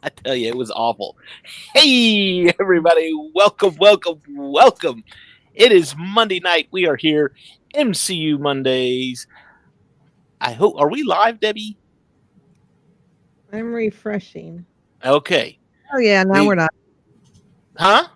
I 0.02 0.08
tell 0.08 0.34
you, 0.34 0.48
it 0.48 0.56
was 0.56 0.70
awful. 0.70 1.16
Hey, 1.74 2.50
everybody, 2.58 3.12
welcome, 3.34 3.76
welcome, 3.76 4.20
welcome. 4.28 5.04
It 5.54 5.72
is 5.72 5.94
Monday 5.98 6.40
night. 6.40 6.68
We 6.70 6.86
are 6.86 6.96
here, 6.96 7.34
MCU 7.74 8.38
Mondays. 8.38 9.26
I 10.40 10.52
hope, 10.52 10.76
are 10.78 10.88
we 10.88 11.02
live, 11.02 11.38
Debbie? 11.40 11.76
I'm 13.52 13.72
refreshing. 13.74 14.64
Okay. 15.04 15.58
Oh 15.92 15.98
yeah, 15.98 16.22
now 16.22 16.40
We- 16.40 16.46
we, 16.46 16.52
are 16.52 16.56
not. 16.56 16.70
Huh? 17.76 18.08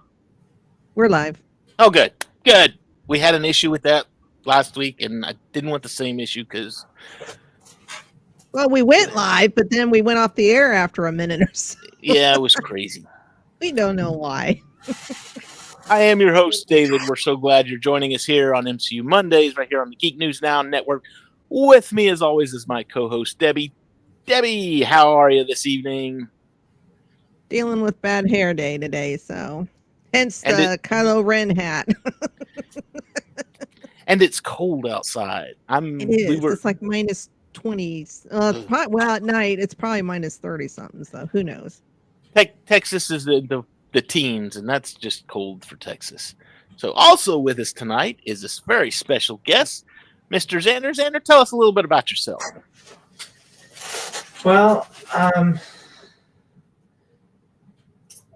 We're 0.95 1.09
live. 1.09 1.43
Oh, 1.79 1.91
good, 1.91 2.13
good. 2.45 2.79
We 3.09 3.19
had 3.19 3.35
an 3.35 3.45
issue 3.45 3.71
with 3.71 3.83
that 3.83 4.07
last 4.47 4.77
week, 4.77 5.03
and 5.03 5.27
I 5.27 5.35
didn't 5.53 5.71
want 5.71 5.83
the 5.83 5.89
same 5.89 6.19
issue 6.21 6.45
because, 6.45 6.87
Well, 8.55 8.71
we 8.71 8.83
went 8.83 9.17
live, 9.17 9.57
but 9.57 9.71
then 9.71 9.91
we 9.91 10.01
went 10.01 10.21
off 10.21 10.37
the 10.37 10.49
air 10.51 10.73
after 10.73 11.07
a 11.07 11.13
minute 11.13 11.43
or 11.43 11.51
so. 11.53 11.77
yeah, 12.01 12.35
it 12.35 12.41
was 12.41 12.55
crazy. 12.55 13.05
We 13.61 13.73
don't 13.73 13.97
know 13.97 14.13
why. 14.13 14.61
I 15.89 16.01
am 16.01 16.21
your 16.21 16.35
host, 16.35 16.69
David. 16.69 17.01
We're 17.09 17.17
so 17.17 17.35
glad 17.35 17.67
you're 17.67 17.79
joining 17.79 18.15
us 18.15 18.23
here 18.23 18.55
on 18.55 18.65
MCU 18.65 19.03
Mondays, 19.03 19.57
right 19.57 19.69
here 19.71 19.81
on 19.81 19.89
the 19.89 19.97
Geek 19.97 20.19
News 20.19 20.43
Now 20.43 20.61
Network. 20.61 21.05
With 21.49 21.95
me, 21.95 22.09
as 22.09 22.21
always, 22.21 22.53
is 22.53 22.69
my 22.69 22.83
co 22.83 23.09
host, 23.09 23.39
Debbie. 23.39 23.73
Debbie, 24.27 24.83
how 24.83 25.13
are 25.13 25.31
you 25.31 25.45
this 25.45 25.67
evening? 25.67 26.29
Dealing 27.49 27.81
with 27.81 28.03
bad 28.03 28.29
hair 28.29 28.53
day 28.53 28.77
today, 28.77 29.17
so 29.17 29.67
hence 30.13 30.43
And 30.43 30.59
the 30.59 30.77
Kylo 30.79 31.25
Ren 31.25 31.57
hat. 31.57 31.89
And 34.07 34.21
it's 34.21 34.41
cold 34.41 34.87
outside. 34.87 35.55
I'm. 35.69 36.01
It 36.01 36.11
is. 36.11 36.29
We 36.29 36.41
were. 36.41 36.53
It's 36.53 36.65
like 36.65 36.83
minus 36.83 37.31
twenty. 37.55 38.07
Uh, 38.31 38.53
Ugh. 38.55 38.67
pro- 38.69 38.89
well, 38.89 39.11
at 39.11 39.23
night 39.23 39.59
it's 39.59 39.75
probably 39.75 40.03
minus 40.03 40.37
thirty 40.37 40.69
something. 40.69 41.05
So 41.05 41.27
who 41.33 41.43
knows? 41.43 41.81
Te- 42.37 42.53
Texas 42.67 43.11
is 43.11 43.25
the, 43.25 43.41
the 43.49 43.63
the 43.93 44.03
teens, 44.03 44.57
and 44.57 44.69
that's 44.69 44.93
just 44.93 45.27
cold 45.29 45.65
for 45.65 45.77
Texas. 45.77 46.35
So, 46.77 46.91
also 46.93 47.39
with 47.39 47.59
us 47.61 47.73
tonight 47.73 48.19
is 48.25 48.43
this 48.43 48.59
very 48.67 48.91
special 48.91 49.41
guest, 49.45 49.85
Mr. 50.31 50.61
Xander. 50.61 50.93
Xander, 50.93 51.23
tell 51.23 51.41
us 51.41 51.53
a 51.53 51.57
little 51.57 51.73
bit 51.73 51.85
about 51.85 52.11
yourself. 52.11 52.43
Well, 54.45 54.89
um, 55.15 55.59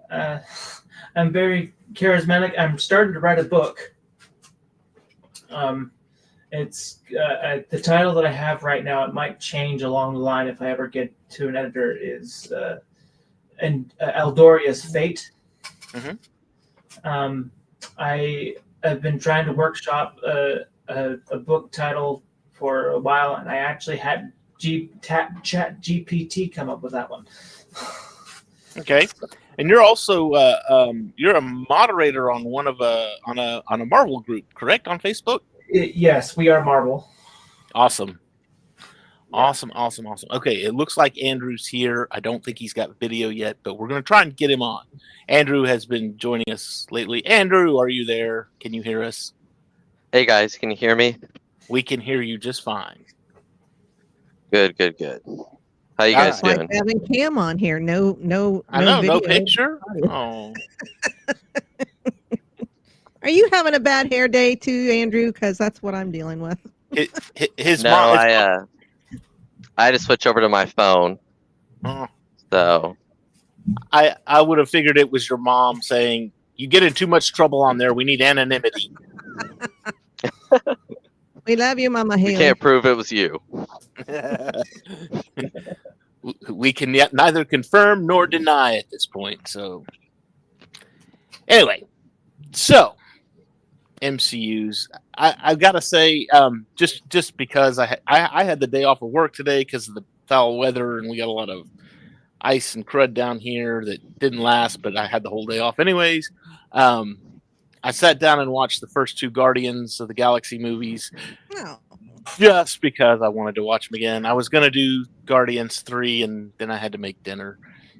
uh, 0.09 0.39
I'm 1.15 1.31
very 1.31 1.73
charismatic. 1.93 2.57
I'm 2.57 2.79
starting 2.79 3.13
to 3.13 3.19
write 3.19 3.39
a 3.39 3.43
book. 3.43 3.93
Um, 5.49 5.91
it's 6.51 6.99
uh, 7.15 7.19
uh, 7.19 7.61
the 7.69 7.79
title 7.79 8.13
that 8.15 8.25
I 8.25 8.31
have 8.31 8.63
right 8.63 8.83
now. 8.83 9.03
It 9.05 9.13
might 9.13 9.39
change 9.39 9.83
along 9.83 10.13
the 10.13 10.19
line 10.19 10.47
if 10.47 10.61
I 10.61 10.69
ever 10.69 10.87
get 10.87 11.13
to 11.31 11.47
an 11.47 11.55
editor. 11.55 11.95
Is 11.95 12.51
uh, 12.51 12.79
and 13.61 13.93
uh, 14.01 14.11
Eldoria's 14.15 14.83
fate. 14.83 15.31
Mhm. 15.91 16.17
Um, 17.03 17.51
I 17.97 18.55
have 18.83 19.01
been 19.01 19.19
trying 19.19 19.45
to 19.45 19.53
workshop 19.53 20.19
a, 20.25 20.61
a, 20.87 21.17
a 21.31 21.37
book 21.37 21.71
title 21.71 22.23
for 22.51 22.89
a 22.89 22.99
while, 22.99 23.35
and 23.35 23.49
I 23.49 23.57
actually 23.57 23.97
had 23.97 24.31
G, 24.57 24.91
Chat 25.01 25.33
GPT 25.43 26.53
come 26.53 26.69
up 26.69 26.81
with 26.81 26.93
that 26.93 27.09
one. 27.09 27.27
Okay, 28.77 29.07
and 29.57 29.67
you're 29.67 29.81
also 29.81 30.31
uh, 30.33 30.59
um, 30.69 31.11
you're 31.17 31.35
a 31.35 31.41
moderator 31.41 32.31
on 32.31 32.43
one 32.43 32.67
of 32.67 32.79
a 32.81 33.15
on 33.25 33.39
a 33.39 33.63
on 33.67 33.81
a 33.81 33.85
Marvel 33.85 34.19
group, 34.19 34.45
correct? 34.53 34.87
On 34.87 34.99
Facebook. 34.99 35.39
I- 35.75 35.91
yes, 35.95 36.35
we 36.37 36.49
are 36.49 36.63
Marvel. 36.63 37.09
Awesome, 37.75 38.19
awesome, 39.31 39.71
awesome, 39.75 40.07
awesome. 40.07 40.29
Okay, 40.31 40.63
it 40.63 40.73
looks 40.73 40.97
like 40.97 41.21
Andrew's 41.21 41.67
here. 41.67 42.07
I 42.11 42.19
don't 42.19 42.43
think 42.43 42.57
he's 42.57 42.73
got 42.73 42.99
video 42.99 43.29
yet, 43.29 43.57
but 43.63 43.75
we're 43.75 43.87
gonna 43.87 44.01
try 44.01 44.23
and 44.23 44.35
get 44.35 44.49
him 44.49 44.61
on. 44.61 44.83
Andrew 45.27 45.63
has 45.63 45.85
been 45.85 46.17
joining 46.17 46.51
us 46.51 46.87
lately. 46.89 47.23
Andrew, 47.25 47.77
are 47.77 47.89
you 47.89 48.05
there? 48.05 48.47
Can 48.59 48.73
you 48.73 48.81
hear 48.81 49.03
us? 49.03 49.33
Hey 50.11 50.25
guys, 50.25 50.55
can 50.55 50.71
you 50.71 50.77
hear 50.77 50.95
me? 50.95 51.17
We 51.69 51.83
can 51.83 51.99
hear 51.99 52.21
you 52.21 52.39
just 52.39 52.63
fine. 52.63 53.05
Good, 54.51 54.75
good, 54.77 54.97
good. 54.97 55.21
How 55.99 56.05
you 56.05 56.15
guys 56.15 56.35
It's 56.35 56.43
like 56.43 56.55
doing? 56.57 56.69
having 56.73 56.99
Cam 57.05 57.37
on 57.37 57.59
here. 57.59 57.79
No, 57.79 58.17
no, 58.19 58.63
I 58.69 58.83
know, 58.83 59.01
no 59.01 59.19
video. 59.19 59.27
picture. 59.39 59.79
Oh, 60.09 60.53
Are 63.21 63.29
you 63.29 63.49
having 63.51 63.75
a 63.75 63.79
bad 63.79 64.11
hair 64.11 64.27
day 64.27 64.55
too, 64.55 64.89
Andrew? 64.91 65.31
Because 65.31 65.57
that's 65.57 65.81
what 65.81 65.93
I'm 65.93 66.11
dealing 66.11 66.39
with. 66.39 66.59
his, 66.91 67.09
his 67.57 67.83
no, 67.83 67.91
mom. 67.91 68.17
I 68.17 68.33
uh, 68.33 68.65
I 69.77 69.85
had 69.85 69.91
to 69.91 69.99
switch 69.99 70.25
over 70.25 70.41
to 70.41 70.49
my 70.49 70.65
phone, 70.65 71.19
Oh, 71.83 72.07
so 72.51 72.97
I 73.91 74.15
I 74.25 74.41
would 74.41 74.57
have 74.57 74.69
figured 74.69 74.97
it 74.97 75.11
was 75.11 75.29
your 75.29 75.37
mom 75.37 75.81
saying 75.81 76.31
you 76.55 76.67
get 76.67 76.83
in 76.83 76.93
too 76.93 77.07
much 77.07 77.33
trouble 77.33 77.61
on 77.61 77.77
there. 77.77 77.93
We 77.93 78.03
need 78.03 78.21
anonymity. 78.21 78.91
We 81.45 81.55
love 81.55 81.79
you, 81.79 81.89
Mama 81.89 82.15
we 82.15 82.35
can't 82.35 82.59
prove 82.59 82.85
it 82.85 82.95
was 82.95 83.11
you. 83.11 83.41
we 86.49 86.71
can 86.71 86.93
yet 86.93 87.11
neither 87.11 87.43
confirm 87.43 88.05
nor 88.05 88.27
deny 88.27 88.77
at 88.77 88.87
this 88.91 89.07
point. 89.07 89.47
So, 89.47 89.83
anyway, 91.47 91.85
so 92.51 92.93
MCU's. 94.01 94.87
I, 95.17 95.35
I've 95.41 95.59
got 95.59 95.73
to 95.73 95.81
say, 95.81 96.27
um, 96.33 96.65
just 96.75 97.07
just 97.09 97.37
because 97.37 97.79
I, 97.79 97.85
ha- 97.87 97.95
I 98.07 98.41
I 98.41 98.43
had 98.43 98.59
the 98.59 98.67
day 98.67 98.83
off 98.83 99.01
of 99.01 99.09
work 99.09 99.33
today 99.33 99.59
because 99.61 99.87
of 99.87 99.95
the 99.95 100.03
foul 100.27 100.57
weather 100.57 100.99
and 100.99 101.09
we 101.09 101.17
got 101.17 101.27
a 101.27 101.31
lot 101.31 101.49
of 101.49 101.67
ice 102.41 102.75
and 102.75 102.85
crud 102.87 103.13
down 103.13 103.39
here 103.39 103.83
that 103.85 104.19
didn't 104.19 104.39
last, 104.39 104.81
but 104.81 104.95
I 104.95 105.07
had 105.07 105.23
the 105.23 105.29
whole 105.29 105.45
day 105.45 105.59
off 105.59 105.79
anyways. 105.79 106.31
Um, 106.71 107.17
I 107.83 107.91
sat 107.91 108.19
down 108.19 108.39
and 108.39 108.51
watched 108.51 108.81
the 108.81 108.87
first 108.87 109.17
two 109.17 109.29
Guardians 109.29 109.99
of 109.99 110.07
the 110.07 110.13
Galaxy 110.13 110.57
movies 110.59 111.11
No. 111.53 111.79
just 112.37 112.79
because 112.81 113.21
I 113.21 113.27
wanted 113.29 113.55
to 113.55 113.63
watch 113.63 113.89
them 113.89 113.95
again. 113.95 114.25
I 114.25 114.33
was 114.33 114.49
gonna 114.49 114.69
do 114.71 115.05
Guardians 115.25 115.81
three, 115.81 116.23
and 116.23 116.51
then 116.57 116.69
I 116.71 116.77
had 116.77 116.91
to 116.93 116.97
make 116.97 117.21
dinner. 117.23 117.57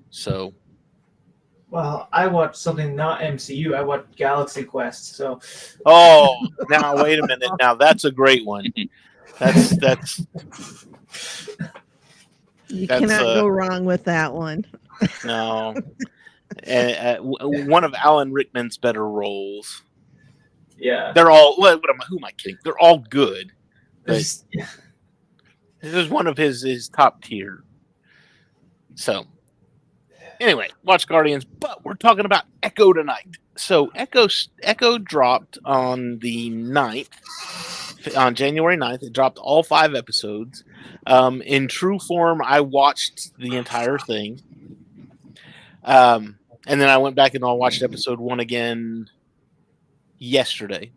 So 0.10 0.54
Well, 1.72 2.10
I 2.12 2.26
watched 2.28 2.56
something 2.56 2.96
not 2.96 3.22
MCU. 3.22 3.76
I 3.76 3.84
watched 3.84 4.16
Galaxy 4.16 4.64
Quest. 4.64 5.16
So 5.16 5.40
oh, 5.86 6.36
now 6.70 7.02
wait 7.04 7.20
a 7.20 7.28
minute. 7.28 7.50
Now 7.60 7.76
that's 7.76 8.06
a 8.06 8.12
great 8.12 8.46
one. 8.46 8.66
That's 9.40 9.78
that's 9.78 10.26
You 12.70 12.86
That's, 12.88 13.02
cannot 13.02 13.26
uh, 13.26 13.34
go 13.42 13.48
wrong 13.48 13.86
with 13.86 14.04
that 14.06 14.34
one. 14.34 14.66
no. 15.26 15.76
Uh, 16.68 16.72
uh, 16.72 17.18
one 17.22 17.84
of 17.84 17.94
Alan 17.94 18.34
Rickman's 18.34 18.78
better 18.78 19.08
roles. 19.08 19.84
yeah, 20.78 21.12
They're 21.14 21.30
all 21.30 21.56
what, 21.58 21.80
what 21.80 21.90
am 21.90 22.02
I, 22.02 22.06
who 22.06 22.18
am 22.18 22.26
I 22.26 22.32
kidding? 22.32 22.58
They're 22.64 22.78
all 22.78 23.00
good. 23.00 23.52
This 24.06 24.44
is 25.82 26.10
one 26.10 26.28
of 26.28 26.38
his 26.38 26.64
his 26.64 26.90
top 26.90 27.22
tier. 27.24 27.64
So 28.96 29.26
anyway, 30.40 30.70
watch 30.84 31.08
Guardians, 31.08 31.46
but 31.46 31.84
we're 31.84 31.96
talking 31.96 32.26
about 32.26 32.46
Echo 32.64 32.94
tonight. 32.94 33.38
So 33.56 33.92
Echo 33.96 34.28
Echo 34.64 34.98
dropped 34.98 35.58
on 35.66 36.20
the 36.20 36.50
9th, 36.50 38.18
on 38.18 38.36
January 38.36 38.78
9th. 38.78 39.04
It 39.04 39.14
dropped 39.14 39.38
all 39.38 39.64
five 39.64 39.96
episodes. 39.96 40.64
Um, 41.06 41.42
in 41.42 41.68
true 41.68 42.00
form, 42.00 42.42
I 42.44 42.62
watched 42.62 43.38
the 43.38 43.56
entire 43.56 43.98
thing. 43.98 44.42
Um, 45.84 46.40
and 46.68 46.80
then 46.80 46.90
I 46.90 46.98
went 46.98 47.16
back 47.16 47.34
and 47.34 47.44
I 47.44 47.52
watched 47.52 47.82
episode 47.82 48.20
one 48.20 48.40
again 48.40 49.10
yesterday. 50.20 50.92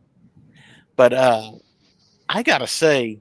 But 0.97 1.13
uh 1.13 1.53
I 2.29 2.43
gotta 2.43 2.67
say, 2.67 3.21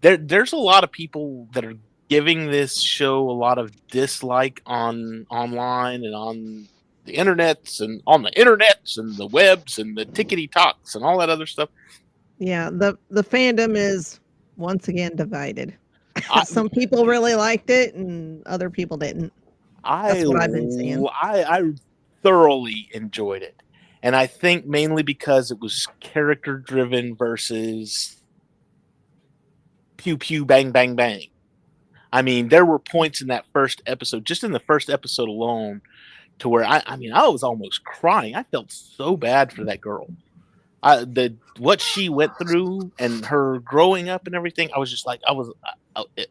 there 0.00 0.16
there's 0.16 0.52
a 0.52 0.58
lot 0.58 0.84
of 0.84 0.92
people 0.92 1.48
that 1.52 1.64
are 1.64 1.74
giving 2.08 2.50
this 2.50 2.80
show 2.80 3.28
a 3.28 3.32
lot 3.32 3.58
of 3.58 3.72
dislike 3.88 4.62
on 4.66 5.26
online 5.30 6.04
and 6.04 6.14
on 6.14 6.68
the 7.04 7.14
internets 7.14 7.80
and 7.80 8.02
on 8.06 8.22
the 8.22 8.30
internets 8.32 8.98
and 8.98 9.16
the 9.16 9.26
webs 9.26 9.78
and 9.78 9.96
the 9.96 10.04
tickety 10.06 10.50
talks 10.50 10.94
and 10.94 11.04
all 11.04 11.18
that 11.18 11.28
other 11.30 11.46
stuff. 11.46 11.68
Yeah, 12.38 12.70
the 12.70 12.98
the 13.10 13.24
fandom 13.24 13.76
is 13.76 14.20
once 14.56 14.88
again 14.88 15.16
divided. 15.16 15.76
I- 16.30 16.44
Some 16.44 16.68
people 16.68 17.06
really 17.06 17.34
liked 17.34 17.70
it, 17.70 17.94
and 17.94 18.46
other 18.46 18.70
people 18.70 18.96
didn't. 18.96 19.32
I 19.84 20.12
That's 20.14 20.26
what 20.26 20.42
I've 20.42 20.52
been 20.52 20.70
seeing. 20.72 21.06
I, 21.22 21.44
I 21.44 21.72
thoroughly 22.22 22.88
enjoyed 22.92 23.42
it, 23.42 23.62
and 24.02 24.16
I 24.16 24.26
think 24.26 24.66
mainly 24.66 25.02
because 25.04 25.50
it 25.50 25.60
was 25.60 25.86
character 26.00 26.58
driven 26.58 27.14
versus 27.14 28.20
pew 29.96 30.18
pew 30.18 30.44
bang 30.44 30.72
bang 30.72 30.96
bang. 30.96 31.22
I 32.16 32.22
mean, 32.22 32.48
there 32.48 32.64
were 32.64 32.78
points 32.78 33.20
in 33.20 33.28
that 33.28 33.44
first 33.52 33.82
episode, 33.86 34.24
just 34.24 34.42
in 34.42 34.52
the 34.52 34.60
first 34.60 34.88
episode 34.88 35.28
alone, 35.28 35.82
to 36.38 36.48
where 36.48 36.64
I, 36.64 36.82
I 36.86 36.96
mean, 36.96 37.12
I 37.12 37.28
was 37.28 37.42
almost 37.42 37.84
crying. 37.84 38.34
I 38.34 38.42
felt 38.44 38.72
so 38.72 39.16
bad 39.18 39.52
for 39.52 39.64
that 39.64 39.82
girl. 39.82 40.06
I, 40.82 41.04
the 41.04 41.36
what 41.58 41.82
she 41.82 42.08
went 42.08 42.32
through 42.38 42.90
and 42.98 43.24
her 43.26 43.58
growing 43.58 44.08
up 44.08 44.26
and 44.26 44.34
everything. 44.34 44.70
I 44.74 44.78
was 44.78 44.90
just 44.90 45.04
like, 45.06 45.20
I 45.28 45.32
was, 45.32 45.50
I, 45.94 46.04
it, 46.16 46.30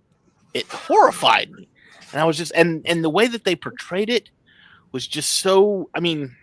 it 0.56 0.66
horrified 0.68 1.52
me. 1.52 1.68
and 2.12 2.20
I 2.20 2.26
was 2.26 2.38
just 2.38 2.52
and 2.56 2.82
and 2.86 3.04
the 3.04 3.10
way 3.12 3.28
that 3.28 3.44
they 3.44 3.56
portrayed 3.56 4.10
it 4.10 4.30
was 4.92 5.06
just 5.06 5.30
so. 5.34 5.90
I 5.94 6.00
mean, 6.00 6.36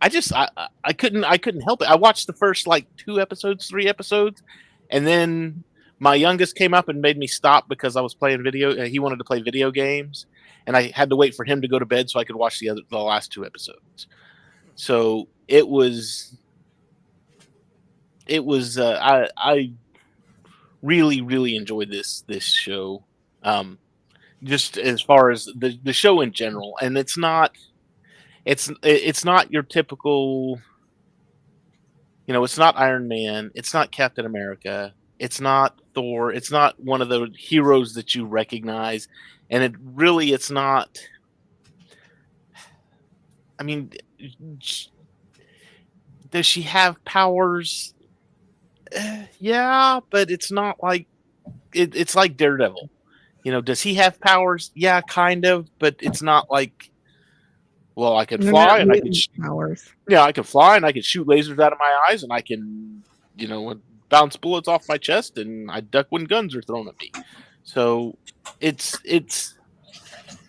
I 0.00 0.08
just 0.08 0.32
I- 0.32 0.48
I 0.82 0.92
couldn't 0.92 1.24
I 1.24 1.36
couldn't 1.38 1.60
help 1.62 1.82
it. 1.82 1.88
I 1.88 1.94
watched 1.94 2.26
the 2.26 2.32
first 2.32 2.66
like 2.66 2.86
two 2.96 3.20
episodes, 3.20 3.68
three 3.68 3.88
episodes, 3.88 4.42
and 4.90 5.06
then 5.06 5.62
my 6.02 6.16
youngest 6.16 6.56
came 6.56 6.74
up 6.74 6.88
and 6.88 7.00
made 7.00 7.16
me 7.16 7.28
stop 7.28 7.68
because 7.68 7.94
I 7.94 8.00
was 8.00 8.12
playing 8.12 8.42
video. 8.42 8.76
uh, 8.76 8.86
He 8.86 8.98
wanted 8.98 9.18
to 9.18 9.24
play 9.24 9.40
video 9.40 9.70
games, 9.70 10.26
and 10.66 10.76
I 10.76 10.90
had 10.92 11.08
to 11.10 11.16
wait 11.16 11.32
for 11.32 11.44
him 11.44 11.62
to 11.62 11.68
go 11.68 11.78
to 11.78 11.86
bed 11.86 12.10
so 12.10 12.18
I 12.18 12.24
could 12.24 12.34
watch 12.34 12.58
the 12.58 12.70
other 12.70 12.80
the 12.90 12.98
last 12.98 13.30
two 13.30 13.46
episodes. 13.46 14.08
So 14.74 15.28
it 15.46 15.68
was 15.68 16.36
it 18.26 18.44
was 18.44 18.78
uh, 18.78 18.98
I 19.00 19.28
I 19.36 19.72
really 20.82 21.20
really 21.20 21.54
enjoyed 21.54 21.88
this 21.88 22.24
this 22.26 22.44
show. 22.44 23.04
Um, 23.44 23.78
just 24.42 24.78
as 24.78 25.00
far 25.00 25.30
as 25.30 25.44
the 25.56 25.78
the 25.84 25.92
show 25.92 26.20
in 26.20 26.32
general, 26.32 26.76
and 26.82 26.98
it's 26.98 27.16
not 27.16 27.56
it's 28.44 28.72
it's 28.82 29.24
not 29.24 29.52
your 29.52 29.62
typical 29.62 30.60
you 32.26 32.34
know 32.34 32.42
it's 32.42 32.58
not 32.58 32.76
iron 32.76 33.06
man 33.06 33.52
it's 33.54 33.72
not 33.72 33.92
captain 33.92 34.26
america 34.26 34.94
it's 35.22 35.40
not 35.40 35.78
thor. 35.94 36.32
It's 36.32 36.50
not 36.50 36.80
one 36.80 37.00
of 37.00 37.08
the 37.08 37.30
heroes 37.38 37.94
that 37.94 38.12
you 38.12 38.26
recognize. 38.26 39.06
And 39.48 39.62
it 39.62 39.72
really 39.80 40.32
it's 40.32 40.50
not 40.50 40.98
i 43.58 43.62
mean 43.62 43.92
does 46.30 46.46
she 46.46 46.62
have 46.62 47.02
powers? 47.04 47.94
Eh, 48.90 49.26
yeah 49.38 50.00
but 50.10 50.28
it's 50.28 50.50
not 50.50 50.82
like 50.82 51.06
it, 51.72 51.94
it's 51.94 52.16
like 52.16 52.36
daredevil. 52.36 52.90
You 53.44 53.52
know 53.52 53.60
does 53.60 53.80
he 53.80 53.94
have 53.94 54.18
powers? 54.20 54.72
Yeah 54.74 55.02
kind 55.02 55.44
of 55.44 55.70
but 55.78 55.94
it's 56.00 56.22
not 56.22 56.50
like 56.50 56.90
well 57.94 58.16
i 58.16 58.24
can 58.24 58.42
fly 58.42 58.78
and 58.78 58.90
i 58.90 58.98
can 58.98 59.12
sh- 59.12 59.28
powers. 59.40 59.88
yeah, 60.08 60.22
I 60.22 60.32
can 60.32 60.44
fly 60.44 60.74
and 60.76 60.84
I 60.84 60.90
can 60.90 61.02
shoot 61.02 61.28
lasers 61.28 61.60
out 61.60 61.72
of 61.72 61.78
my 61.78 62.06
eyes 62.10 62.24
and 62.24 62.32
I 62.32 62.40
can, 62.40 63.04
you 63.36 63.46
know, 63.46 63.78
bounce 64.12 64.36
bullets 64.36 64.68
off 64.68 64.86
my 64.90 64.98
chest 64.98 65.38
and 65.38 65.70
I 65.70 65.80
duck 65.80 66.06
when 66.10 66.24
guns 66.24 66.54
are 66.54 66.60
thrown 66.60 66.86
at 66.86 67.00
me. 67.00 67.10
So 67.64 68.18
it's 68.60 68.98
it's 69.04 69.58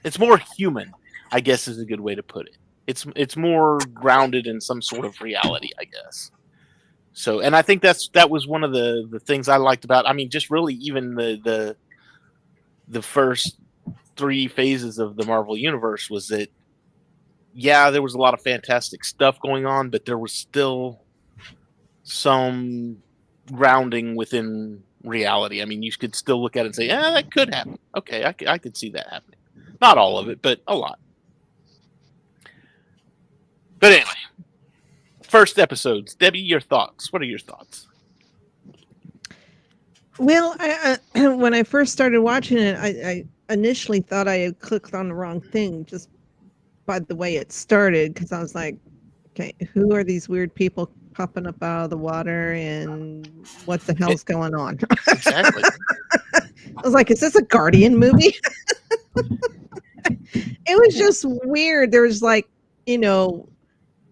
it's 0.04 0.20
more 0.20 0.38
human, 0.58 0.94
I 1.32 1.40
guess 1.40 1.70
is 1.70 1.80
a 1.80 1.86
good 1.86 2.02
way 2.02 2.14
to 2.14 2.22
put 2.22 2.48
it. 2.48 2.58
It's 2.88 3.08
it's 3.16 3.38
more 3.38 3.80
grounded 3.94 4.48
in 4.48 4.60
some 4.60 4.82
sort 4.82 5.06
of 5.06 5.20
reality, 5.22 5.70
I 5.80 5.86
guess. 5.86 6.30
So 7.14 7.40
and 7.40 7.56
I 7.56 7.62
think 7.62 7.82
that's 7.82 8.10
that 8.10 8.30
was 8.30 8.46
one 8.46 8.66
of 8.66 8.74
the 8.74 9.08
the 9.10 9.20
things 9.22 9.48
I 9.48 9.56
liked 9.56 9.86
about 9.86 10.08
I 10.08 10.14
mean 10.14 10.30
just 10.30 10.52
really 10.52 10.74
even 10.76 11.16
the 11.16 11.40
the 11.42 11.78
the 12.90 13.02
first 13.02 13.58
three 14.18 14.50
phases 14.50 15.00
of 15.00 15.16
the 15.16 15.26
Marvel 15.26 15.56
universe 15.56 16.10
was 16.10 16.28
that 16.28 16.52
yeah, 17.54 17.92
there 17.92 18.02
was 18.02 18.16
a 18.16 18.18
lot 18.18 18.34
of 18.34 18.42
fantastic 18.42 19.06
stuff 19.06 19.40
going 19.40 19.66
on, 19.66 19.90
but 19.90 20.06
there 20.06 20.18
was 20.18 20.34
still 20.34 21.00
some 22.04 22.98
grounding 23.54 24.16
within 24.16 24.84
reality. 25.04 25.62
I 25.62 25.66
mean, 25.66 25.84
you 25.84 25.92
could 25.92 26.16
still 26.16 26.42
look 26.42 26.56
at 26.56 26.62
it 26.62 26.68
and 26.68 26.76
say, 26.76 26.88
"Yeah, 26.88 27.12
that 27.12 27.32
could 27.32 27.54
happen." 27.54 27.78
Okay, 27.96 28.24
I 28.24 28.36
I 28.48 28.58
could 28.58 28.76
see 28.76 28.90
that 28.92 29.08
happening. 29.10 29.40
Not 29.82 29.98
all 29.98 30.18
of 30.18 30.30
it, 30.30 30.42
but 30.42 30.62
a 30.68 30.76
lot. 30.76 31.00
But 33.80 33.92
anyway, 33.92 34.10
first 35.24 35.60
episodes. 35.60 36.16
Debbie, 36.16 36.40
your 36.40 36.62
thoughts? 36.62 37.12
What 37.12 37.22
are 37.22 37.26
your 37.26 37.40
thoughts? 37.40 37.88
Well, 40.20 40.56
I, 40.60 40.98
I, 41.16 41.28
when 41.36 41.54
I 41.54 41.64
first 41.64 41.92
started 41.92 42.22
watching 42.22 42.60
it, 42.60 42.78
I, 42.78 42.88
I 42.88 43.54
initially 43.54 44.00
thought 44.00 44.28
I 44.28 44.38
had 44.38 44.60
clicked 44.60 44.94
on 44.94 45.10
the 45.10 45.16
wrong 45.16 45.42
thing 45.42 45.86
just 45.86 46.10
by 46.86 47.00
the 47.00 47.16
way 47.16 47.36
it 47.36 47.52
started 47.52 48.14
because 48.14 48.32
I 48.32 48.40
was 48.40 48.56
like, 48.56 48.78
okay, 49.32 49.54
who 49.74 49.94
are 49.94 50.04
these 50.04 50.30
weird 50.30 50.54
people 50.54 50.90
popping 51.14 51.48
up 51.48 51.62
out 51.62 51.86
of 51.86 51.90
the 51.90 51.98
water 51.98 52.54
and 52.54 53.28
what 53.66 53.82
the 53.82 53.96
hell's 53.96 54.24
going 54.24 54.56
on? 54.56 54.80
Exactly. 55.08 55.64
I 56.78 56.82
was 56.84 56.94
like, 56.94 57.12
is 57.12 57.20
this 57.20 57.36
a 57.36 57.44
Guardian 57.44 57.98
movie? 57.98 58.36
it 60.34 60.80
was 60.80 60.96
just 60.96 61.26
weird. 61.26 61.92
There 61.92 62.02
was 62.02 62.22
like, 62.22 62.50
you 62.86 62.98
know, 62.98 63.48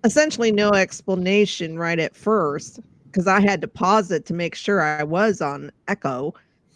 essentially 0.04 0.52
no 0.52 0.70
explanation 0.72 1.78
right 1.78 2.00
at 2.00 2.16
first 2.16 2.80
because 3.06 3.28
I 3.28 3.42
had 3.42 3.62
to 3.62 3.68
pause 3.68 4.12
it 4.12 4.26
to 4.28 4.34
make 4.34 4.56
sure 4.56 4.82
I 4.82 5.04
was 5.04 5.42
on 5.42 5.72
Echo, 5.88 6.34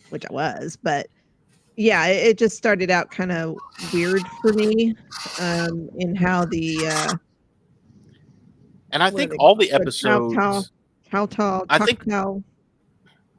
which 0.10 0.26
I 0.26 0.34
was. 0.34 0.78
But 0.82 1.08
yeah, 1.78 2.06
it, 2.08 2.28
it 2.28 2.38
just 2.38 2.58
started 2.58 2.92
out 2.92 3.12
kind 3.12 3.32
of 3.32 3.58
weird 3.94 4.22
for 4.42 4.54
me 4.54 4.96
um, 5.40 5.90
in 5.98 6.16
how 6.16 6.46
the 6.46 6.88
uh, 6.88 7.16
and 8.96 9.04
I 9.04 9.10
think 9.10 9.34
all 9.40 9.56
the 9.56 9.72
episodes. 9.72 10.36
How 11.10 11.26
tall, 11.28 11.66
I 11.70 11.80
think- 11.80 12.10
how 12.10 12.42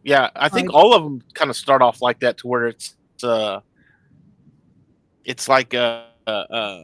Yeah, 0.04 0.30
I 0.36 0.48
think 0.48 0.72
all 0.72 0.94
of 0.94 1.02
them 1.02 1.22
kind 1.34 1.50
of 1.50 1.56
start 1.56 1.82
off 1.82 2.00
like 2.00 2.20
that 2.20 2.38
to 2.38 2.46
where 2.46 2.66
it's 2.66 2.94
uh 3.24 3.60
it's 5.24 5.48
like 5.48 5.74
uh, 5.74 6.04
uh, 6.26 6.30
uh 6.30 6.82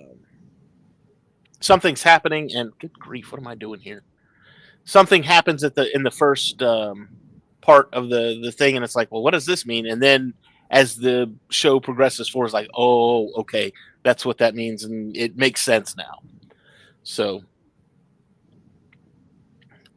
something's 1.61 2.03
happening 2.03 2.51
and 2.53 2.73
good 2.81 2.99
grief, 2.99 3.31
what 3.31 3.41
am 3.41 3.47
I 3.47 3.55
doing 3.55 3.79
here? 3.79 4.03
Something 4.85 5.23
happens 5.23 5.63
at 5.63 5.75
the 5.75 5.95
in 5.95 6.03
the 6.03 6.11
first 6.11 6.61
um 6.63 7.11
part 7.61 7.89
of 7.93 8.09
the 8.09 8.41
the 8.43 8.51
thing 8.51 8.75
and 8.75 8.85
it's 8.85 8.97
like, 8.97 9.13
well, 9.13 9.23
what 9.23 9.33
does 9.33 9.47
this 9.47 9.67
mean? 9.67 9.87
And 9.87 10.03
then 10.03 10.35
as 10.71 10.97
the 10.97 11.33
show 11.51 11.79
progresses 11.79 12.29
forward, 12.29 12.47
it's 12.47 12.55
like, 12.55 12.71
oh, 12.75 13.31
okay, 13.35 13.71
that's 14.03 14.25
what 14.25 14.39
that 14.39 14.55
means, 14.55 14.85
and 14.85 15.15
it 15.15 15.37
makes 15.37 15.61
sense 15.61 15.95
now. 15.97 16.21
So, 17.03 17.43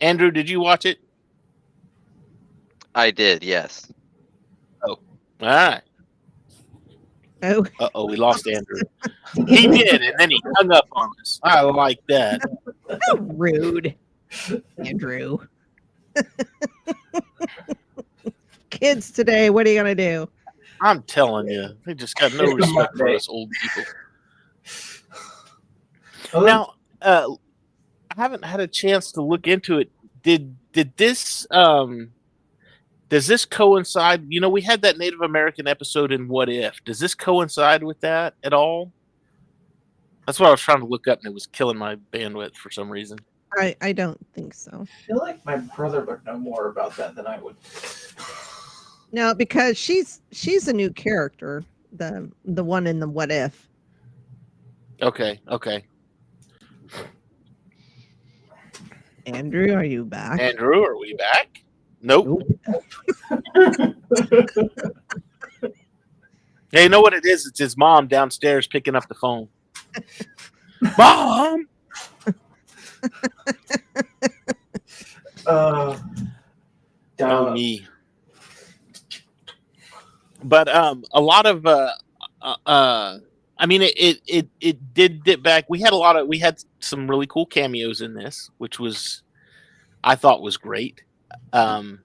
Andrew, 0.02 0.32
did 0.32 0.50
you 0.50 0.60
watch 0.60 0.86
it? 0.86 1.00
I 2.94 3.12
did, 3.12 3.44
yes. 3.44 3.92
Oh, 4.84 4.98
all 5.42 5.48
right. 5.48 5.82
oh 7.44 7.66
Uh 7.80 7.90
oh, 7.96 8.06
we 8.08 8.16
lost 8.16 8.48
Andrew. 8.48 8.82
He 9.48 9.68
did, 9.68 10.02
and 10.02 10.14
then 10.18 10.32
he 10.32 10.42
hung 10.56 10.72
up 10.72 10.88
on 10.94 11.10
us. 11.22 11.40
I 11.44 11.62
like 11.62 12.00
that. 12.08 12.42
how 13.02 13.16
rude, 13.16 13.96
Andrew. 14.78 15.40
Kids 18.70 19.12
today, 19.12 19.50
what 19.50 19.66
are 19.66 19.70
you 19.70 19.78
gonna 19.78 19.96
do? 19.96 20.30
I'm 20.82 21.04
telling 21.04 21.48
you, 21.48 21.70
they 21.86 21.94
just 21.94 22.16
got 22.16 22.34
no 22.34 22.54
respect 22.54 22.98
for 22.98 23.10
us 23.10 23.28
old 23.28 23.50
people. 23.62 23.84
Now, 26.46 26.74
uh, 27.02 27.28
I 28.18 28.22
haven't 28.22 28.46
had 28.46 28.60
a 28.60 28.68
chance 28.68 29.12
to 29.14 29.22
look 29.22 29.48
into 29.48 29.80
it. 29.80 29.92
Did 30.24 30.56
did 30.72 30.96
this 30.98 31.46
um 31.52 32.12
does 33.10 33.28
this 33.28 33.46
coincide? 33.46 34.26
You 34.30 34.40
know, 34.40 34.50
we 34.50 34.62
had 34.62 34.82
that 34.82 34.98
Native 34.98 35.22
American 35.22 35.68
episode 35.68 36.12
in 36.12 36.28
What 36.28 36.50
If. 36.50 36.84
Does 36.84 37.00
this 37.00 37.14
coincide 37.14 37.84
with 37.84 38.00
that 38.02 38.34
at 38.44 38.54
all? 38.54 38.92
That's 40.26 40.40
what 40.40 40.48
I 40.48 40.52
was 40.52 40.62
trying 40.62 40.80
to 40.80 40.88
look 40.88 41.08
up, 41.08 41.20
and 41.20 41.28
it 41.28 41.34
was 41.34 41.46
killing 41.46 41.78
my 41.78 41.98
bandwidth 42.12 42.56
for 42.56 42.72
some 42.72 42.90
reason. 42.90 43.20
I 43.54 43.76
I 43.82 43.92
don't 43.94 44.20
think 44.34 44.54
so. 44.54 44.72
I 44.82 45.06
feel 45.06 45.18
like 45.18 45.46
my 45.46 45.58
brother 45.58 46.04
would 46.04 46.26
know 46.26 46.38
more 46.38 46.70
about 46.70 46.96
that 46.98 47.16
than 47.16 47.28
I 47.28 47.38
would. 47.40 47.56
No, 49.12 49.34
because 49.34 49.78
she's 49.78 50.22
she's 50.32 50.68
a 50.68 50.74
new 50.74 50.90
character, 50.90 51.64
the 51.94 52.30
the 52.44 52.64
one 52.64 52.88
in 52.88 53.00
the 53.00 53.08
what 53.08 53.32
if. 53.32 53.70
Okay, 55.02 55.40
okay. 55.50 55.86
Andrew, 59.26 59.74
are 59.74 59.84
you 59.84 60.06
back? 60.06 60.40
Andrew, 60.40 60.84
are 60.84 60.98
we 60.98 61.14
back? 61.14 61.64
Nope. 62.02 62.42
Hey, 66.72 66.84
you 66.84 66.90
know 66.90 67.00
what 67.00 67.14
it 67.14 67.24
is? 67.26 67.46
It's 67.46 67.60
his 67.60 67.78
mom 67.78 68.08
downstairs 68.08 68.68
picking 68.68 68.96
up 68.96 69.08
the 69.08 69.16
phone. 69.16 69.48
mom. 70.98 71.68
Uh, 75.46 75.96
Oh 77.20 77.48
uh, 77.48 77.54
me. 77.54 77.88
But 80.44 80.68
um, 80.68 81.04
a 81.14 81.22
lot 81.22 81.46
of 81.46 81.66
uh, 81.66 81.92
uh, 82.42 82.56
uh 82.66 83.20
I 83.58 83.66
mean, 83.66 83.82
it, 83.82 83.94
it 83.98 84.22
it 84.28 84.48
it 84.60 84.94
did 84.94 85.24
dip 85.24 85.42
back. 85.42 85.66
We 85.70 85.80
had 85.80 85.94
a 85.94 85.96
lot 85.96 86.18
of 86.18 86.28
we 86.28 86.40
had 86.40 86.62
some 86.80 87.10
really 87.10 87.28
cool 87.28 87.46
cameos 87.46 88.02
in 88.02 88.14
this, 88.14 88.50
which 88.58 88.80
was 88.80 89.24
I 90.04 90.16
thought 90.16 90.42
was 90.42 90.58
great. 90.58 91.04
Um, 91.54 92.02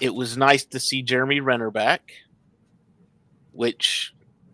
it 0.00 0.14
was 0.14 0.36
nice 0.36 0.64
to 0.66 0.80
see 0.80 1.02
Jeremy 1.02 1.40
Renner 1.40 1.70
back, 1.70 2.12
which 3.52 4.12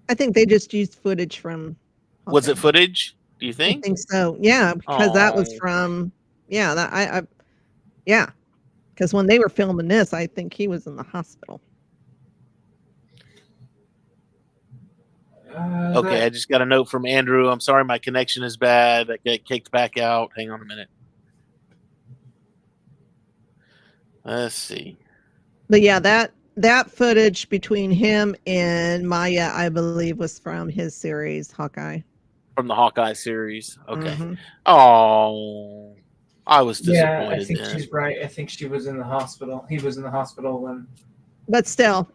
I 0.08 0.14
think 0.14 0.34
they 0.34 0.46
just 0.46 0.72
used 0.72 0.94
footage 0.94 1.38
from. 1.38 1.76
was 2.26 2.48
it 2.48 2.58
footage? 2.58 3.16
Do 3.40 3.46
you 3.46 3.52
think? 3.52 3.84
I 3.84 3.88
think? 3.88 3.98
so. 3.98 4.36
Yeah, 4.40 4.74
because 4.74 5.12
that 5.14 5.34
was 5.34 5.56
from. 5.58 6.12
Yeah, 6.48 6.74
that 6.74 6.92
I. 6.92 7.18
I 7.18 7.22
yeah, 8.06 8.30
because 8.94 9.12
when 9.12 9.26
they 9.26 9.38
were 9.38 9.48
filming 9.48 9.88
this, 9.88 10.12
I 10.12 10.26
think 10.26 10.54
he 10.54 10.68
was 10.68 10.86
in 10.86 10.96
the 10.96 11.02
hospital. 11.02 11.60
Uh, 15.54 15.98
Okay, 15.98 16.24
I 16.24 16.28
just 16.28 16.48
got 16.48 16.62
a 16.62 16.66
note 16.66 16.88
from 16.88 17.04
Andrew. 17.06 17.48
I'm 17.48 17.60
sorry, 17.60 17.84
my 17.84 17.98
connection 17.98 18.42
is 18.44 18.56
bad. 18.56 19.10
I 19.10 19.16
got 19.24 19.44
kicked 19.44 19.70
back 19.70 19.98
out. 19.98 20.30
Hang 20.36 20.50
on 20.50 20.60
a 20.60 20.64
minute. 20.64 20.88
Let's 24.24 24.54
see. 24.54 24.96
But 25.68 25.80
yeah, 25.80 25.98
that 26.00 26.32
that 26.56 26.90
footage 26.90 27.48
between 27.48 27.90
him 27.90 28.36
and 28.46 29.08
Maya, 29.08 29.50
I 29.54 29.68
believe, 29.68 30.18
was 30.18 30.38
from 30.38 30.68
his 30.68 30.94
series 30.94 31.50
Hawkeye. 31.50 32.00
From 32.56 32.68
the 32.68 32.74
Hawkeye 32.74 33.14
series. 33.14 33.78
Okay. 33.88 34.14
Mhm. 34.14 34.38
Oh, 34.66 35.96
I 36.46 36.62
was 36.62 36.80
disappointed. 36.80 37.30
yeah, 37.30 37.30
I 37.30 37.44
think 37.44 37.58
then. 37.60 37.76
she's 37.76 37.90
right. 37.92 38.18
I 38.22 38.26
think 38.26 38.50
she 38.50 38.66
was 38.66 38.86
in 38.86 38.98
the 38.98 39.04
hospital. 39.04 39.64
He 39.68 39.78
was 39.78 39.96
in 39.96 40.02
the 40.02 40.10
hospital 40.10 40.60
when. 40.60 40.86
But 41.48 41.66
still, 41.66 42.08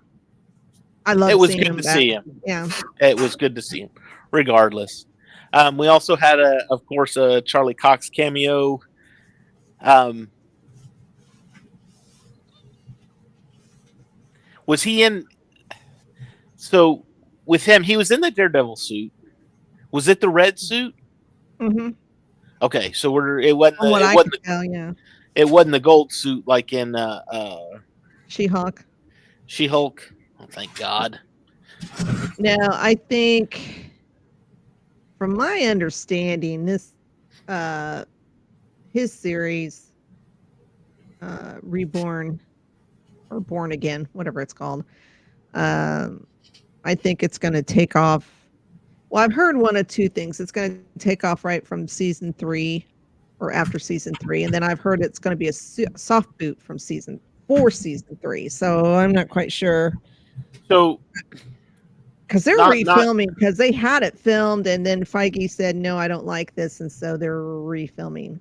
I 1.05 1.13
love. 1.13 1.29
It 1.29 1.37
was 1.37 1.53
good 1.53 1.67
him 1.67 1.77
to 1.77 1.83
back. 1.83 1.95
see 1.95 2.09
him. 2.11 2.41
Yeah. 2.45 2.69
It 2.99 3.19
was 3.19 3.35
good 3.35 3.55
to 3.55 3.61
see 3.61 3.81
him, 3.81 3.89
regardless. 4.31 5.05
Um, 5.53 5.77
we 5.77 5.87
also 5.87 6.15
had 6.15 6.39
a, 6.39 6.65
of 6.69 6.85
course, 6.85 7.15
a 7.15 7.41
Charlie 7.41 7.73
Cox 7.73 8.09
cameo. 8.09 8.79
Um, 9.81 10.29
was 14.65 14.83
he 14.83 15.03
in? 15.03 15.25
So, 16.55 17.05
with 17.45 17.63
him, 17.63 17.83
he 17.83 17.95
was 17.95 18.11
in 18.11 18.21
the 18.21 18.31
Daredevil 18.31 18.75
suit. 18.75 19.11
Was 19.91 20.07
it 20.07 20.19
the 20.19 20.29
red 20.29 20.59
suit? 20.59 20.95
Mm-hmm. 21.59 21.91
Okay, 22.61 22.91
so 22.93 23.11
we're 23.11 23.39
it 23.39 23.55
wasn't 23.55 23.81
the, 23.81 23.89
what 23.89 24.01
it 24.01 24.05
I 24.05 24.15
wasn't 24.15 24.33
can 24.33 24.43
tell, 24.43 24.63
yeah. 24.63 24.93
it 25.35 25.47
wasn't 25.47 25.73
the 25.73 25.79
gold 25.79 26.11
suit 26.11 26.47
like 26.47 26.73
in 26.73 26.95
uh, 26.95 27.21
uh, 27.31 27.79
She 28.27 28.47
Hawk. 28.47 28.83
She 29.45 29.67
Hulk. 29.67 30.11
Thank 30.51 30.75
God. 30.75 31.19
Now, 32.37 32.69
I 32.71 32.95
think, 32.95 33.91
from 35.17 35.35
my 35.35 35.61
understanding, 35.61 36.65
this 36.65 36.93
uh, 37.47 38.05
his 38.93 39.11
series, 39.11 39.91
uh, 41.21 41.55
Reborn 41.61 42.39
or 43.29 43.39
Born 43.39 43.71
Again, 43.71 44.07
whatever 44.13 44.41
it's 44.41 44.53
called. 44.53 44.83
Um, 45.53 46.25
I 46.83 46.95
think 46.95 47.23
it's 47.23 47.37
going 47.37 47.53
to 47.53 47.63
take 47.63 47.95
off. 47.95 48.31
Well, 49.09 49.23
I've 49.23 49.33
heard 49.33 49.57
one 49.57 49.75
of 49.75 49.87
two 49.87 50.09
things. 50.09 50.39
It's 50.39 50.51
going 50.51 50.83
to 50.97 50.99
take 50.99 51.23
off 51.23 51.45
right 51.45 51.65
from 51.65 51.87
season 51.87 52.33
three 52.33 52.85
or 53.39 53.51
after 53.51 53.79
season 53.79 54.13
three, 54.15 54.43
and 54.43 54.53
then 54.53 54.63
I've 54.63 54.79
heard 54.79 55.01
it's 55.01 55.19
going 55.19 55.31
to 55.31 55.37
be 55.37 55.49
a 55.49 55.53
soft 55.97 56.37
boot 56.37 56.61
from 56.61 56.79
season 56.79 57.19
four, 57.47 57.69
season 57.71 58.17
three. 58.21 58.49
So 58.49 58.95
I'm 58.95 59.11
not 59.11 59.29
quite 59.29 59.51
sure 59.51 59.93
So 60.67 60.99
because 62.27 62.43
they're 62.43 62.57
Not- 62.57 62.71
refilming 62.73 63.33
because 63.35 63.57
they 63.57 63.71
had 63.71 64.03
it 64.03 64.17
filmed 64.17 64.67
and 64.67 64.85
then 64.85 65.03
Feige 65.03 65.49
said 65.49 65.75
no 65.75 65.97
I 65.97 66.07
don't 66.07 66.25
like 66.25 66.55
this 66.55 66.81
and 66.81 66.91
so 66.91 67.17
they're 67.17 67.41
refilming. 67.41 68.39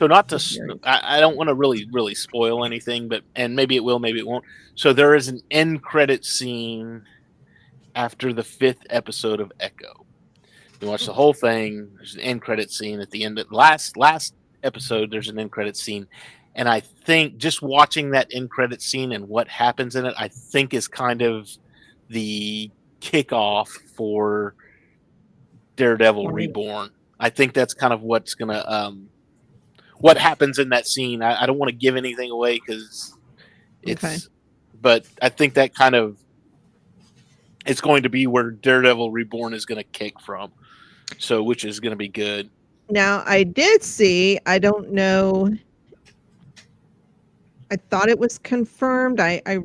So 0.00 0.06
not 0.06 0.28
to. 0.30 0.78
I, 0.84 1.18
I 1.18 1.20
don't 1.20 1.36
want 1.36 1.48
to 1.48 1.54
really, 1.54 1.86
really 1.92 2.14
spoil 2.14 2.64
anything, 2.64 3.06
but 3.06 3.22
and 3.36 3.54
maybe 3.54 3.76
it 3.76 3.84
will, 3.84 3.98
maybe 3.98 4.18
it 4.18 4.26
won't. 4.26 4.44
So 4.74 4.94
there 4.94 5.14
is 5.14 5.28
an 5.28 5.42
end 5.50 5.82
credit 5.82 6.24
scene 6.24 7.02
after 7.94 8.32
the 8.32 8.42
fifth 8.42 8.80
episode 8.88 9.40
of 9.40 9.52
Echo. 9.60 10.06
You 10.80 10.88
watch 10.88 11.04
the 11.04 11.12
whole 11.12 11.34
thing. 11.34 11.90
There's 11.96 12.14
an 12.14 12.22
end 12.22 12.40
credit 12.40 12.70
scene 12.70 13.00
at 13.00 13.10
the 13.10 13.24
end. 13.24 13.38
Of, 13.38 13.52
last 13.52 13.98
last 13.98 14.34
episode, 14.62 15.10
there's 15.10 15.28
an 15.28 15.38
end 15.38 15.52
credit 15.52 15.76
scene, 15.76 16.06
and 16.54 16.68
I 16.68 16.80
think 16.80 17.36
just 17.38 17.62
watching 17.62 18.10
that 18.10 18.28
end 18.32 18.50
credit 18.50 18.82
scene 18.82 19.12
and 19.12 19.28
what 19.28 19.48
happens 19.48 19.96
in 19.96 20.04
it, 20.04 20.14
I 20.18 20.28
think 20.28 20.74
is 20.74 20.88
kind 20.88 21.22
of 21.22 21.48
the 22.08 22.70
kickoff 23.00 23.68
for 23.94 24.54
Daredevil. 25.76 26.28
Reborn. 26.28 26.90
I 27.18 27.30
think 27.30 27.52
that's 27.54 27.74
kind 27.74 27.92
of 27.92 28.02
what's 28.02 28.34
gonna 28.34 28.64
um, 28.66 29.08
what 29.98 30.16
happens 30.18 30.58
in 30.58 30.70
that 30.70 30.86
scene. 30.86 31.22
I, 31.22 31.42
I 31.42 31.46
don't 31.46 31.58
want 31.58 31.70
to 31.70 31.76
give 31.76 31.96
anything 31.96 32.30
away 32.30 32.54
because 32.54 33.14
it's, 33.82 34.04
Okay. 34.04 34.16
but 34.80 35.06
I 35.22 35.28
think 35.28 35.54
that 35.54 35.74
kind 35.74 35.94
of 35.94 36.18
it's 37.66 37.80
going 37.80 38.02
to 38.02 38.08
be 38.08 38.26
where 38.26 38.50
Daredevil 38.50 39.12
Reborn 39.12 39.52
is 39.52 39.66
going 39.66 39.76
to 39.76 39.84
kick 39.84 40.18
from. 40.20 40.50
So, 41.18 41.42
which 41.42 41.64
is 41.64 41.80
going 41.80 41.90
to 41.90 41.96
be 41.96 42.08
good. 42.08 42.48
Now 42.88 43.22
I 43.26 43.42
did 43.44 43.82
see 43.82 44.38
I 44.46 44.58
don't 44.58 44.90
know 44.92 45.50
I 47.70 47.76
thought 47.76 48.08
it 48.08 48.18
was 48.18 48.38
confirmed. 48.38 49.20
I 49.20 49.40
I, 49.46 49.58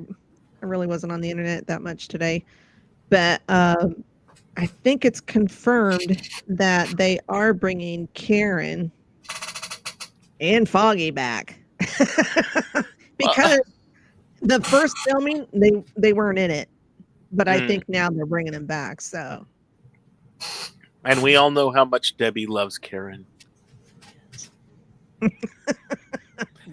I 0.62 0.66
really 0.66 0.88
wasn't 0.88 1.12
on 1.12 1.22
the 1.22 1.30
internet 1.32 1.68
that 1.68 1.82
much 1.82 2.08
today. 2.08 2.44
But 3.10 3.42
um 3.50 4.04
I 4.58 4.68
think 4.68 5.04
it's 5.06 5.20
confirmed 5.20 6.22
that 6.48 6.96
they 6.98 7.20
are 7.28 7.54
bringing 7.54 8.08
Karen 8.14 8.92
and 10.40 10.68
Foggy 10.70 11.12
back. 11.12 11.60
because 13.18 13.62
the 14.42 14.62
first 14.62 14.98
filming 15.08 15.46
they 15.54 15.72
they 15.98 16.14
weren't 16.14 16.40
in 16.40 16.52
it. 16.52 16.70
But 17.32 17.48
I 17.48 17.60
Hmm. 17.60 17.68
think 17.68 17.90
now 17.90 18.10
they're 18.10 18.26
bringing 18.26 18.54
them 18.54 18.66
back. 18.66 19.02
So 19.02 19.46
And 21.04 21.22
we 21.22 21.36
all 21.36 21.52
know 21.52 21.72
how 21.72 21.86
much 21.86 22.18
Debbie 22.18 22.48
loves 22.48 22.78
Karen. 22.78 23.26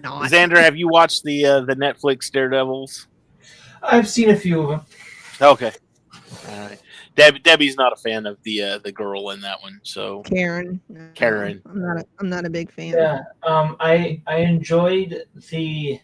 not 0.03 0.29
Xander, 0.29 0.57
have 0.57 0.75
you 0.75 0.89
watched 0.89 1.23
the 1.23 1.45
uh, 1.45 1.61
the 1.61 1.75
Netflix 1.75 2.29
Daredevils? 2.29 3.07
I've 3.81 4.07
seen 4.07 4.29
a 4.29 4.35
few 4.35 4.61
of 4.61 4.69
them. 4.69 4.81
Okay, 5.41 5.71
all 6.49 6.59
right. 6.59 6.79
Deb, 7.15 7.43
Debbie's 7.43 7.75
not 7.75 7.93
a 7.93 7.95
fan 7.95 8.25
of 8.25 8.37
the 8.43 8.61
uh, 8.61 8.77
the 8.79 8.91
girl 8.91 9.29
in 9.31 9.41
that 9.41 9.61
one, 9.61 9.79
so 9.83 10.21
Karen. 10.23 10.81
Karen. 11.13 11.61
I'm 11.65 11.81
not 11.81 11.97
a, 11.97 12.05
I'm 12.19 12.29
not 12.29 12.45
a 12.45 12.49
big 12.49 12.71
fan. 12.71 12.93
Yeah, 12.93 13.19
um, 13.43 13.77
I 13.79 14.21
I 14.25 14.37
enjoyed 14.37 15.23
the 15.49 15.99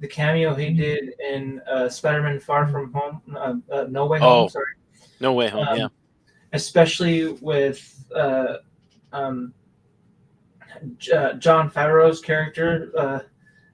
the 0.00 0.08
cameo 0.08 0.54
he 0.54 0.70
did 0.70 1.14
in 1.20 1.60
uh, 1.70 1.88
Spider-Man: 1.88 2.40
Far 2.40 2.66
From 2.68 2.92
Home, 2.92 3.22
uh, 3.34 3.54
uh, 3.72 3.86
No 3.88 4.06
Way 4.06 4.18
Home. 4.18 4.44
Oh. 4.44 4.48
Sorry, 4.48 4.64
no 5.20 5.32
way 5.32 5.48
home. 5.48 5.66
Um, 5.68 5.78
yeah, 5.78 5.88
especially 6.52 7.32
with 7.40 8.04
uh, 8.14 8.56
um, 9.12 9.54
J- 9.54 9.59
uh, 11.14 11.34
Jon 11.34 11.70
Favreau's 11.70 12.20
character. 12.20 12.90
Uh, 12.96 13.18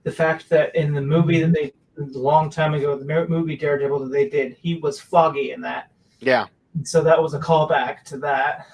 the 0.05 0.13
fact 0.13 0.49
that 0.51 0.75
in 0.77 0.93
the 0.95 1.01
movie 1.01 1.41
that 1.41 1.53
they 1.53 1.73
a 1.99 2.19
long 2.19 2.51
time 2.51 2.75
ago, 2.75 2.97
the 2.99 3.27
movie 3.29 3.57
Daredevil 3.57 3.99
that 4.01 4.13
they 4.13 4.29
did, 4.29 4.55
he 4.61 4.75
was 4.77 5.01
Foggy 5.01 5.53
in 5.53 5.61
that. 5.63 5.91
yeah. 6.21 6.47
so 6.85 7.03
that 7.03 7.21
was 7.21 7.33
a 7.35 7.41
callback 7.41 8.03
to 8.05 8.19
that 8.19 8.67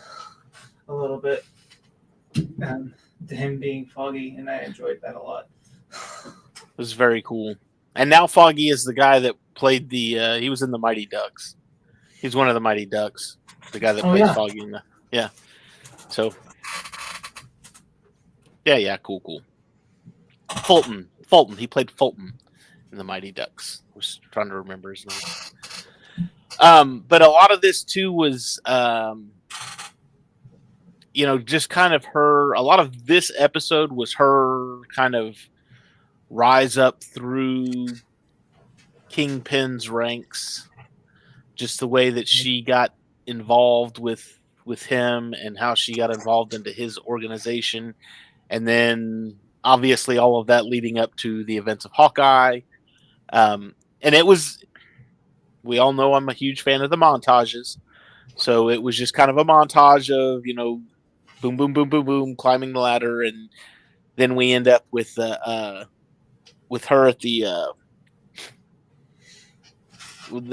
a 0.88 0.92
little 0.94 1.18
bit 1.18 1.44
um, 2.66 2.92
to 3.28 3.36
him 3.36 3.60
being 3.60 3.86
foggy 3.86 4.34
and 4.36 4.50
i 4.50 4.58
enjoyed 4.58 4.98
that 5.02 5.14
a 5.14 5.18
lot 5.22 5.46
It 5.92 6.32
was 6.76 6.92
very 6.92 7.22
cool. 7.22 7.54
And 7.94 8.10
now 8.10 8.26
Foggy 8.26 8.68
is 8.70 8.82
the 8.84 8.92
guy 8.94 9.20
that 9.20 9.36
played 9.54 9.88
the. 9.90 10.18
Uh, 10.18 10.34
he 10.40 10.48
was 10.50 10.62
in 10.62 10.70
the 10.70 10.78
Mighty 10.78 11.04
Ducks. 11.06 11.56
He's 12.20 12.34
one 12.34 12.48
of 12.48 12.54
the 12.54 12.60
Mighty 12.60 12.86
Ducks. 12.86 13.36
The 13.72 13.78
guy 13.78 13.92
that 13.92 14.02
Oh, 14.04 14.08
plays 14.08 14.20
yeah. 14.20 14.34
Foggy 14.34 14.60
in 14.60 14.70
the. 14.70 14.82
Yeah. 15.12 15.28
So. 16.08 16.34
Yeah, 18.64 18.76
yeah, 18.76 18.97
cool, 18.99 19.21
cool. 19.21 19.42
Fulton, 20.64 21.09
Fulton. 21.26 21.57
He 21.57 21.66
played 21.66 21.90
Fulton 21.90 22.35
in 22.90 22.99
the 22.99 23.04
Mighty 23.04 23.33
Ducks. 23.33 23.83
I 23.92 23.97
was 23.97 24.21
trying 24.31 24.49
to 24.50 24.57
remember 24.57 24.90
his 24.90 25.07
name. 25.07 26.28
Um, 26.61 27.04
but 27.09 27.23
a 27.23 27.28
lot 27.28 27.50
of 27.50 27.61
this 27.61 27.83
too 27.83 28.12
was, 28.12 28.61
um, 28.66 29.33
you 31.14 31.26
know, 31.26 31.38
just 31.38 31.71
kind 31.71 31.95
of 31.95 32.04
her. 32.07 32.52
A 32.52 32.62
lot 32.62 32.81
of 32.81 33.07
this 33.07 33.33
episode 33.37 33.92
was 33.92 34.14
her 34.14 34.81
kind 34.95 35.14
of 35.14 35.37
rise 36.31 36.78
up 36.78 37.02
through 37.02 37.87
Kingpin's 39.09 39.88
ranks. 39.88 40.69
Just 41.54 41.81
the 41.81 41.88
way 41.88 42.11
that 42.11 42.28
she 42.28 42.62
got 42.62 42.95
involved 43.26 43.99
with 43.99 44.38
with 44.64 44.83
him 44.85 45.35
and 45.35 45.59
how 45.59 45.75
she 45.75 45.95
got 45.95 46.11
involved 46.11 46.54
into 46.54 46.71
his 46.71 46.99
organization, 46.99 47.95
and 48.52 48.68
then 48.68 49.35
obviously 49.64 50.18
all 50.18 50.38
of 50.38 50.47
that 50.49 50.66
leading 50.66 50.99
up 50.99 51.16
to 51.16 51.42
the 51.44 51.56
events 51.56 51.85
of 51.87 51.92
Hawkeye. 51.92 52.61
Um, 53.32 53.75
and 54.02 54.14
it 54.14 54.26
was, 54.26 54.62
we 55.62 55.78
all 55.78 55.92
know 55.94 56.14
I'm 56.14 56.28
a 56.28 56.35
huge 56.35 56.61
fan 56.62 56.82
of 56.82 56.90
the 56.90 56.97
montages, 56.99 57.78
so 58.37 58.68
it 58.68 58.82
was 58.82 58.97
just 58.97 59.14
kind 59.14 59.30
of 59.30 59.38
a 59.38 59.44
montage 59.44 60.11
of 60.11 60.47
you 60.47 60.54
know, 60.54 60.82
boom, 61.40 61.56
boom, 61.56 61.73
boom, 61.73 61.88
boom, 61.88 62.04
boom, 62.04 62.37
climbing 62.37 62.75
the 62.75 62.80
ladder, 62.80 63.23
and 63.23 63.49
then 64.16 64.37
we 64.37 64.52
end 64.52 64.68
up 64.68 64.85
with 64.90 65.18
uh, 65.18 65.38
uh 65.47 65.85
with 66.68 66.85
her 66.87 67.09
at 67.09 67.21
the 67.21 67.47
uh 67.47 67.66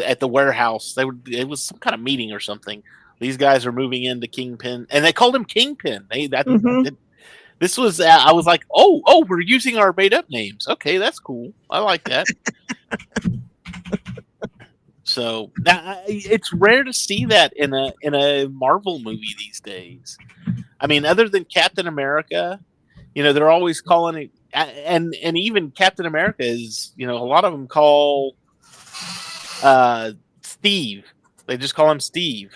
at 0.04 0.20
the 0.20 0.28
warehouse. 0.28 0.94
They 0.94 1.04
were 1.04 1.18
it 1.28 1.48
was 1.50 1.62
some 1.64 1.80
kind 1.80 1.94
of 1.94 2.02
meeting 2.02 2.32
or 2.32 2.40
something. 2.40 2.82
These 3.20 3.38
guys 3.38 3.66
are 3.66 3.74
moving 3.74 4.04
into 4.04 4.28
Kingpin, 4.28 4.88
and 4.90 5.04
they 5.04 5.12
called 5.12 5.36
him 5.36 5.44
Kingpin. 5.44 6.06
They 6.10 6.28
that, 6.28 6.46
Mhm. 6.48 6.86
that- 6.86 6.98
this 7.60 7.78
was 7.78 8.00
uh, 8.00 8.06
I 8.20 8.32
was 8.34 8.46
like, 8.46 8.64
oh 8.74 9.02
oh, 9.06 9.26
we're 9.28 9.42
using 9.42 9.78
our 9.78 9.94
made 9.96 10.14
up 10.14 10.30
names. 10.30 10.68
Okay, 10.68 10.98
that's 10.98 11.20
cool. 11.20 11.54
I 11.70 11.80
like 11.80 12.04
that. 12.06 12.26
So 15.04 15.52
now, 15.66 15.80
I- 15.80 16.04
it's 16.08 16.54
rare 16.54 16.84
to 16.84 16.94
see 16.94 17.26
that 17.26 17.52
in 17.56 17.74
a 17.74 17.92
in 18.04 18.14
a 18.14 18.48
Marvel 18.48 19.00
movie 19.00 19.34
these 19.40 19.60
days. 19.60 20.18
I 20.80 20.86
mean, 20.86 21.04
other 21.04 21.28
than 21.28 21.46
Captain 21.46 21.88
America, 21.88 22.60
you 23.16 23.24
know, 23.24 23.34
they're 23.34 23.50
always 23.50 23.82
calling 23.82 24.16
it, 24.16 24.32
and 24.54 25.16
and 25.24 25.36
even 25.36 25.72
Captain 25.72 26.06
America 26.06 26.44
is, 26.44 26.94
you 26.96 27.08
know, 27.08 27.18
a 27.18 27.26
lot 27.26 27.44
of 27.44 27.52
them 27.54 27.68
call 27.68 28.36
uh 29.64 30.12
Steve. 30.44 31.06
They 31.48 31.58
just 31.58 31.74
call 31.74 31.90
him 31.90 32.00
Steve. 32.00 32.56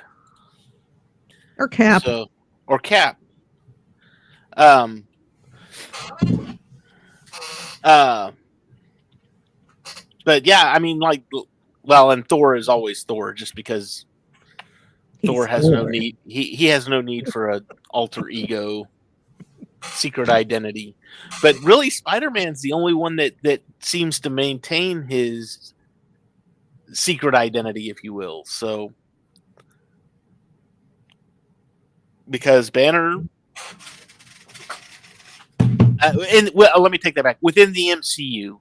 Or 1.57 1.67
Cap. 1.67 2.03
So, 2.03 2.27
or 2.67 2.77
Cap. 2.77 3.17
Um. 4.55 5.07
Uh. 7.83 8.31
But 10.25 10.45
yeah, 10.45 10.63
I 10.65 10.79
mean, 10.79 10.99
like, 10.99 11.23
well, 11.83 12.11
and 12.11 12.27
Thor 12.27 12.55
is 12.55 12.69
always 12.69 13.03
Thor, 13.03 13.33
just 13.33 13.55
because 13.55 14.05
Thor 15.25 15.47
He's 15.47 15.55
has 15.55 15.69
no 15.69 15.85
need. 15.85 16.17
He 16.25 16.55
he 16.55 16.67
has 16.67 16.87
no 16.87 17.01
need 17.01 17.31
for 17.31 17.49
a 17.49 17.61
alter 17.89 18.29
ego, 18.29 18.87
secret 19.83 20.29
identity. 20.29 20.95
But 21.41 21.55
really, 21.57 21.89
Spider 21.89 22.31
Man's 22.31 22.61
the 22.61 22.73
only 22.73 22.93
one 22.93 23.17
that 23.17 23.33
that 23.43 23.61
seems 23.79 24.19
to 24.21 24.29
maintain 24.29 25.03
his 25.03 25.73
secret 26.93 27.35
identity, 27.35 27.89
if 27.89 28.03
you 28.03 28.13
will. 28.13 28.43
So 28.45 28.93
because 32.29 32.69
Banner. 32.69 33.23
Uh, 36.01 36.19
and 36.31 36.49
well, 36.53 36.81
let 36.81 36.91
me 36.91 36.97
take 36.97 37.15
that 37.15 37.23
back. 37.23 37.37
Within 37.41 37.73
the 37.73 37.87
MCU, 37.87 38.59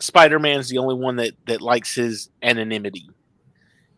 Spider-Man's 0.00 0.68
the 0.68 0.78
only 0.78 0.94
one 0.94 1.16
that 1.16 1.32
that 1.46 1.60
likes 1.60 1.94
his 1.94 2.30
anonymity. 2.42 3.08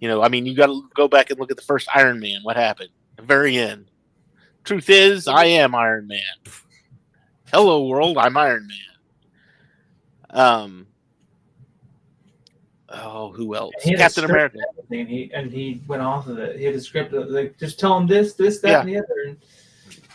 You 0.00 0.08
know, 0.08 0.22
I 0.22 0.28
mean, 0.28 0.46
you 0.46 0.54
got 0.54 0.66
to 0.66 0.88
go 0.94 1.08
back 1.08 1.30
and 1.30 1.38
look 1.38 1.50
at 1.50 1.56
the 1.56 1.62
first 1.62 1.88
Iron 1.94 2.20
Man. 2.20 2.40
What 2.42 2.56
happened? 2.56 2.88
The 3.16 3.22
very 3.22 3.58
end. 3.58 3.86
Truth 4.64 4.88
is, 4.90 5.28
I 5.28 5.44
am 5.44 5.74
Iron 5.74 6.06
Man. 6.06 6.20
Hello, 7.52 7.86
world. 7.86 8.16
I'm 8.18 8.36
Iron 8.36 8.66
Man. 8.68 8.78
Um. 10.30 10.86
Oh, 12.92 13.30
who 13.32 13.54
else? 13.54 13.72
He 13.82 13.90
had 13.90 14.00
a 14.00 14.02
Captain 14.02 14.24
America. 14.24 14.58
and 14.90 15.00
And 15.00 15.08
he 15.08 15.30
and 15.32 15.50
he 15.52 15.80
went 15.86 16.02
off 16.02 16.26
of 16.26 16.38
it. 16.38 16.58
He 16.58 16.64
had 16.64 16.74
a 16.74 16.80
script 16.80 17.12
of, 17.12 17.28
like 17.28 17.56
just 17.58 17.78
tell 17.78 17.96
him 17.96 18.06
this, 18.06 18.34
this, 18.34 18.60
that, 18.60 18.68
Yeah. 18.68 18.80
and 18.80 18.88
the 18.88 18.96
other. 18.96 19.14
And 19.28 19.36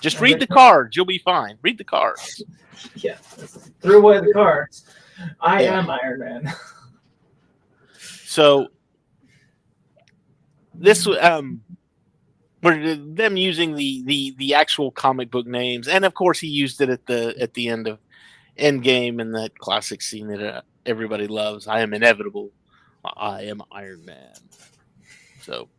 Just 0.06 0.22
read 0.22 0.40
the 0.40 0.46
cards. 0.46 0.96
You'll 0.96 1.08
be 1.08 1.18
fine. 1.18 1.58
Read 1.64 1.80
the 1.80 1.84
cards. 1.84 2.44
yeah, 2.96 3.16
threw 3.82 3.98
away 3.98 4.20
the 4.20 4.32
cards. 4.34 4.86
I 5.42 5.64
Yeah. 5.64 5.80
am 5.80 5.90
Iron 5.90 6.20
Man. 6.20 6.54
So 8.28 8.68
this 10.74 11.08
um 11.08 11.62
were 12.62 12.96
them 12.96 13.38
using 13.38 13.76
the 13.76 14.04
the 14.06 14.36
the 14.38 14.54
actual 14.54 14.92
comic 14.92 15.32
book 15.32 15.48
names, 15.48 15.88
and 15.88 16.04
of 16.06 16.14
course 16.14 16.40
he 16.40 16.48
used 16.48 16.82
it 16.82 16.90
at 16.90 17.06
the 17.06 17.34
at 17.40 17.54
the 17.54 17.70
end 17.70 17.88
of 17.88 18.00
Endgame 18.60 19.22
in 19.22 19.32
that 19.32 19.58
classic 19.58 20.02
scene 20.02 20.28
that 20.28 20.42
uh, 20.42 20.62
everybody 20.86 21.28
loves. 21.28 21.68
I 21.68 21.80
am 21.80 21.94
inevitable. 21.94 22.52
I 23.06 23.44
am 23.44 23.62
Iron 23.72 24.06
Man. 24.06 24.36
So 25.42 25.70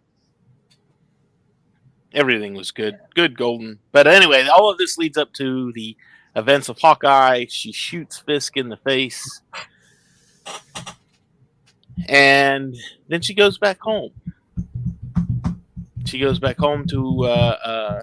everything 2.17 2.55
was 2.55 2.73
good, 2.73 2.99
good 3.15 3.37
golden. 3.39 3.79
But 3.93 4.09
anyway, 4.09 4.49
all 4.49 4.69
of 4.71 4.79
this 4.79 4.99
leads 4.99 5.17
up 5.17 5.33
to 5.35 5.73
the 5.75 5.97
events 6.35 6.69
of 6.69 6.79
Hawkeye. 6.81 7.47
She 7.49 7.71
shoots 7.73 8.19
Fisk 8.19 8.57
in 8.57 8.69
the 8.69 8.77
face 8.79 9.43
and 12.09 12.75
then 13.09 13.21
she 13.23 13.35
goes 13.35 13.59
back 13.59 13.79
home. 13.81 14.11
She 16.05 16.19
goes 16.19 16.39
back 16.39 16.59
home 16.59 16.87
to 16.89 17.25
uh, 17.25 17.29
uh, 17.65 18.03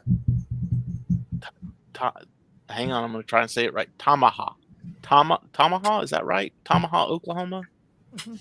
Ta- 1.41 1.52
Ta- 1.93 2.13
hang 2.69 2.91
on, 2.91 3.04
I'm 3.04 3.12
going 3.12 3.23
to 3.23 3.28
try 3.28 3.41
and 3.41 3.52
say 3.52 3.65
it 3.65 3.73
right. 3.73 3.89
Tamaha, 3.97 4.54
Tama 5.02 5.39
Tamaha, 5.54 6.04
is 6.04 6.10
that 6.12 6.26
right? 6.26 6.54
Tamaha, 6.65 7.08
Oklahoma. 7.10 7.63
Mhm. 8.15 8.39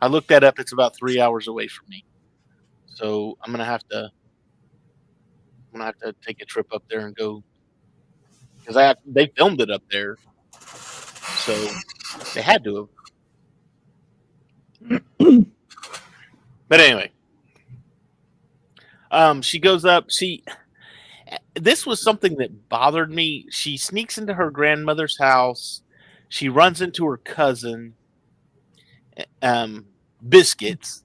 I 0.00 0.06
looked 0.06 0.28
that 0.28 0.44
up. 0.44 0.58
It's 0.58 0.72
about 0.72 0.96
three 0.96 1.20
hours 1.20 1.48
away 1.48 1.68
from 1.68 1.86
me, 1.88 2.04
so 2.86 3.38
I'm 3.42 3.52
gonna 3.52 3.64
have 3.64 3.86
to. 3.88 4.10
I'm 5.74 5.80
gonna 5.80 5.86
have 5.86 6.14
to 6.14 6.14
take 6.24 6.40
a 6.40 6.44
trip 6.44 6.72
up 6.72 6.84
there 6.88 7.06
and 7.06 7.16
go 7.16 7.42
because 8.60 8.76
I 8.76 8.94
they 9.04 9.26
filmed 9.36 9.60
it 9.60 9.70
up 9.70 9.82
there, 9.90 10.16
so 11.38 11.68
they 12.32 12.42
had 12.42 12.62
to 12.64 12.88
have. 14.90 15.00
But 16.66 16.80
anyway, 16.80 17.12
um, 19.10 19.42
she 19.42 19.58
goes 19.58 19.84
up. 19.84 20.06
She 20.08 20.42
this 21.54 21.84
was 21.86 22.00
something 22.00 22.36
that 22.36 22.68
bothered 22.70 23.10
me. 23.10 23.46
She 23.50 23.76
sneaks 23.76 24.16
into 24.16 24.34
her 24.34 24.50
grandmother's 24.50 25.18
house. 25.18 25.82
She 26.30 26.48
runs 26.48 26.80
into 26.80 27.04
her 27.06 27.18
cousin, 27.18 27.94
um, 29.42 29.86
Biscuits, 30.26 31.04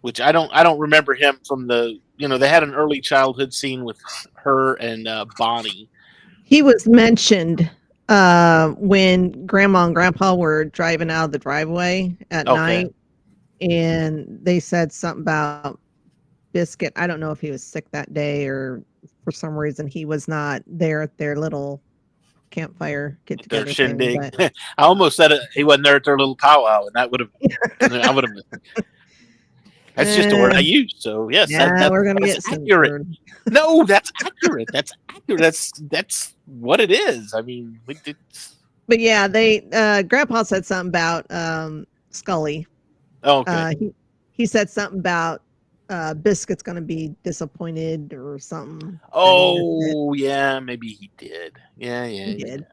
which 0.00 0.20
I 0.20 0.32
don't 0.32 0.50
I 0.52 0.64
don't 0.64 0.80
remember 0.80 1.14
him 1.14 1.38
from 1.46 1.68
the 1.68 2.00
you 2.18 2.28
know 2.28 2.36
they 2.36 2.48
had 2.48 2.62
an 2.62 2.74
early 2.74 3.00
childhood 3.00 3.54
scene 3.54 3.84
with 3.84 3.98
her 4.34 4.74
and 4.74 5.08
uh, 5.08 5.24
Bonnie. 5.38 5.88
He 6.44 6.62
was 6.62 6.86
mentioned 6.86 7.70
uh, 8.08 8.70
when 8.78 9.46
Grandma 9.46 9.86
and 9.86 9.94
Grandpa 9.94 10.34
were 10.34 10.64
driving 10.66 11.10
out 11.10 11.26
of 11.26 11.32
the 11.32 11.38
driveway 11.38 12.16
at 12.30 12.46
Okay. 12.48 12.84
night, 12.84 12.94
and 13.60 14.38
they 14.42 14.60
said 14.60 14.92
something 14.92 15.22
about 15.22 15.78
Biscuit. 16.52 16.92
I 16.96 17.06
don't 17.06 17.20
know 17.20 17.30
if 17.30 17.40
he 17.40 17.50
was 17.50 17.62
sick 17.62 17.90
that 17.92 18.12
day 18.14 18.46
or 18.46 18.82
for 19.24 19.30
some 19.30 19.56
reason 19.56 19.86
he 19.86 20.04
was 20.04 20.26
not 20.26 20.62
there 20.66 21.02
at 21.02 21.16
their 21.18 21.36
little 21.36 21.82
campfire 22.50 23.18
get 23.26 23.38
Their 23.50 23.60
together. 23.66 23.72
shindig. 23.74 24.18
I 24.38 24.50
almost 24.78 25.16
said 25.16 25.32
it, 25.32 25.42
he 25.54 25.64
wasn't 25.64 25.84
there 25.84 25.96
at 25.96 26.04
their 26.04 26.18
little 26.18 26.36
powwow, 26.36 26.86
and 26.86 26.94
that 26.94 27.10
would 27.10 27.20
have 27.20 27.30
I 27.82 28.10
would 28.10 28.24
have. 28.24 28.32
That's 29.98 30.16
just 30.16 30.30
a 30.30 30.36
word 30.36 30.54
I 30.54 30.60
use. 30.60 30.94
So 30.98 31.28
yes, 31.28 31.50
Yeah, 31.50 31.74
that- 31.76 31.90
we're 31.90 32.04
gonna 32.04 32.20
that's 32.26 32.46
get 32.48 32.60
accurate. 32.60 33.06
No, 33.50 33.82
that's 33.84 34.12
accurate. 34.22 34.68
That's 34.72 34.92
accurate. 35.08 35.40
That's 35.40 35.72
that's 35.90 36.34
what 36.46 36.80
it 36.80 36.90
is. 36.90 37.32
I 37.34 37.40
mean, 37.40 37.80
we 37.86 37.94
did. 37.94 38.16
But 38.86 39.00
yeah, 39.00 39.26
they 39.26 39.66
uh, 39.72 40.02
Grandpa 40.02 40.42
said 40.42 40.64
something 40.66 40.88
about 40.88 41.26
um, 41.30 41.86
Skully. 42.12 42.66
oh, 43.24 43.38
Okay. 43.40 43.52
Uh, 43.52 43.70
he 43.78 43.94
he 44.32 44.46
said 44.46 44.68
something 44.70 45.00
about 45.00 45.42
uh, 45.88 46.12
Biscuit's 46.14 46.62
going 46.62 46.76
to 46.76 46.82
be 46.82 47.14
disappointed 47.22 48.12
or 48.12 48.38
something. 48.38 49.00
oh, 49.14 50.12
yeah. 50.12 50.60
Maybe 50.60 50.88
he 50.88 51.10
did. 51.16 51.58
Yeah, 51.78 52.04
yeah. 52.04 52.26
He 52.26 52.32
yeah. 52.36 52.46
did. 52.46 52.66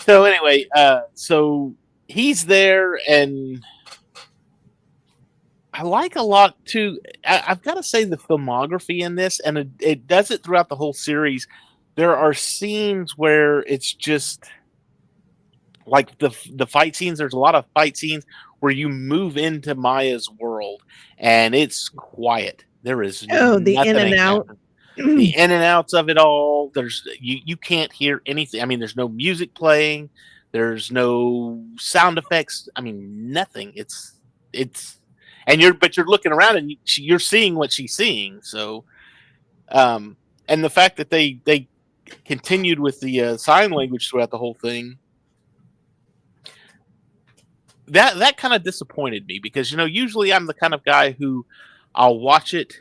So 0.00 0.24
anyway, 0.24 0.66
uh, 0.74 1.02
so 1.14 1.74
he's 2.08 2.46
there, 2.46 2.98
and 3.08 3.62
I 5.74 5.82
like 5.82 6.16
a 6.16 6.22
lot 6.22 6.56
too. 6.66 7.00
I, 7.26 7.42
I've 7.48 7.62
got 7.62 7.74
to 7.74 7.82
say 7.82 8.04
the 8.04 8.16
filmography 8.18 9.00
in 9.00 9.14
this, 9.14 9.40
and 9.40 9.56
it, 9.58 9.68
it 9.80 10.06
does 10.06 10.30
it 10.30 10.42
throughout 10.42 10.68
the 10.68 10.76
whole 10.76 10.92
series. 10.92 11.46
There 11.94 12.16
are 12.16 12.34
scenes 12.34 13.16
where 13.16 13.60
it's 13.60 13.92
just 13.92 14.44
like 15.86 16.18
the 16.18 16.30
the 16.54 16.66
fight 16.66 16.94
scenes. 16.96 17.18
There's 17.18 17.32
a 17.34 17.38
lot 17.38 17.54
of 17.54 17.64
fight 17.74 17.96
scenes 17.96 18.24
where 18.60 18.72
you 18.72 18.88
move 18.88 19.36
into 19.36 19.74
Maya's 19.74 20.30
world, 20.38 20.82
and 21.18 21.54
it's 21.54 21.88
quiet. 21.88 22.64
There 22.82 23.02
is 23.02 23.26
Oh, 23.30 23.58
the 23.58 23.76
in 23.76 23.96
and 23.96 24.14
out. 24.14 24.46
happening 24.46 25.16
the 25.16 25.36
in 25.36 25.50
and 25.50 25.64
outs 25.64 25.94
of 25.94 26.08
it 26.10 26.18
all. 26.18 26.70
There's 26.74 27.02
you 27.18 27.38
you 27.44 27.56
can't 27.56 27.92
hear 27.92 28.20
anything. 28.26 28.60
I 28.60 28.66
mean, 28.66 28.78
there's 28.78 28.96
no 28.96 29.08
music 29.08 29.54
playing. 29.54 30.10
There's 30.52 30.90
no 30.90 31.64
sound 31.78 32.18
effects. 32.18 32.68
I 32.76 32.82
mean, 32.82 33.32
nothing. 33.32 33.72
It's 33.74 34.18
it's 34.52 34.98
and 35.46 35.60
you're 35.60 35.74
but 35.74 35.96
you're 35.96 36.06
looking 36.06 36.32
around 36.32 36.56
and 36.56 36.76
you're 36.96 37.18
seeing 37.18 37.54
what 37.54 37.72
she's 37.72 37.94
seeing. 37.94 38.40
So, 38.42 38.84
um, 39.70 40.16
and 40.48 40.62
the 40.62 40.70
fact 40.70 40.96
that 40.96 41.10
they 41.10 41.40
they 41.44 41.68
continued 42.24 42.78
with 42.78 43.00
the 43.00 43.20
uh, 43.20 43.36
sign 43.36 43.70
language 43.70 44.08
throughout 44.08 44.30
the 44.30 44.38
whole 44.38 44.54
thing. 44.54 44.98
That 47.88 48.18
that 48.18 48.36
kind 48.36 48.54
of 48.54 48.62
disappointed 48.62 49.26
me 49.26 49.38
because 49.38 49.70
you 49.70 49.76
know 49.76 49.84
usually 49.84 50.32
I'm 50.32 50.46
the 50.46 50.54
kind 50.54 50.74
of 50.74 50.84
guy 50.84 51.12
who 51.12 51.44
I'll 51.94 52.18
watch 52.18 52.54
it 52.54 52.74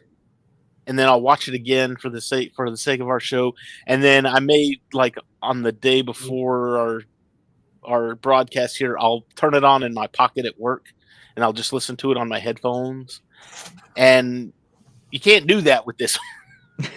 and 0.87 0.97
then 0.97 1.07
I'll 1.07 1.21
watch 1.21 1.47
it 1.47 1.53
again 1.53 1.95
for 1.95 2.09
the 2.09 2.21
sake 2.21 2.53
for 2.55 2.69
the 2.69 2.77
sake 2.77 2.99
of 3.01 3.07
our 3.07 3.19
show, 3.19 3.55
and 3.87 4.03
then 4.03 4.25
I 4.25 4.39
may 4.39 4.79
like 4.93 5.17
on 5.41 5.63
the 5.63 5.71
day 5.71 6.01
before 6.01 6.77
our 6.77 7.01
our 7.83 8.15
broadcast 8.15 8.77
here, 8.77 8.97
I'll 8.99 9.25
turn 9.35 9.53
it 9.53 9.63
on 9.63 9.83
in 9.83 9.93
my 9.93 10.07
pocket 10.07 10.45
at 10.45 10.59
work, 10.59 10.93
and 11.35 11.43
I'll 11.43 11.53
just 11.53 11.73
listen 11.73 11.95
to 11.97 12.11
it 12.11 12.17
on 12.17 12.27
my 12.27 12.39
headphones, 12.39 13.21
and 13.95 14.53
you 15.11 15.19
can't 15.19 15.47
do 15.47 15.61
that 15.61 15.85
with 15.85 15.97
this 15.97 16.17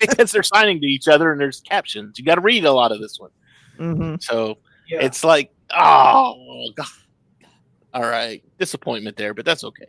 because 0.00 0.32
they're 0.32 0.42
signing 0.42 0.80
to 0.80 0.86
each 0.86 1.08
other 1.08 1.32
and 1.32 1.40
there's 1.40 1.60
captions. 1.60 2.18
You 2.18 2.24
got 2.24 2.36
to 2.36 2.40
read 2.40 2.64
a 2.64 2.72
lot 2.72 2.92
of 2.92 3.00
this 3.00 3.18
one, 3.18 3.30
hmm 3.78 4.14
so 4.20 4.56
Yeah. 4.88 5.04
it's 5.04 5.22
like 5.24 5.50
Oh 5.70 6.68
God. 6.76 6.86
All 7.92 8.02
right. 8.02 8.42
Disappointment 8.58 9.16
there, 9.16 9.34
but 9.34 9.44
that's 9.44 9.64
okay. 9.64 9.86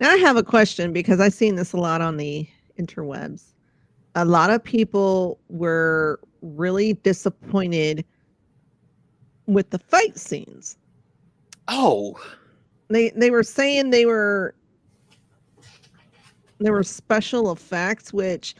Now 0.00 0.10
I 0.10 0.16
have 0.16 0.36
a 0.36 0.42
question 0.42 0.92
because 0.92 1.20
I've 1.20 1.34
seen 1.34 1.54
this 1.54 1.72
a 1.72 1.76
lot 1.76 2.00
on 2.00 2.16
the 2.16 2.46
interwebs. 2.78 3.52
A 4.14 4.24
lot 4.24 4.50
of 4.50 4.62
people 4.62 5.40
were 5.48 6.20
really 6.42 6.94
disappointed 6.94 8.04
with 9.46 9.70
the 9.70 9.78
fight 9.78 10.18
scenes. 10.18 10.76
Oh, 11.68 12.20
They 12.88 13.10
they 13.10 13.30
were 13.30 13.42
saying 13.42 13.90
they 13.90 14.06
were 14.06 14.54
there 16.58 16.72
were 16.72 16.82
special 16.82 17.50
effects, 17.52 18.12
which 18.12 18.54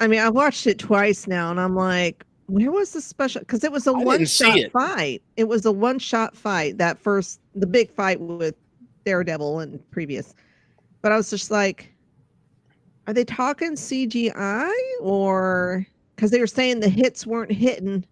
I 0.00 0.06
mean 0.06 0.20
I 0.20 0.28
watched 0.30 0.66
it 0.66 0.78
twice 0.78 1.26
now 1.26 1.50
and 1.50 1.60
I'm 1.60 1.74
like, 1.76 2.24
where 2.46 2.70
was 2.70 2.92
the 2.92 3.00
special 3.00 3.40
because 3.40 3.64
it 3.64 3.72
was 3.72 3.86
a 3.86 3.90
I 3.92 4.02
one 4.02 4.24
shot 4.26 4.58
it. 4.58 4.72
fight. 4.72 5.22
It 5.36 5.44
was 5.44 5.64
a 5.66 5.72
one 5.72 5.98
shot 5.98 6.36
fight, 6.36 6.78
that 6.78 6.98
first 6.98 7.40
the 7.54 7.66
big 7.66 7.90
fight 7.90 8.20
with 8.20 8.54
Daredevil 9.04 9.60
and 9.60 9.90
previous. 9.90 10.34
But 11.02 11.12
I 11.12 11.16
was 11.16 11.28
just 11.30 11.50
like, 11.50 11.92
are 13.06 13.12
they 13.12 13.24
talking 13.24 13.72
CGI 13.72 14.70
or 15.00 15.86
because 16.16 16.30
they 16.30 16.40
were 16.40 16.46
saying 16.46 16.80
the 16.80 16.88
hits 16.88 17.26
weren't 17.26 17.52
hitting 17.52 18.04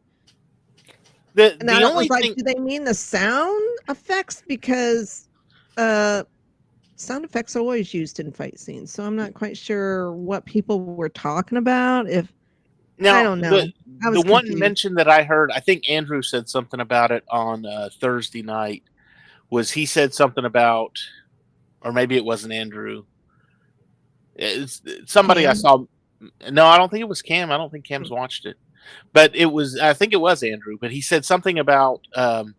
the 1.34 1.56
and 1.60 1.68
the 1.68 1.72
I 1.72 1.82
only 1.82 2.08
like, 2.08 2.22
thing. 2.22 2.34
do 2.34 2.42
they 2.42 2.54
mean 2.54 2.84
the 2.84 2.94
sound 2.94 3.78
effects? 3.88 4.42
Because 4.46 5.28
uh, 5.76 6.24
sound 6.96 7.24
effects 7.24 7.56
are 7.56 7.60
always 7.60 7.92
used 7.94 8.20
in 8.20 8.32
fight 8.32 8.58
scenes. 8.58 8.92
So 8.92 9.04
I'm 9.04 9.16
not 9.16 9.34
quite 9.34 9.56
sure 9.56 10.12
what 10.12 10.44
people 10.44 10.84
were 10.84 11.08
talking 11.08 11.58
about. 11.58 12.08
If 12.08 12.32
Now, 12.98 13.18
I 13.18 13.22
don't 13.22 13.40
know. 13.40 13.50
The, 13.50 13.72
the 14.10 14.22
one 14.22 14.42
confused. 14.42 14.58
mention 14.58 14.94
that 14.94 15.08
I 15.08 15.22
heard, 15.22 15.50
I 15.52 15.60
think 15.60 15.88
Andrew 15.88 16.22
said 16.22 16.48
something 16.48 16.80
about 16.80 17.10
it 17.10 17.24
on 17.30 17.66
uh, 17.66 17.88
Thursday 18.00 18.42
night. 18.42 18.82
Was 19.50 19.70
he 19.70 19.84
said 19.84 20.14
something 20.14 20.44
about, 20.44 20.98
or 21.82 21.92
maybe 21.92 22.16
it 22.16 22.24
wasn't 22.24 22.52
Andrew. 22.54 23.04
It's 24.34 24.80
somebody 25.04 25.46
I 25.46 25.52
saw. 25.52 25.84
No, 26.50 26.66
I 26.66 26.78
don't 26.78 26.88
think 26.90 27.02
it 27.02 27.08
was 27.08 27.20
Cam. 27.20 27.52
I 27.52 27.58
don't 27.58 27.70
think 27.70 27.84
Cam's 27.84 28.10
watched 28.10 28.46
it, 28.46 28.56
but 29.12 29.34
it 29.34 29.46
was. 29.46 29.78
I 29.78 29.92
think 29.92 30.12
it 30.12 30.20
was 30.20 30.42
Andrew. 30.42 30.76
But 30.80 30.92
he 30.92 31.00
said 31.00 31.24
something 31.24 31.58
about 31.58 32.00
um, 32.14 32.54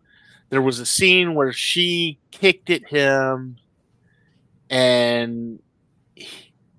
there 0.49 0.61
was 0.61 0.79
a 0.79 0.85
scene 0.85 1.35
where 1.35 1.53
she 1.53 2.19
kicked 2.31 2.69
at 2.69 2.87
him, 2.87 3.57
and 4.69 5.59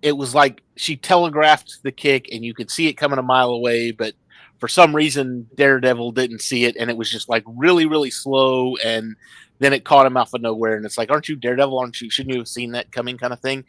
it 0.04 0.16
was 0.16 0.34
like 0.34 0.62
she 0.76 0.96
telegraphed 0.96 1.82
the 1.82 1.90
kick 1.90 2.28
and 2.30 2.44
you 2.44 2.52
could 2.52 2.70
see 2.70 2.88
it 2.88 2.92
coming 2.92 3.18
a 3.18 3.22
mile 3.22 3.50
away 3.50 3.90
but 3.90 4.14
for 4.58 4.68
some 4.68 4.94
reason 4.94 5.48
daredevil 5.54 6.12
didn't 6.12 6.40
see 6.40 6.64
it 6.64 6.76
and 6.76 6.90
it 6.90 6.96
was 6.96 7.10
just 7.10 7.28
like 7.28 7.42
really 7.46 7.86
really 7.86 8.10
slow 8.10 8.76
and 8.84 9.16
then 9.60 9.72
it 9.72 9.84
caught 9.84 10.06
him 10.06 10.16
off 10.16 10.34
of 10.34 10.42
nowhere 10.42 10.76
and 10.76 10.84
it's 10.84 10.98
like 10.98 11.10
aren't 11.10 11.28
you 11.28 11.36
daredevil 11.36 11.78
aren't 11.78 12.00
you 12.00 12.10
shouldn't 12.10 12.34
you 12.34 12.40
have 12.40 12.48
seen 12.48 12.72
that 12.72 12.92
coming 12.92 13.16
kind 13.16 13.32
of 13.32 13.40
thing 13.40 13.64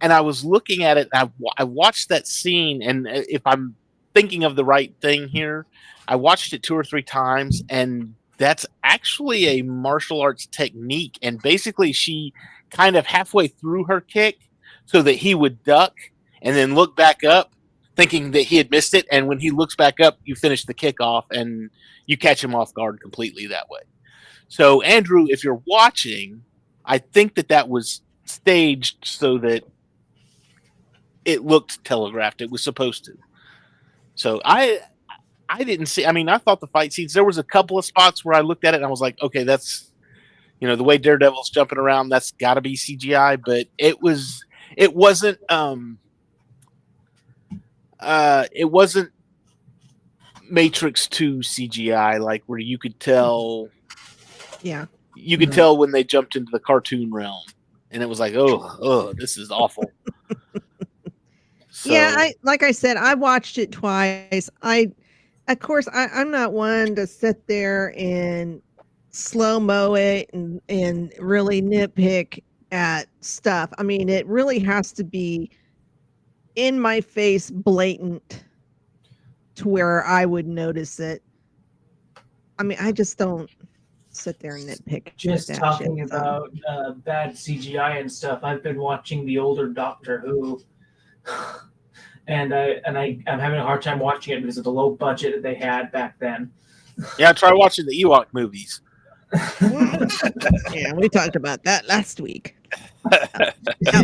and 0.00 0.12
i 0.12 0.20
was 0.20 0.44
looking 0.44 0.82
at 0.82 0.98
it 0.98 1.08
i, 1.14 1.30
I 1.56 1.64
watched 1.64 2.08
that 2.08 2.26
scene 2.26 2.82
and 2.82 3.06
uh, 3.06 3.22
if 3.28 3.42
i'm 3.46 3.76
thinking 4.14 4.44
of 4.44 4.56
the 4.56 4.64
right 4.64 4.94
thing 5.00 5.28
here. 5.28 5.66
I 6.08 6.16
watched 6.16 6.52
it 6.52 6.62
two 6.62 6.76
or 6.76 6.84
three 6.84 7.02
times 7.02 7.62
and 7.68 8.14
that's 8.38 8.66
actually 8.82 9.46
a 9.46 9.62
martial 9.62 10.20
arts 10.20 10.46
technique. 10.46 11.18
And 11.22 11.40
basically 11.40 11.92
she 11.92 12.32
kind 12.70 12.96
of 12.96 13.06
halfway 13.06 13.48
through 13.48 13.84
her 13.84 14.00
kick 14.00 14.38
so 14.86 15.02
that 15.02 15.14
he 15.14 15.34
would 15.34 15.62
duck 15.62 15.94
and 16.42 16.56
then 16.56 16.74
look 16.74 16.96
back 16.96 17.22
up 17.24 17.52
thinking 17.96 18.30
that 18.30 18.42
he 18.42 18.56
had 18.56 18.70
missed 18.70 18.94
it. 18.94 19.06
And 19.10 19.28
when 19.28 19.38
he 19.38 19.50
looks 19.50 19.76
back 19.76 20.00
up 20.00 20.18
you 20.24 20.34
finish 20.34 20.64
the 20.64 20.74
kickoff 20.74 21.24
and 21.30 21.70
you 22.06 22.16
catch 22.16 22.42
him 22.42 22.54
off 22.54 22.74
guard 22.74 23.00
completely 23.00 23.46
that 23.48 23.68
way. 23.68 23.80
So 24.48 24.82
andrew 24.82 25.26
if 25.28 25.44
you're 25.44 25.62
watching 25.66 26.42
i 26.84 26.98
think 26.98 27.34
that 27.34 27.48
that 27.48 27.68
was 27.68 28.00
staged 28.24 28.96
so 29.04 29.38
that 29.38 29.64
it 31.24 31.44
looked 31.44 31.84
telegraphed. 31.84 32.40
It 32.40 32.50
was 32.50 32.62
supposed 32.62 33.04
to 33.04 33.12
so 34.20 34.38
i 34.44 34.78
i 35.48 35.64
didn't 35.64 35.86
see 35.86 36.04
i 36.04 36.12
mean 36.12 36.28
i 36.28 36.36
thought 36.36 36.60
the 36.60 36.66
fight 36.66 36.92
scenes 36.92 37.14
there 37.14 37.24
was 37.24 37.38
a 37.38 37.42
couple 37.42 37.78
of 37.78 37.84
spots 37.86 38.22
where 38.24 38.34
i 38.36 38.40
looked 38.40 38.64
at 38.64 38.74
it 38.74 38.76
and 38.76 38.84
i 38.84 38.88
was 38.88 39.00
like 39.00 39.16
okay 39.22 39.44
that's 39.44 39.92
you 40.60 40.68
know 40.68 40.76
the 40.76 40.84
way 40.84 40.98
daredevil's 40.98 41.48
jumping 41.48 41.78
around 41.78 42.10
that's 42.10 42.32
got 42.32 42.54
to 42.54 42.60
be 42.60 42.76
cgi 42.76 43.40
but 43.44 43.66
it 43.78 44.02
was 44.02 44.44
it 44.76 44.94
wasn't 44.94 45.38
um 45.50 45.98
uh 48.00 48.44
it 48.52 48.70
wasn't 48.70 49.10
matrix 50.50 51.06
2 51.06 51.38
cgi 51.38 52.20
like 52.20 52.42
where 52.46 52.58
you 52.58 52.76
could 52.78 52.98
tell 53.00 53.68
yeah, 54.62 54.84
you 55.16 55.38
could 55.38 55.48
Mhm. 55.50 55.54
tell 55.54 55.78
when 55.78 55.92
they 55.92 56.04
jumped 56.04 56.36
into 56.36 56.50
the 56.52 56.60
cartoon 56.60 57.10
realm 57.10 57.42
and 57.90 58.02
it 58.02 58.06
was 58.06 58.20
like 58.20 58.34
oh 58.34 58.70
oh 58.82 59.12
this 59.14 59.38
is 59.38 59.50
awful 59.50 59.92
yeah. 61.84 62.14
I 62.16 62.34
like 62.42 62.62
I 62.62 62.72
said, 62.72 62.96
I 62.96 63.14
watched 63.14 63.58
it 63.58 63.72
twice. 63.72 64.50
I, 64.62 64.90
of 65.48 65.58
course, 65.60 65.88
I, 65.92 66.06
I'm 66.14 66.30
not 66.30 66.52
one 66.52 66.94
to 66.96 67.06
sit 67.06 67.46
there 67.46 67.94
and 67.96 68.60
slow 69.10 69.58
mo 69.58 69.94
it 69.94 70.30
and 70.32 70.60
and 70.68 71.12
really 71.18 71.62
nitpick 71.62 72.42
at 72.72 73.08
stuff. 73.20 73.72
I 73.78 73.82
mean, 73.82 74.08
it 74.08 74.26
really 74.26 74.58
has 74.60 74.92
to 74.92 75.04
be 75.04 75.50
in 76.54 76.80
my 76.80 77.00
face, 77.00 77.50
blatant, 77.50 78.44
to 79.56 79.68
where 79.68 80.04
I 80.04 80.24
would 80.24 80.46
notice 80.46 81.00
it. 81.00 81.22
I 82.58 82.62
mean, 82.62 82.78
I 82.80 82.92
just 82.92 83.18
don't 83.18 83.50
sit 84.10 84.38
there 84.38 84.56
and 84.56 84.68
nitpick. 84.68 85.16
Just 85.16 85.54
talking 85.54 85.98
shit, 85.98 86.10
so. 86.10 86.16
about 86.16 86.50
uh, 86.68 86.92
bad 86.92 87.32
CGI 87.32 88.00
and 88.00 88.10
stuff. 88.10 88.40
I've 88.42 88.62
been 88.62 88.78
watching 88.78 89.24
the 89.24 89.38
older 89.38 89.68
Doctor 89.68 90.20
Who, 90.20 90.60
and 92.26 92.54
I 92.54 92.80
and 92.84 92.98
I 92.98 93.18
I'm 93.26 93.38
having 93.38 93.58
a 93.58 93.64
hard 93.64 93.82
time 93.82 93.98
watching 93.98 94.36
it 94.36 94.40
because 94.40 94.58
of 94.58 94.64
the 94.64 94.72
low 94.72 94.90
budget 94.90 95.34
that 95.34 95.42
they 95.42 95.54
had 95.54 95.90
back 95.92 96.18
then. 96.18 96.50
yeah 97.18 97.32
try 97.32 97.52
watching 97.52 97.86
the 97.86 98.02
ewok 98.02 98.26
movies 98.32 98.80
yeah, 100.72 100.92
we 100.94 101.08
talked 101.08 101.36
about 101.36 101.62
that 101.64 101.86
last 101.86 102.20
week. 102.20 102.56
that 103.04 103.54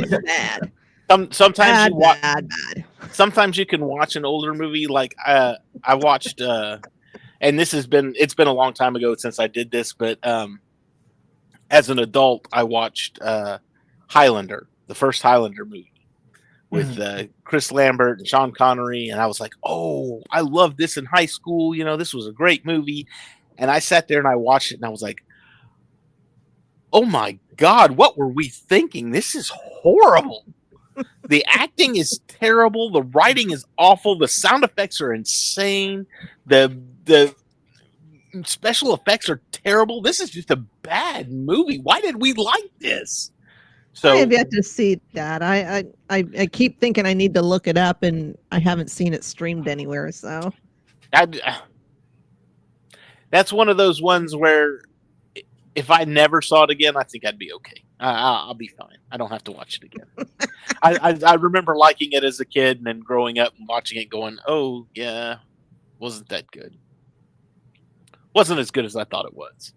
was 0.00 0.18
bad. 0.24 0.70
Some, 1.11 1.31
sometimes 1.31 1.70
Bad, 1.70 1.90
you 1.92 1.96
watch 1.96 2.20
bad, 2.22 2.48
bad. 2.48 2.85
sometimes 3.12 3.57
you 3.59 3.66
can 3.66 3.85
watch 3.85 4.16
an 4.16 4.24
older 4.24 4.52
movie 4.55 4.88
like 4.88 5.14
uh 5.24 5.55
i 5.85 5.94
watched 5.94 6.40
uh 6.40 6.79
and 7.40 7.57
this 7.57 7.70
has 7.70 7.87
been 7.87 8.12
it's 8.18 8.35
been 8.35 8.48
a 8.48 8.52
long 8.52 8.72
time 8.72 8.96
ago 8.96 9.14
since 9.14 9.38
i 9.38 9.46
did 9.46 9.70
this 9.70 9.92
but 9.92 10.18
um 10.26 10.59
as 11.70 11.90
an 11.90 12.00
adult 12.00 12.48
i 12.52 12.64
watched 12.64 13.20
uh 13.22 13.59
highlander 14.09 14.66
the 14.88 14.96
first 14.96 15.22
highlander 15.22 15.64
movie 15.64 15.92
with 16.70 16.98
uh 16.98 17.24
chris 17.44 17.70
lambert 17.70 18.18
and 18.18 18.26
sean 18.26 18.52
connery 18.52 19.09
and 19.09 19.20
i 19.20 19.26
was 19.26 19.38
like 19.38 19.52
oh 19.64 20.20
i 20.31 20.40
loved 20.40 20.76
this 20.79 20.96
in 20.96 21.05
high 21.05 21.26
school 21.26 21.74
you 21.74 21.85
know 21.85 21.96
this 21.96 22.12
was 22.12 22.26
a 22.26 22.33
great 22.33 22.64
movie. 22.66 23.07
And 23.59 23.70
i 23.70 23.79
sat 23.79 24.09
there 24.09 24.18
and 24.18 24.29
i 24.29 24.37
watched 24.37 24.72
it 24.72 24.76
and 24.76 24.85
i 24.85 24.88
was 24.88 25.02
like 25.02 25.22
oh 26.92 27.05
my 27.05 27.38
god 27.57 27.92
what 27.92 28.18
were 28.18 28.29
we 28.29 28.48
thinking? 28.48 29.11
This 29.11 29.35
is 29.35 29.50
horrible. 29.55 30.44
The 31.29 31.44
acting 31.46 31.96
is 31.96 32.20
terrible. 32.26 32.90
The 32.90 33.02
writing 33.02 33.50
is 33.50 33.64
awful. 33.76 34.16
The 34.16 34.29
sound 34.29 34.64
effects 34.64 35.00
are 35.00 35.12
insane. 35.12 36.07
The 36.46 36.81
the 37.05 37.35
special 38.44 38.94
effects 38.94 39.29
are 39.29 39.40
terrible. 39.52 40.00
This 40.00 40.20
is 40.20 40.31
just 40.31 40.50
a 40.50 40.57
bad 40.57 41.31
movie. 41.31 41.79
Why 41.79 42.00
did 42.00 42.20
we 42.20 42.33
like 42.33 42.70
this 42.79 43.31
I 44.04 44.16
have 44.16 44.32
yet 44.32 44.50
to 44.50 44.62
see 44.62 45.00
that. 45.14 45.42
I, 45.42 45.85
I 46.11 46.24
I 46.38 46.46
keep 46.46 46.80
thinking 46.80 47.06
I 47.06 47.14
need 47.14 47.32
to 47.35 47.42
look 47.42 47.66
it 47.66 47.78
up, 47.78 48.02
and 48.02 48.37
I 48.52 48.59
haven't 48.59 48.90
seen 48.90 49.14
it 49.14 49.24
streamed 49.24 49.68
anywhere. 49.68 50.12
So 50.12 50.52
I, 51.12 51.22
uh, 51.22 51.59
that's 53.30 53.52
one 53.52 53.68
of 53.68 53.76
those 53.76 54.02
ones 54.02 54.37
where 54.37 54.80
if 55.74 55.90
I 55.90 56.04
never 56.04 56.42
saw 56.42 56.64
it 56.64 56.70
again, 56.70 56.96
I 56.96 57.04
think 57.04 57.24
I'd 57.26 57.38
be 57.38 57.52
okay. 57.52 57.82
I, 58.00 58.11
I'll, 58.11 58.48
I'll 58.48 58.54
be 58.54 58.68
fine. 58.68 58.96
I 59.11 59.16
don't 59.16 59.30
have 59.30 59.44
to 59.44 59.52
watch 59.52 59.78
it 59.78 59.85
again. 59.85 60.06
I, 60.82 60.96
I, 61.02 61.32
I 61.32 61.35
remember 61.35 61.76
liking 61.76 62.12
it 62.12 62.24
as 62.24 62.40
a 62.40 62.44
kid 62.44 62.78
and 62.78 62.87
then 62.87 63.00
growing 63.00 63.38
up 63.38 63.54
and 63.59 63.68
watching 63.68 64.00
it, 64.00 64.11
going, 64.11 64.38
"Oh 64.46 64.87
yeah, 64.94 65.37
wasn't 65.98 66.28
that 66.30 66.50
good? 66.50 66.76
Wasn't 68.35 68.59
as 68.59 68.70
good 68.70 68.85
as 68.85 68.96
I 68.96 69.04
thought 69.04 69.26
it 69.26 69.35
was." 69.35 69.72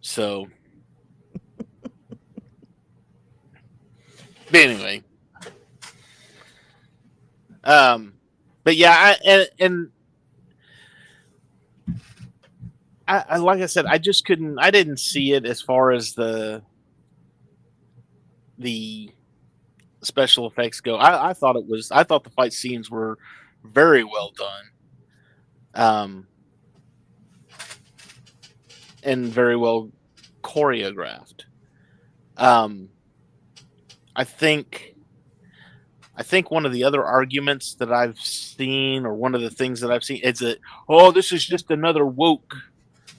So, 0.00 0.46
but 4.50 4.60
anyway, 4.60 5.02
um, 7.64 8.14
but 8.64 8.76
yeah, 8.76 8.92
I, 8.92 9.16
and 9.24 9.48
and 9.58 9.90
I, 13.08 13.24
I 13.28 13.36
like 13.38 13.60
I 13.60 13.66
said, 13.66 13.86
I 13.86 13.98
just 13.98 14.24
couldn't. 14.24 14.58
I 14.58 14.70
didn't 14.70 14.98
see 14.98 15.32
it 15.32 15.44
as 15.46 15.60
far 15.60 15.92
as 15.92 16.14
the 16.14 16.62
the 18.58 19.10
special 20.02 20.46
effects 20.46 20.80
go. 20.80 20.96
I, 20.96 21.30
I 21.30 21.32
thought 21.32 21.56
it 21.56 21.66
was. 21.66 21.90
I 21.90 22.04
thought 22.04 22.24
the 22.24 22.30
fight 22.30 22.52
scenes 22.52 22.90
were 22.90 23.18
very 23.64 24.04
well 24.04 24.32
done. 24.36 24.64
Um, 25.74 26.26
and 29.02 29.26
very 29.26 29.56
well 29.56 29.90
choreographed. 30.42 31.44
Um, 32.36 32.88
I 34.16 34.24
think 34.24 34.94
I 36.16 36.22
think 36.22 36.50
one 36.50 36.64
of 36.64 36.72
the 36.72 36.82
other 36.82 37.04
arguments 37.04 37.74
that 37.74 37.92
I've 37.92 38.18
seen, 38.18 39.04
or 39.04 39.14
one 39.14 39.34
of 39.34 39.42
the 39.42 39.50
things 39.50 39.80
that 39.82 39.92
I've 39.92 40.02
seen, 40.02 40.22
is 40.22 40.38
that 40.40 40.58
oh, 40.88 41.12
this 41.12 41.32
is 41.32 41.44
just 41.44 41.70
another 41.70 42.06
woke 42.06 42.54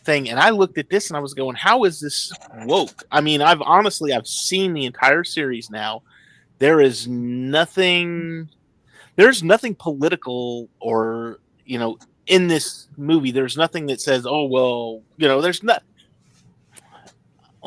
thing. 0.03 0.29
And 0.29 0.39
I 0.39 0.49
looked 0.49 0.77
at 0.77 0.89
this 0.89 1.09
and 1.09 1.15
I 1.17 1.19
was 1.19 1.33
going, 1.33 1.55
how 1.55 1.83
is 1.83 1.99
this 1.99 2.33
woke? 2.65 3.03
I 3.11 3.21
mean, 3.21 3.41
I've 3.41 3.61
honestly 3.61 4.11
I've 4.13 4.27
seen 4.27 4.73
the 4.73 4.85
entire 4.85 5.23
series 5.23 5.69
now. 5.69 6.01
There 6.59 6.81
is 6.81 7.07
nothing 7.07 8.49
there's 9.17 9.43
nothing 9.43 9.75
political 9.75 10.69
or 10.79 11.39
you 11.65 11.77
know 11.77 11.97
in 12.27 12.47
this 12.47 12.87
movie 12.97 13.31
there's 13.31 13.57
nothing 13.57 13.87
that 13.87 13.99
says 13.99 14.25
oh 14.25 14.45
well 14.45 15.01
you 15.17 15.27
know 15.27 15.41
there's 15.41 15.63
not 15.63 15.83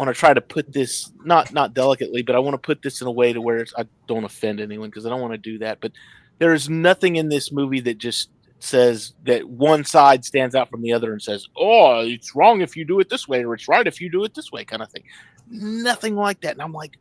want 0.01 0.15
to 0.15 0.19
try 0.19 0.33
to 0.33 0.41
put 0.41 0.73
this 0.73 1.13
not 1.25 1.53
not 1.53 1.75
delicately, 1.75 2.23
but 2.23 2.35
I 2.35 2.39
want 2.39 2.55
to 2.55 2.59
put 2.59 2.83
this 2.83 3.01
in 3.01 3.07
a 3.07 3.13
way 3.13 3.33
to 3.33 3.41
where 3.41 3.65
I 3.77 3.85
don't 4.09 4.25
offend 4.25 4.61
anyone 4.61 4.89
because 4.89 5.05
I 5.05 5.11
don't 5.11 5.21
want 5.21 5.35
to 5.35 5.39
do 5.39 5.59
that. 5.59 5.81
But 5.81 5.93
there 6.39 6.55
is 6.55 6.71
nothing 6.71 7.17
in 7.17 7.29
this 7.29 7.53
movie 7.53 7.81
that 7.81 7.99
just 7.99 8.31
says 8.61 9.13
that 9.25 9.49
one 9.49 9.85
side 9.85 10.25
stands 10.25 10.55
out 10.55 10.71
from 10.71 10.81
the 10.83 10.93
other 10.93 11.13
and 11.13 11.21
says, 11.21 11.47
"Oh, 11.57 12.01
it's 12.01 12.35
wrong 12.35 12.63
if 12.63 12.77
you 12.77 12.85
do 12.87 12.99
it 13.01 13.11
this 13.11 13.29
way, 13.29 13.45
or 13.45 13.55
it's 13.55 13.69
right 13.69 13.87
if 13.87 14.01
you 14.01 14.11
do 14.11 14.25
it 14.25 14.35
this 14.35 14.51
way," 14.51 14.65
kind 14.65 14.83
of 14.83 14.91
thing. 14.91 15.05
Nothing 15.51 16.17
like 16.17 16.41
that. 16.41 16.53
And 16.53 16.63
I'm 16.63 16.73
like, 16.73 16.97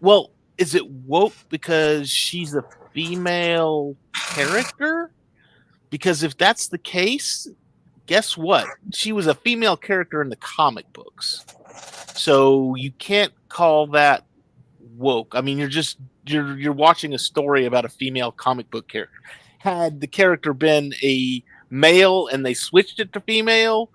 well, 0.00 0.32
is 0.58 0.74
it 0.74 0.88
woke 0.90 1.34
because 1.48 2.10
she's 2.10 2.54
a 2.54 2.64
female 2.92 3.96
character? 4.34 5.12
Because 5.90 6.22
if 6.22 6.36
that's 6.36 6.68
the 6.68 6.78
case, 6.78 7.48
guess 8.06 8.36
what? 8.36 8.66
She 8.92 9.12
was 9.12 9.26
a 9.26 9.34
female 9.34 9.76
character 9.76 10.22
in 10.22 10.28
the 10.28 10.36
comic 10.36 10.92
books. 10.92 11.44
So 12.16 12.74
you 12.74 12.90
can't 12.92 13.32
call 13.48 13.88
that 13.88 14.24
woke. 14.96 15.34
I 15.34 15.40
mean, 15.40 15.58
you're 15.58 15.68
just 15.68 15.98
you're 16.26 16.58
you're 16.58 16.72
watching 16.72 17.14
a 17.14 17.18
story 17.18 17.66
about 17.66 17.84
a 17.84 17.88
female 17.88 18.32
comic 18.32 18.70
book 18.70 18.88
character. 18.88 19.20
Had 19.58 20.00
the 20.00 20.06
character 20.06 20.52
been 20.52 20.92
a 21.02 21.42
male 21.70 22.28
and 22.28 22.44
they 22.44 22.54
switched 22.54 23.00
it 23.00 23.12
to 23.12 23.20
female, 23.20 23.90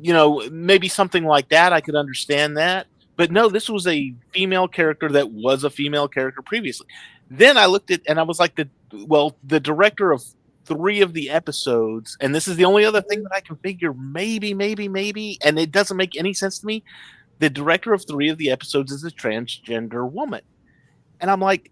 you 0.00 0.12
know, 0.12 0.48
maybe 0.50 0.88
something 0.88 1.24
like 1.24 1.48
that, 1.50 1.72
I 1.72 1.80
could 1.80 1.96
understand 1.96 2.56
that. 2.56 2.86
But 3.16 3.30
no, 3.30 3.48
this 3.48 3.68
was 3.68 3.86
a 3.86 4.14
female 4.32 4.68
character 4.68 5.08
that 5.10 5.30
was 5.30 5.64
a 5.64 5.70
female 5.70 6.08
character 6.08 6.42
previously. 6.42 6.86
Then 7.30 7.56
I 7.56 7.66
looked 7.66 7.90
at 7.90 8.00
and 8.08 8.18
I 8.18 8.22
was 8.22 8.38
like, 8.40 8.54
the 8.56 8.68
well, 9.06 9.36
the 9.44 9.60
director 9.60 10.12
of 10.12 10.24
three 10.64 11.00
of 11.00 11.12
the 11.12 11.30
episodes, 11.30 12.16
and 12.20 12.34
this 12.34 12.48
is 12.48 12.56
the 12.56 12.64
only 12.64 12.84
other 12.84 13.02
thing 13.02 13.22
that 13.22 13.32
I 13.34 13.40
can 13.40 13.56
figure 13.56 13.94
maybe, 13.94 14.54
maybe, 14.54 14.88
maybe, 14.88 15.38
and 15.44 15.58
it 15.58 15.72
doesn't 15.72 15.96
make 15.96 16.16
any 16.16 16.32
sense 16.32 16.58
to 16.60 16.66
me. 16.66 16.84
The 17.38 17.50
director 17.50 17.92
of 17.92 18.06
three 18.06 18.28
of 18.28 18.38
the 18.38 18.50
episodes 18.50 18.92
is 18.92 19.04
a 19.04 19.10
transgender 19.10 20.10
woman. 20.10 20.42
And 21.20 21.30
I'm 21.30 21.40
like, 21.40 21.70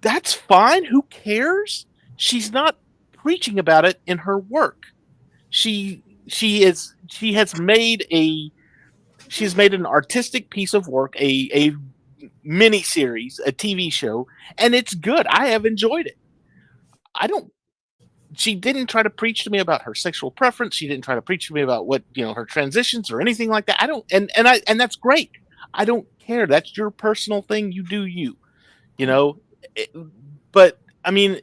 that's 0.00 0.34
fine. 0.34 0.84
Who 0.84 1.02
cares? 1.02 1.86
She's 2.16 2.52
not 2.52 2.76
preaching 3.12 3.58
about 3.58 3.84
it 3.84 4.00
in 4.06 4.18
her 4.18 4.38
work. 4.38 4.86
She 5.50 6.02
she 6.26 6.62
is 6.62 6.94
she 7.08 7.32
has 7.34 7.58
made 7.58 8.06
a 8.12 8.50
she 9.28 9.44
has 9.44 9.56
made 9.56 9.74
an 9.74 9.86
artistic 9.86 10.50
piece 10.50 10.74
of 10.74 10.88
work, 10.88 11.14
a 11.20 11.50
a 11.54 11.72
mini 12.42 12.82
series, 12.82 13.40
a 13.46 13.52
TV 13.52 13.92
show, 13.92 14.26
and 14.56 14.74
it's 14.74 14.94
good. 14.94 15.26
I 15.28 15.48
have 15.48 15.64
enjoyed 15.64 16.06
it. 16.06 16.18
I 17.18 17.26
don't. 17.26 17.52
She 18.34 18.54
didn't 18.54 18.86
try 18.86 19.02
to 19.02 19.10
preach 19.10 19.44
to 19.44 19.50
me 19.50 19.58
about 19.58 19.82
her 19.82 19.94
sexual 19.94 20.30
preference. 20.30 20.76
She 20.76 20.86
didn't 20.86 21.04
try 21.04 21.14
to 21.14 21.22
preach 21.22 21.48
to 21.48 21.54
me 21.54 21.62
about 21.62 21.86
what 21.86 22.02
you 22.14 22.24
know 22.24 22.34
her 22.34 22.44
transitions 22.44 23.10
or 23.10 23.20
anything 23.20 23.48
like 23.48 23.66
that. 23.66 23.82
I 23.82 23.86
don't, 23.86 24.04
and 24.12 24.30
and 24.36 24.46
I 24.46 24.60
and 24.66 24.80
that's 24.80 24.96
great. 24.96 25.32
I 25.74 25.84
don't 25.84 26.06
care. 26.18 26.46
That's 26.46 26.76
your 26.76 26.90
personal 26.90 27.42
thing. 27.42 27.72
You 27.72 27.82
do 27.82 28.06
you. 28.06 28.36
You 28.96 29.06
mm-hmm. 29.06 29.06
know, 29.06 29.40
it, 29.74 29.94
but 30.52 30.78
I 31.04 31.10
mean, 31.10 31.40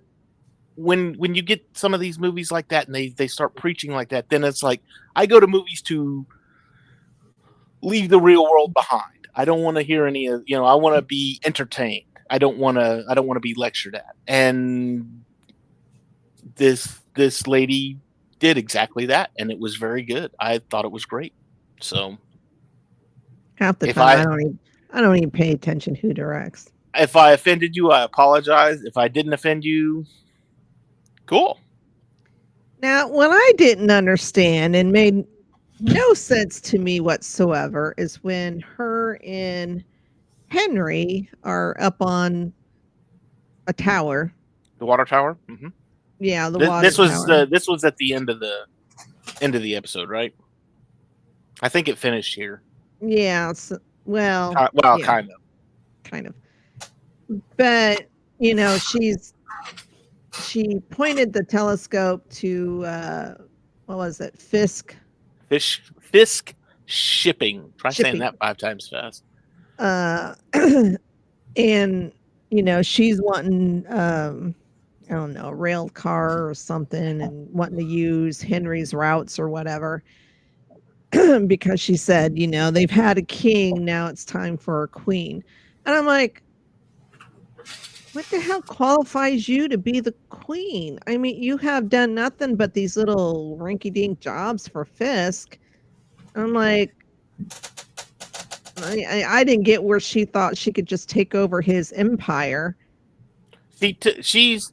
when 0.76 1.16
when 1.16 1.36
you 1.36 1.42
get 1.42 1.66
some 1.74 1.94
of 1.94 2.00
these 2.00 2.20
movies 2.20 2.52
like 2.52 2.70
that 2.70 2.86
and 2.86 2.96
they 2.96 3.10
they 3.10 3.28
start 3.28 3.56
preaching 3.56 3.92
like 3.92 4.10
that, 4.10 4.30
then 4.30 4.44
it's 4.44 4.64
like 4.64 4.82
I 5.16 5.26
go 5.26 5.40
to 5.40 5.48
movies 5.48 5.82
to 5.84 6.26
leave 7.82 8.10
the 8.10 8.20
real 8.20 8.44
world 8.44 8.74
behind. 8.74 9.28
I 9.36 9.46
don't 9.46 9.62
want 9.62 9.78
to 9.78 9.84
hear 9.84 10.06
any 10.06 10.28
of 10.28 10.44
you 10.46 10.56
know. 10.56 10.66
I 10.66 10.76
want 10.76 10.96
to 10.96 11.02
be 11.02 11.40
entertained. 11.44 12.06
I 12.30 12.38
don't 12.38 12.58
want 12.58 12.78
to. 12.78 13.06
I 13.10 13.14
don't 13.14 13.28
want 13.28 13.38
to 13.38 13.42
be 13.42 13.54
lectured 13.56 13.96
at. 13.96 14.16
And 14.28 15.25
this 16.56 17.00
this 17.16 17.48
lady 17.48 18.00
did 18.40 18.58
exactly 18.58 19.06
that, 19.08 19.32
and 19.38 19.52
it 19.52 19.60
was 19.60 19.76
very 19.76 20.04
good. 20.04 20.32
I 20.40 20.60
thought 20.70 20.86
it 20.86 20.92
was 20.92 21.06
great. 21.06 21.34
So 21.82 22.18
Half 23.56 23.80
the 23.80 23.90
If 23.90 23.96
time, 23.96 24.06
I, 24.06 24.14
I- 24.22 24.24
don't 24.24 24.42
even, 24.42 24.60
I 24.92 25.02
don't 25.02 25.16
even 25.18 25.32
pay 25.32 25.52
attention 25.52 25.96
who 25.96 26.14
directs. 26.14 26.70
if 26.98 27.16
I 27.16 27.32
offended 27.32 27.76
you, 27.76 27.92
I 27.92 28.04
apologize. 28.04 28.84
If 28.84 28.98
I 28.98 29.08
didn't 29.08 29.34
offend 29.34 29.64
you, 29.64 30.06
cool. 31.26 31.60
Now, 32.82 33.08
what 33.08 33.30
I 33.32 33.54
didn't 33.58 33.90
understand 33.92 34.76
and 34.76 34.92
made 34.92 35.26
no 35.80 36.14
sense 36.14 36.60
to 36.62 36.78
me 36.78 37.00
whatsoever 37.00 37.94
is 37.98 38.22
when 38.24 38.60
her 38.62 39.20
and 39.24 39.84
Henry 40.50 41.30
are 41.44 41.76
up 41.80 42.02
on 42.02 42.54
a 43.68 43.74
tower. 43.74 44.32
The 44.80 44.86
water 44.86 45.06
tower. 45.06 45.38
hmm 45.50 45.68
Yeah, 46.20 46.50
the 46.50 46.60
This, 46.60 46.82
this 46.82 46.98
was 46.98 47.12
tower. 47.12 47.28
the 47.28 47.46
this 47.48 47.68
was 47.68 47.84
at 47.84 47.98
the 47.98 48.14
end 48.14 48.30
of 48.30 48.40
the 48.40 48.66
end 49.42 49.56
of 49.56 49.62
the 49.62 49.76
episode, 49.76 50.10
right? 50.10 50.34
I 51.62 51.70
think 51.70 51.88
it 51.88 51.98
finished 51.98 52.36
here. 52.36 52.62
yeah. 53.02 53.50
It's, 53.50 53.72
well, 54.06 54.54
Ki- 54.54 54.80
well, 54.84 55.00
yeah. 55.00 55.06
kind 55.06 55.30
of. 55.32 55.40
kind 56.04 56.28
of. 56.28 56.36
But 57.58 58.08
you 58.40 58.54
know, 58.54 58.78
she's 58.78 59.34
she 60.44 60.80
pointed 60.90 61.34
the 61.34 61.44
telescope 61.44 62.28
to 62.34 62.86
uh, 62.86 63.36
what 63.88 63.98
was 63.98 64.20
it, 64.20 64.38
Fisk? 64.38 64.96
Fish 65.50 65.82
Fisk 66.00 66.54
shipping. 66.86 67.72
Try 67.78 67.92
saying 67.92 68.20
that 68.20 68.38
five 68.40 68.58
times 68.58 68.88
fast. 68.90 69.24
uh 69.80 70.36
and 71.58 72.12
you 72.52 72.64
know 72.64 72.82
she's 72.82 73.22
wanting 73.22 73.86
um 73.90 74.54
i 75.10 75.14
don't 75.14 75.34
know 75.34 75.52
rail 75.52 75.90
car 75.90 76.48
or 76.48 76.54
something 76.54 77.22
and 77.22 77.52
wanting 77.54 77.78
to 77.78 77.84
use 77.84 78.42
henry's 78.42 78.94
routes 78.94 79.40
or 79.40 79.50
whatever. 79.50 80.04
Because 81.48 81.80
she 81.80 81.96
said 81.96 82.38
you 82.38 82.48
know 82.48 82.72
they've 82.72 82.90
had 82.90 83.18
a 83.18 83.22
king 83.22 83.86
now 83.86 84.08
it's 84.08 84.26
time 84.26 84.58
for 84.58 84.84
a 84.84 84.88
queen. 84.88 85.44
And 85.86 85.96
i'm 85.96 86.06
like 86.06 86.42
what 88.14 88.26
the 88.28 88.40
hell 88.40 88.62
qualifies 88.62 89.50
you 89.50 89.68
to 89.68 89.78
be 89.78 90.00
the 90.00 90.14
queen? 90.30 91.00
I 91.08 91.18
mean 91.18 91.42
you 91.42 91.58
have 91.58 91.90
done 91.90 92.16
nothing 92.16 92.56
but 92.56 92.74
these 92.74 92.98
little 92.98 93.58
rinky-dink 93.60 94.20
jobs 94.20 94.68
for 94.68 94.86
fisk. 94.86 95.58
I'm 96.36 96.54
like 96.54 96.96
I, 98.78 99.06
I, 99.08 99.40
I 99.40 99.44
didn't 99.44 99.64
get 99.64 99.84
where 99.84 100.00
she 100.00 100.26
thought 100.26 100.58
she 100.58 100.72
could 100.72 100.86
just 100.86 101.10
take 101.10 101.34
over 101.34 101.62
his 101.62 101.92
empire. 101.94 102.76
T- 103.80 104.22
she's 104.22 104.72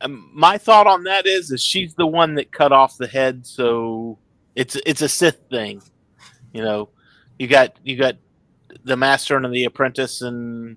um, 0.00 0.30
my 0.32 0.58
thought 0.58 0.86
on 0.86 1.04
that 1.04 1.26
is 1.26 1.50
is 1.50 1.62
she's 1.62 1.94
the 1.94 2.06
one 2.06 2.34
that 2.36 2.52
cut 2.52 2.72
off 2.72 2.96
the 2.96 3.06
head, 3.06 3.46
so 3.46 4.18
it's 4.54 4.76
it's 4.86 5.02
a 5.02 5.08
Sith 5.08 5.40
thing. 5.50 5.82
You 6.52 6.62
know, 6.62 6.88
you 7.38 7.46
got 7.46 7.76
you 7.82 7.96
got 7.96 8.16
the 8.84 8.96
master 8.96 9.36
and 9.36 9.52
the 9.52 9.64
apprentice, 9.64 10.22
and 10.22 10.76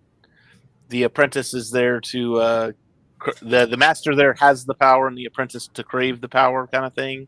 the 0.89 1.03
apprentice 1.03 1.53
is 1.53 1.71
there 1.71 2.01
to 2.01 2.37
uh, 2.37 2.71
cr- 3.19 3.31
the 3.41 3.65
the 3.65 3.77
master 3.77 4.15
there 4.15 4.33
has 4.33 4.65
the 4.65 4.73
power, 4.73 5.07
and 5.07 5.17
the 5.17 5.25
apprentice 5.25 5.67
to 5.73 5.83
crave 5.83 6.21
the 6.21 6.29
power, 6.29 6.67
kind 6.67 6.85
of 6.85 6.93
thing. 6.93 7.27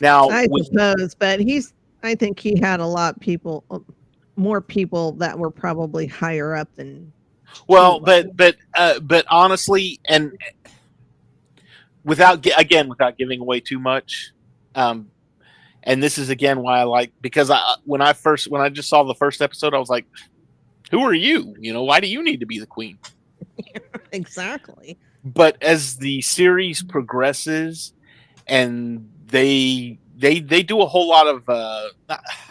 Now, 0.00 0.28
I 0.28 0.46
with- 0.50 0.66
suppose, 0.66 1.14
but 1.14 1.40
he's. 1.40 1.72
I 2.04 2.14
think 2.14 2.38
he 2.38 2.56
had 2.56 2.78
a 2.78 2.86
lot 2.86 3.18
people, 3.18 3.64
uh, 3.72 3.80
more 4.36 4.60
people 4.60 5.12
that 5.14 5.36
were 5.36 5.50
probably 5.50 6.06
higher 6.06 6.54
up 6.54 6.72
than. 6.76 7.12
Well, 7.66 7.98
but 7.98 8.36
but 8.36 8.54
uh, 8.74 9.00
but 9.00 9.24
honestly, 9.28 9.98
and 10.08 10.32
without 12.04 12.46
again 12.56 12.88
without 12.88 13.18
giving 13.18 13.40
away 13.40 13.60
too 13.60 13.78
much, 13.78 14.32
um, 14.74 15.10
and 15.82 16.02
this 16.02 16.18
is 16.18 16.30
again 16.30 16.60
why 16.62 16.80
I 16.80 16.84
like 16.84 17.12
because 17.20 17.50
I 17.50 17.60
when 17.84 18.00
I 18.00 18.12
first 18.12 18.50
when 18.50 18.60
I 18.60 18.68
just 18.68 18.88
saw 18.88 19.02
the 19.02 19.14
first 19.14 19.42
episode, 19.42 19.74
I 19.74 19.78
was 19.78 19.88
like, 19.88 20.06
"Who 20.90 21.00
are 21.04 21.14
you? 21.14 21.54
You 21.58 21.72
know, 21.72 21.84
why 21.84 22.00
do 22.00 22.06
you 22.06 22.22
need 22.22 22.40
to 22.40 22.46
be 22.46 22.58
the 22.58 22.66
queen?" 22.66 22.98
Exactly. 24.12 24.98
But 25.24 25.62
as 25.62 25.96
the 25.96 26.22
series 26.22 26.82
progresses, 26.82 27.92
and 28.46 29.10
they 29.26 29.98
they 30.16 30.40
they 30.40 30.62
do 30.62 30.80
a 30.80 30.86
whole 30.86 31.08
lot 31.08 31.26
of 31.26 31.48
uh, 31.48 31.88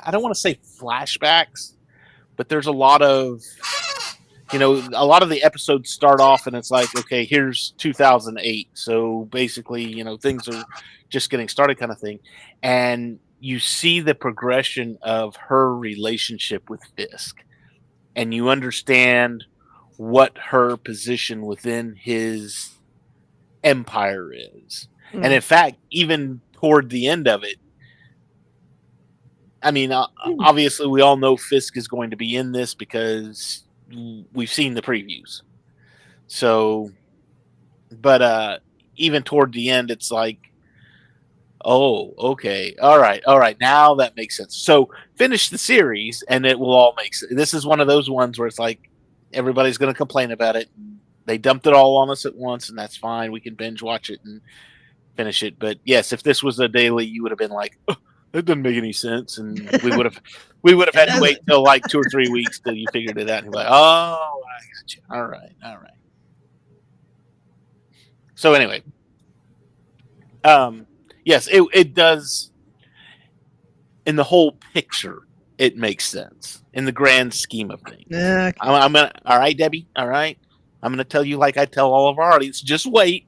I 0.04 0.12
don't 0.12 0.22
want 0.22 0.36
to 0.36 0.40
say 0.40 0.60
flashbacks, 0.80 1.74
but 2.36 2.50
there's 2.50 2.68
a 2.68 2.72
lot 2.72 3.02
of 3.02 3.42
you 4.52 4.60
know, 4.60 4.76
a 4.94 5.06
lot 5.06 5.24
of 5.24 5.30
the 5.30 5.44
episodes 5.44 5.90
start 5.90 6.20
off 6.20 6.48
and 6.48 6.56
it's 6.56 6.72
like, 6.72 6.96
okay, 6.98 7.26
here's 7.26 7.72
2008. 7.78 8.70
So 8.74 9.28
basically, 9.32 9.84
you 9.84 10.04
know, 10.04 10.18
things 10.18 10.48
are 10.48 10.64
just 11.10 11.30
getting 11.30 11.48
started 11.48 11.78
kind 11.78 11.92
of 11.92 12.00
thing. 12.00 12.20
And 12.64 13.20
you 13.40 13.60
see 13.60 14.00
the 14.00 14.16
progression 14.16 14.98
of 15.02 15.36
her 15.36 15.76
relationship 15.76 16.70
with 16.70 16.82
Fisk 16.96 17.44
and 18.16 18.34
you 18.34 18.50
understand 18.50 19.46
what 19.98 20.38
her 20.38 20.78
position 20.78 21.46
within 21.46 21.96
his 21.96 22.72
empire 23.64 24.32
is. 24.34 24.88
Mm. 25.14 25.26
And 25.26 25.34
in 25.34 25.42
fact, 25.42 25.78
even 25.92 26.42
toward 26.54 26.90
the 26.90 27.08
end 27.08 27.28
of 27.28 27.44
it, 27.44 27.58
I 29.62 29.72
mean, 29.72 29.92
Hmm. 29.92 30.40
obviously, 30.40 30.88
we 30.88 31.02
all 31.02 31.18
know 31.18 31.36
Fisk 31.36 31.78
is 31.78 31.88
going 31.88 32.12
to 32.12 32.16
be 32.16 32.36
in 32.36 32.52
this 32.52 32.74
because 32.74 33.64
we've 34.34 34.52
seen 34.52 34.74
the 34.74 34.82
previews. 34.82 35.42
So, 36.28 36.92
but 37.92 38.22
uh, 38.22 38.60
even 38.96 39.24
toward 39.24 39.54
the 39.54 39.70
end, 39.70 39.92
it's 39.92 40.12
like, 40.12 40.40
oh, 41.64 42.14
okay, 42.18 42.76
all 42.82 43.00
right, 43.00 43.24
all 43.26 43.40
right, 43.40 43.58
now 43.60 43.96
that 43.96 44.16
makes 44.16 44.38
sense. 44.38 44.56
So, 44.56 44.90
finish 45.16 45.50
the 45.50 45.58
series, 45.58 46.24
and 46.28 46.46
it 46.46 46.60
will 46.60 46.74
all 46.74 46.94
make 46.98 47.16
sense. 47.16 47.34
This 47.34 47.54
is 47.54 47.66
one 47.66 47.80
of 47.80 47.88
those 47.88 48.10
ones 48.10 48.38
where 48.38 48.48
it's 48.48 48.60
like 48.60 48.90
everybody's 49.34 49.78
going 49.78 49.94
to 49.94 49.98
complain 49.98 50.32
about 50.32 50.56
it. 50.56 50.70
They 51.26 51.38
dumped 51.38 51.68
it 51.68 51.74
all 51.74 51.98
on 51.98 52.10
us 52.10 52.26
at 52.26 52.36
once, 52.36 52.70
and 52.70 52.78
that's 52.78 52.96
fine. 52.96 53.32
We 53.32 53.42
can 53.42 53.56
binge 53.56 53.82
watch 53.82 54.10
it 54.10 54.20
and 54.24 54.42
finish 55.16 55.44
it. 55.44 55.60
But 55.60 55.78
yes, 55.84 56.14
if 56.14 56.24
this 56.24 56.42
was 56.42 56.60
a 56.60 56.70
daily, 56.70 57.06
you 57.06 57.24
would 57.24 57.32
have 57.32 57.40
been 57.40 57.52
like, 57.52 57.78
oh, 57.88 57.98
that 58.38 58.46
doesn't 58.46 58.62
make 58.62 58.78
any 58.78 58.94
sense, 58.94 59.40
and 59.40 59.60
we 59.84 59.90
would 59.96 60.06
have 60.06 60.22
we 60.62 60.76
would 60.76 60.88
have 60.88 60.94
had 60.94 61.16
to 61.16 61.20
wait 61.20 61.40
till 61.48 61.64
like 61.64 61.84
two 61.88 62.00
or 62.00 62.04
three 62.04 62.30
weeks 62.30 62.60
till 62.60 62.76
you 62.76 62.86
figured 62.94 63.18
it 63.18 63.28
out. 63.30 63.44
And 63.44 63.46
you're 63.46 63.64
like, 63.64 63.68
oh, 63.68 64.44
I 64.46 64.60
got 64.76 64.96
you. 64.96 65.02
All 65.10 65.26
right, 65.26 65.52
all 65.66 65.78
right. 65.78 65.92
So 68.36 68.54
anyway, 68.54 68.84
um, 70.44 70.86
yes, 71.26 71.48
it 71.48 71.64
it 71.74 71.96
does. 71.96 72.52
In 74.06 74.16
the 74.16 74.24
whole 74.24 74.58
picture, 74.74 75.24
it 75.58 75.76
makes 75.76 76.06
sense 76.06 76.64
in 76.74 76.86
the 76.86 76.92
grand 76.92 77.34
scheme 77.34 77.72
of 77.72 77.82
things. 77.82 78.06
Okay. 78.06 78.54
I'm, 78.62 78.84
I'm 78.84 78.94
gonna. 78.94 79.12
All 79.26 79.40
right, 79.40 79.58
Debbie. 79.58 79.88
All 79.96 80.08
right. 80.08 80.38
I'm 80.84 80.92
gonna 80.92 81.04
tell 81.04 81.24
you 81.24 81.38
like 81.38 81.58
I 81.58 81.66
tell 81.66 81.92
all 81.92 82.08
of 82.08 82.20
our 82.20 82.32
audience. 82.32 82.62
Just 82.62 82.86
wait 82.86 83.27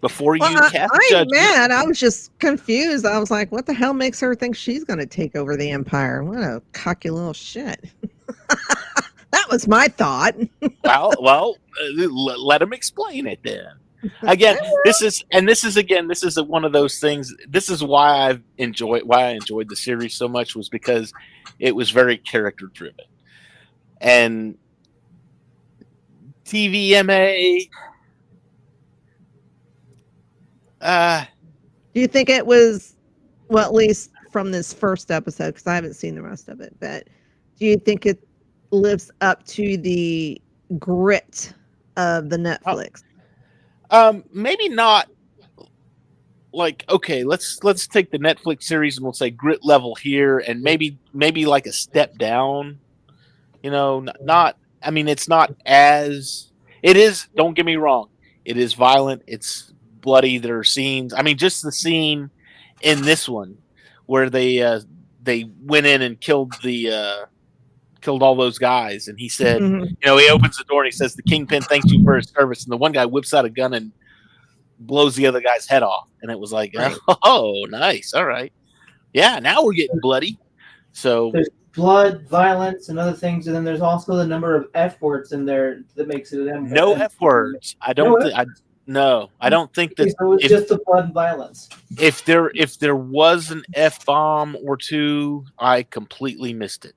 before 0.00 0.36
you 0.36 0.40
Well, 0.40 0.64
I, 0.64 0.70
cast 0.70 0.92
I 0.92 0.96
ain't 0.96 1.10
judgment. 1.10 1.32
mad. 1.32 1.70
I 1.70 1.84
was 1.84 1.98
just 1.98 2.36
confused. 2.38 3.06
I 3.06 3.18
was 3.18 3.30
like, 3.30 3.52
what 3.52 3.66
the 3.66 3.74
hell 3.74 3.92
makes 3.94 4.20
her 4.20 4.34
think 4.34 4.56
she's 4.56 4.84
going 4.84 4.98
to 4.98 5.06
take 5.06 5.36
over 5.36 5.56
the 5.56 5.70
empire? 5.70 6.24
What 6.24 6.38
a 6.38 6.62
cocky 6.72 7.10
little 7.10 7.32
shit. 7.32 7.84
that 8.48 9.46
was 9.50 9.68
my 9.68 9.88
thought. 9.88 10.34
well, 10.84 11.12
well, 11.20 11.56
uh, 11.82 12.08
let 12.08 12.62
him 12.62 12.72
explain 12.72 13.26
it 13.26 13.40
then. 13.42 13.66
Again, 14.22 14.56
this 14.86 15.02
is 15.02 15.22
and 15.30 15.46
this 15.46 15.62
is 15.62 15.76
again 15.76 16.08
this 16.08 16.22
is 16.24 16.40
one 16.40 16.64
of 16.64 16.72
those 16.72 16.98
things. 16.98 17.34
This 17.46 17.68
is 17.68 17.84
why 17.84 18.28
I've 18.30 18.42
enjoyed 18.56 19.02
why 19.02 19.26
I 19.26 19.30
enjoyed 19.32 19.68
the 19.68 19.76
series 19.76 20.14
so 20.14 20.26
much 20.26 20.56
was 20.56 20.70
because 20.70 21.12
it 21.58 21.76
was 21.76 21.90
very 21.90 22.16
character 22.16 22.68
driven, 22.72 23.04
and 24.00 24.56
TVMA. 26.46 27.68
Uh, 30.80 31.24
Do 31.94 32.00
you 32.00 32.06
think 32.06 32.28
it 32.28 32.46
was, 32.46 32.96
well, 33.48 33.64
at 33.64 33.74
least 33.74 34.10
from 34.30 34.50
this 34.50 34.72
first 34.72 35.10
episode, 35.10 35.48
because 35.48 35.66
I 35.66 35.74
haven't 35.74 35.94
seen 35.94 36.14
the 36.14 36.22
rest 36.22 36.48
of 36.48 36.60
it, 36.60 36.74
but 36.80 37.08
do 37.58 37.66
you 37.66 37.76
think 37.76 38.06
it 38.06 38.26
lives 38.70 39.10
up 39.20 39.44
to 39.46 39.76
the 39.76 40.40
grit 40.78 41.52
of 41.96 42.30
the 42.30 42.36
Netflix? 42.36 43.02
Um, 43.90 44.24
maybe 44.32 44.68
not. 44.68 45.10
Like, 46.52 46.84
okay, 46.88 47.22
let's 47.22 47.62
let's 47.62 47.86
take 47.86 48.10
the 48.10 48.18
Netflix 48.18 48.64
series 48.64 48.96
and 48.96 49.04
we'll 49.04 49.12
say 49.12 49.30
grit 49.30 49.64
level 49.64 49.94
here, 49.94 50.38
and 50.38 50.60
maybe 50.62 50.98
maybe 51.12 51.46
like 51.46 51.66
a 51.66 51.72
step 51.72 52.18
down. 52.18 52.80
You 53.62 53.70
know, 53.70 53.98
n- 54.00 54.12
not. 54.20 54.56
I 54.82 54.90
mean, 54.90 55.06
it's 55.06 55.28
not 55.28 55.54
as. 55.66 56.50
It 56.82 56.96
is. 56.96 57.28
Don't 57.36 57.54
get 57.54 57.66
me 57.66 57.76
wrong. 57.76 58.08
It 58.44 58.56
is 58.56 58.74
violent. 58.74 59.22
It's 59.28 59.72
bloody. 60.00 60.38
There 60.38 60.58
are 60.58 60.64
scenes. 60.64 61.12
I 61.14 61.22
mean, 61.22 61.36
just 61.36 61.62
the 61.62 61.72
scene 61.72 62.30
in 62.82 63.02
this 63.02 63.28
one 63.28 63.56
where 64.06 64.30
they 64.30 64.62
uh, 64.62 64.80
they 65.22 65.50
went 65.62 65.86
in 65.86 66.02
and 66.02 66.20
killed 66.20 66.52
the 66.62 66.90
uh, 66.90 67.26
killed 68.00 68.22
all 68.22 68.34
those 68.34 68.58
guys, 68.58 69.08
and 69.08 69.18
he 69.18 69.28
said, 69.28 69.60
Mhm. 69.60 69.88
you 69.90 69.96
know, 70.06 70.16
he 70.16 70.28
opens 70.30 70.56
the 70.56 70.64
door 70.64 70.82
and 70.82 70.86
he 70.92 70.96
says, 70.96 71.14
"The 71.14 71.22
kingpin 71.22 71.62
thanks 71.62 71.90
you 71.90 72.02
for 72.04 72.16
his 72.16 72.28
service." 72.28 72.64
And 72.64 72.72
the 72.72 72.76
one 72.76 72.92
guy 72.92 73.06
whips 73.06 73.34
out 73.34 73.44
a 73.44 73.50
gun 73.50 73.74
and 73.74 73.92
blows 74.80 75.14
the 75.14 75.26
other 75.26 75.40
guy's 75.40 75.66
head 75.66 75.82
off, 75.82 76.08
and 76.22 76.30
it 76.30 76.38
was 76.38 76.52
like, 76.52 76.72
Right. 76.76 76.96
"Oh, 77.22 77.64
nice, 77.68 78.14
all 78.14 78.24
right, 78.24 78.52
yeah, 79.12 79.38
now 79.38 79.62
we're 79.62 79.74
getting 79.74 80.00
bloody." 80.00 80.38
So 80.92 81.30
There's 81.32 81.50
blood, 81.74 82.26
violence, 82.28 82.88
and 82.88 82.98
other 82.98 83.12
things, 83.12 83.46
and 83.46 83.54
then 83.54 83.62
there's 83.62 83.80
also 83.82 84.16
the 84.16 84.26
number 84.26 84.56
of 84.56 84.68
F 84.74 85.00
words 85.00 85.30
in 85.32 85.44
there 85.44 85.82
that 85.94 86.08
makes 86.08 86.32
it 86.32 86.48
an 86.48 86.68
no 86.68 86.94
f 86.94 87.20
words. 87.20 87.76
I 87.80 87.92
don't. 87.92 88.18
No 88.18 88.26
thi- 88.26 88.34
I, 88.34 88.44
no, 88.90 89.30
I 89.40 89.48
don't 89.50 89.72
think 89.72 89.94
that 89.96 90.14
So 90.18 90.32
it's 90.32 90.44
if- 90.44 90.50
just 90.50 90.68
the 90.68 90.78
blood 90.84 91.04
and 91.04 91.14
violence. 91.14 91.68
if 91.98 92.24
there 92.24 92.50
if 92.54 92.78
there 92.78 92.96
was 92.96 93.50
an 93.52 93.62
f 93.74 94.04
bomb 94.04 94.56
or 94.64 94.76
two, 94.76 95.44
I 95.58 95.84
completely 95.84 96.52
missed 96.52 96.84
it, 96.84 96.94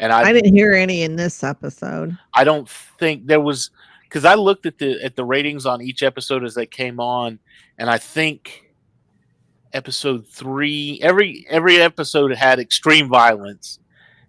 and 0.00 0.10
I 0.12 0.22
I 0.22 0.32
didn't 0.32 0.54
hear 0.54 0.72
any 0.72 1.02
in 1.02 1.16
this 1.16 1.44
episode. 1.44 2.16
I 2.32 2.44
don't 2.44 2.68
think 2.98 3.26
there 3.26 3.40
was 3.40 3.70
because 4.04 4.24
I 4.24 4.34
looked 4.34 4.64
at 4.64 4.78
the 4.78 5.02
at 5.04 5.14
the 5.14 5.24
ratings 5.24 5.66
on 5.66 5.82
each 5.82 6.02
episode 6.02 6.42
as 6.42 6.54
they 6.54 6.66
came 6.66 6.98
on, 7.00 7.38
and 7.78 7.90
I 7.90 7.98
think 7.98 8.62
episode 9.74 10.26
three 10.26 11.00
every 11.02 11.46
every 11.50 11.80
episode 11.82 12.32
had 12.34 12.58
extreme 12.58 13.08
violence, 13.08 13.78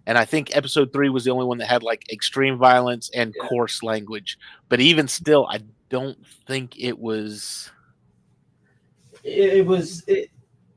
and 0.06 0.18
I 0.18 0.24
think 0.26 0.54
episode 0.54 0.92
three 0.92 1.08
was 1.08 1.24
the 1.24 1.30
only 1.30 1.46
one 1.46 1.56
that 1.58 1.68
had 1.68 1.82
like 1.82 2.12
extreme 2.12 2.58
violence 2.58 3.10
and 3.14 3.34
Yeah. 3.34 3.46
coarse 3.48 3.82
language. 3.82 4.36
But 4.68 4.80
even 4.80 5.08
still, 5.08 5.46
I 5.50 5.60
don't 5.88 6.18
think 6.46 6.74
it 6.78 6.98
was 6.98 7.70
It, 9.22 9.58
it 9.58 9.66
was. 9.66 10.04
It, 10.06 10.30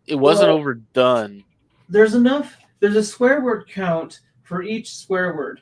it 0.08 0.16
wasn't 0.16 0.50
Well- 0.50 0.58
overdone. 0.58 1.44
there's 1.88 2.16
enough. 2.16 2.58
There's 2.80 2.96
a 2.96 3.04
swear 3.04 3.42
word 3.42 3.68
count 3.70 4.22
for 4.44 4.64
each 4.64 4.96
swear 4.96 5.36
word, 5.36 5.62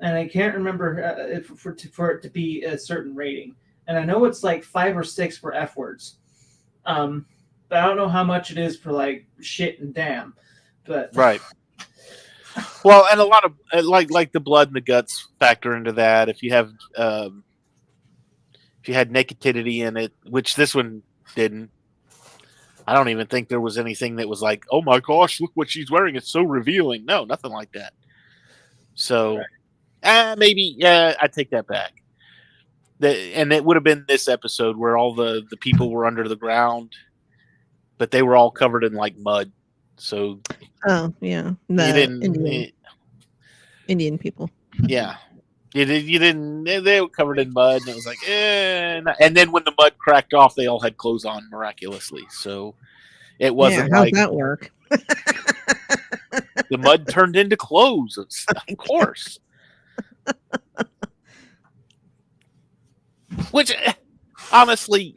and 0.00 0.16
I 0.16 0.26
can't 0.26 0.54
remember 0.54 1.02
uh, 1.04 1.22
if 1.36 1.46
for 1.46 1.72
to, 1.72 1.88
for 1.88 2.10
it 2.10 2.22
to 2.22 2.30
be 2.30 2.64
a 2.64 2.76
certain 2.78 3.14
rating. 3.14 3.54
And 3.86 3.96
I 3.96 4.04
know 4.04 4.24
it's 4.26 4.42
like 4.42 4.64
five 4.64 4.96
or 4.96 5.04
six 5.04 5.38
for 5.38 5.54
F 5.54 5.76
words. 5.76 6.16
Um, 6.84 7.24
but 7.68 7.78
I 7.78 7.86
don't 7.86 7.96
know 7.96 8.08
how 8.08 8.24
much 8.24 8.50
it 8.50 8.58
is 8.58 8.76
for 8.76 8.92
like 8.92 9.26
shit 9.40 9.80
and 9.80 9.94
damn. 9.94 10.34
But 10.84 11.10
Right. 11.14 11.40
Well, 12.84 13.06
and 13.10 13.20
a 13.20 13.24
lot 13.24 13.44
of 13.44 13.54
uh, 13.72 13.82
like 13.82 14.10
like 14.10 14.32
the 14.32 14.40
blood 14.40 14.68
and 14.68 14.76
the 14.76 14.80
guts 14.80 15.28
factor 15.38 15.76
into 15.76 15.92
that. 15.92 16.28
If 16.28 16.42
you 16.42 16.50
have 16.52 16.72
um, 16.96 17.44
if 18.88 18.92
you 18.92 18.94
had 18.94 19.10
nakedity 19.12 19.82
in 19.82 19.98
it, 19.98 20.12
which 20.30 20.56
this 20.56 20.74
one 20.74 21.02
didn't, 21.36 21.70
I 22.86 22.94
don't 22.94 23.10
even 23.10 23.26
think 23.26 23.48
there 23.50 23.60
was 23.60 23.76
anything 23.76 24.16
that 24.16 24.26
was 24.30 24.40
like, 24.40 24.64
"Oh 24.70 24.80
my 24.80 24.98
gosh, 24.98 25.42
look 25.42 25.50
what 25.52 25.68
she's 25.68 25.90
wearing! 25.90 26.16
It's 26.16 26.30
so 26.30 26.42
revealing." 26.42 27.04
No, 27.04 27.24
nothing 27.24 27.50
like 27.52 27.70
that. 27.72 27.92
So, 28.94 29.42
uh, 30.02 30.36
maybe 30.38 30.74
yeah, 30.78 31.14
I 31.20 31.28
take 31.28 31.50
that 31.50 31.66
back. 31.66 31.92
The, 33.00 33.10
and 33.34 33.52
it 33.52 33.62
would 33.62 33.76
have 33.76 33.84
been 33.84 34.06
this 34.08 34.26
episode 34.26 34.78
where 34.78 34.96
all 34.96 35.14
the 35.14 35.42
the 35.50 35.58
people 35.58 35.90
were 35.90 36.06
under 36.06 36.26
the 36.26 36.34
ground, 36.36 36.94
but 37.98 38.10
they 38.10 38.22
were 38.22 38.36
all 38.36 38.50
covered 38.50 38.84
in 38.84 38.94
like 38.94 39.18
mud. 39.18 39.52
So 39.98 40.40
Oh, 40.86 41.12
yeah. 41.20 41.50
you 41.68 41.76
The 41.76 41.92
didn't 41.92 42.22
Indian, 42.22 42.46
eh, 42.46 42.70
Indian 43.88 44.16
people. 44.16 44.48
yeah 44.84 45.16
you, 45.74 45.84
did, 45.84 46.04
you 46.04 46.18
didn't 46.18 46.64
they, 46.64 47.00
were 47.00 47.08
covered 47.08 47.38
in 47.38 47.52
mud 47.52 47.80
and 47.80 47.90
it 47.90 47.94
was 47.94 48.06
like 48.06 48.18
eh, 48.28 49.00
and- 49.20 49.36
then 49.36 49.52
when 49.52 49.64
the 49.64 49.74
mud 49.78 49.96
cracked 49.98 50.34
off 50.34 50.54
they 50.54 50.66
all 50.66 50.80
had 50.80 50.96
clothes 50.96 51.24
on 51.24 51.48
miraculously 51.50 52.22
so 52.30 52.74
it 53.38 53.54
wasn't 53.54 53.90
how's 53.92 54.00
like 54.04 54.14
that 54.14 54.34
work? 54.34 54.70
the 56.70 56.78
mud 56.78 57.06
turned 57.08 57.36
into 57.36 57.56
clothes 57.56 58.18
of 58.18 58.28
course. 58.78 59.38
Which 63.50 63.70
eh, 63.70 63.92
honestly 64.52 65.14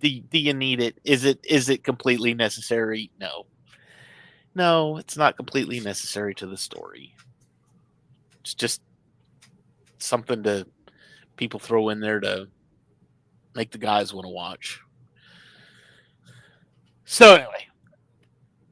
do, 0.00 0.20
do 0.20 0.38
you 0.38 0.54
need 0.54 0.80
it? 0.80 0.98
Is 1.04 1.24
it 1.24 1.40
is 1.44 1.68
it 1.68 1.84
completely 1.84 2.34
necessary? 2.34 3.10
No. 3.20 3.46
No 4.54 4.96
it's 4.96 5.16
not 5.16 5.36
completely 5.36 5.80
necessary 5.80 6.34
to 6.36 6.46
the 6.46 6.56
story. 6.56 7.14
It's 8.40 8.54
just 8.54 8.80
something 9.98 10.42
to 10.44 10.66
people 11.36 11.60
throw 11.60 11.88
in 11.90 12.00
there 12.00 12.20
to 12.20 12.48
make 13.54 13.70
the 13.70 13.78
guys 13.78 14.12
want 14.12 14.24
to 14.24 14.30
watch. 14.32 14.80
So 17.04 17.34
anyway 17.34 17.64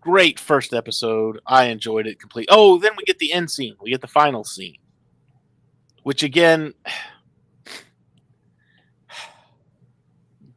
great 0.01 0.39
first 0.39 0.73
episode. 0.73 1.41
I 1.47 1.65
enjoyed 1.65 2.07
it 2.07 2.21
completely. 2.21 2.49
oh 2.57 2.79
then 2.79 2.93
we 2.97 3.03
get 3.03 3.19
the 3.19 3.33
end 3.33 3.51
scene. 3.51 3.75
We 3.81 3.91
get 3.91 4.01
the 4.01 4.07
final 4.07 4.45
scene 4.45 4.77
which 6.07 6.23
again 6.23 6.73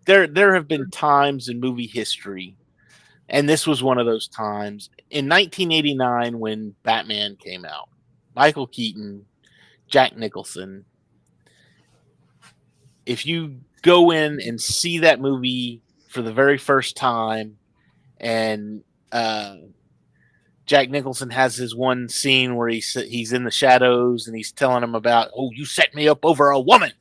there 0.05 0.27
there 0.27 0.53
have 0.53 0.67
been 0.67 0.87
times 0.91 1.49
in 1.49 1.59
movie 1.59 1.87
history 1.87 2.55
and 3.29 3.49
this 3.49 3.65
was 3.65 3.81
one 3.81 3.97
of 3.97 4.05
those 4.05 4.27
times 4.27 4.91
in 5.09 5.27
1989 5.27 6.37
when 6.37 6.75
Batman 6.83 7.35
came 7.37 7.65
out 7.65 7.89
Michael 8.35 8.67
Keaton 8.67 9.25
Jack 9.89 10.15
Nicholson 10.15 10.85
if 13.05 13.25
you 13.25 13.61
go 13.81 14.11
in 14.11 14.39
and 14.39 14.61
see 14.61 14.99
that 14.99 15.19
movie 15.19 15.81
for 16.07 16.21
the 16.21 16.33
very 16.33 16.57
first 16.57 16.95
time 16.95 17.57
and 18.19 18.83
uh 19.11 19.55
Jack 20.69 20.91
Nicholson 20.91 21.31
has 21.31 21.55
his 21.55 21.75
one 21.75 22.07
scene 22.09 22.55
where 22.55 22.69
he's 22.69 22.93
he's 22.93 23.33
in 23.33 23.43
the 23.43 23.49
shadows 23.49 24.27
and 24.27 24.37
he's 24.37 24.51
telling 24.51 24.83
him 24.83 24.93
about, 24.93 25.31
"Oh, 25.35 25.49
you 25.51 25.65
set 25.65 25.95
me 25.95 26.07
up 26.07 26.23
over 26.23 26.51
a 26.51 26.59
woman," 26.59 26.91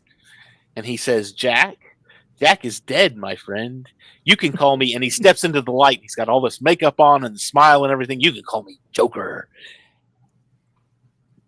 and 0.74 0.86
he 0.86 0.96
says, 0.96 1.32
"Jack, 1.32 1.76
Jack 2.40 2.64
is 2.64 2.80
dead, 2.80 3.18
my 3.18 3.36
friend. 3.36 3.86
You 4.24 4.36
can 4.36 4.52
call 4.52 4.78
me." 4.78 4.94
And 4.94 5.04
he 5.04 5.10
steps 5.10 5.44
into 5.44 5.60
the 5.60 5.70
light. 5.70 6.00
He's 6.00 6.14
got 6.14 6.30
all 6.30 6.40
this 6.40 6.62
makeup 6.62 6.98
on 6.98 7.24
and 7.24 7.34
the 7.34 7.38
smile 7.38 7.84
and 7.84 7.92
everything. 7.92 8.22
You 8.22 8.32
can 8.32 8.42
call 8.42 8.62
me 8.62 8.78
Joker. 8.92 9.50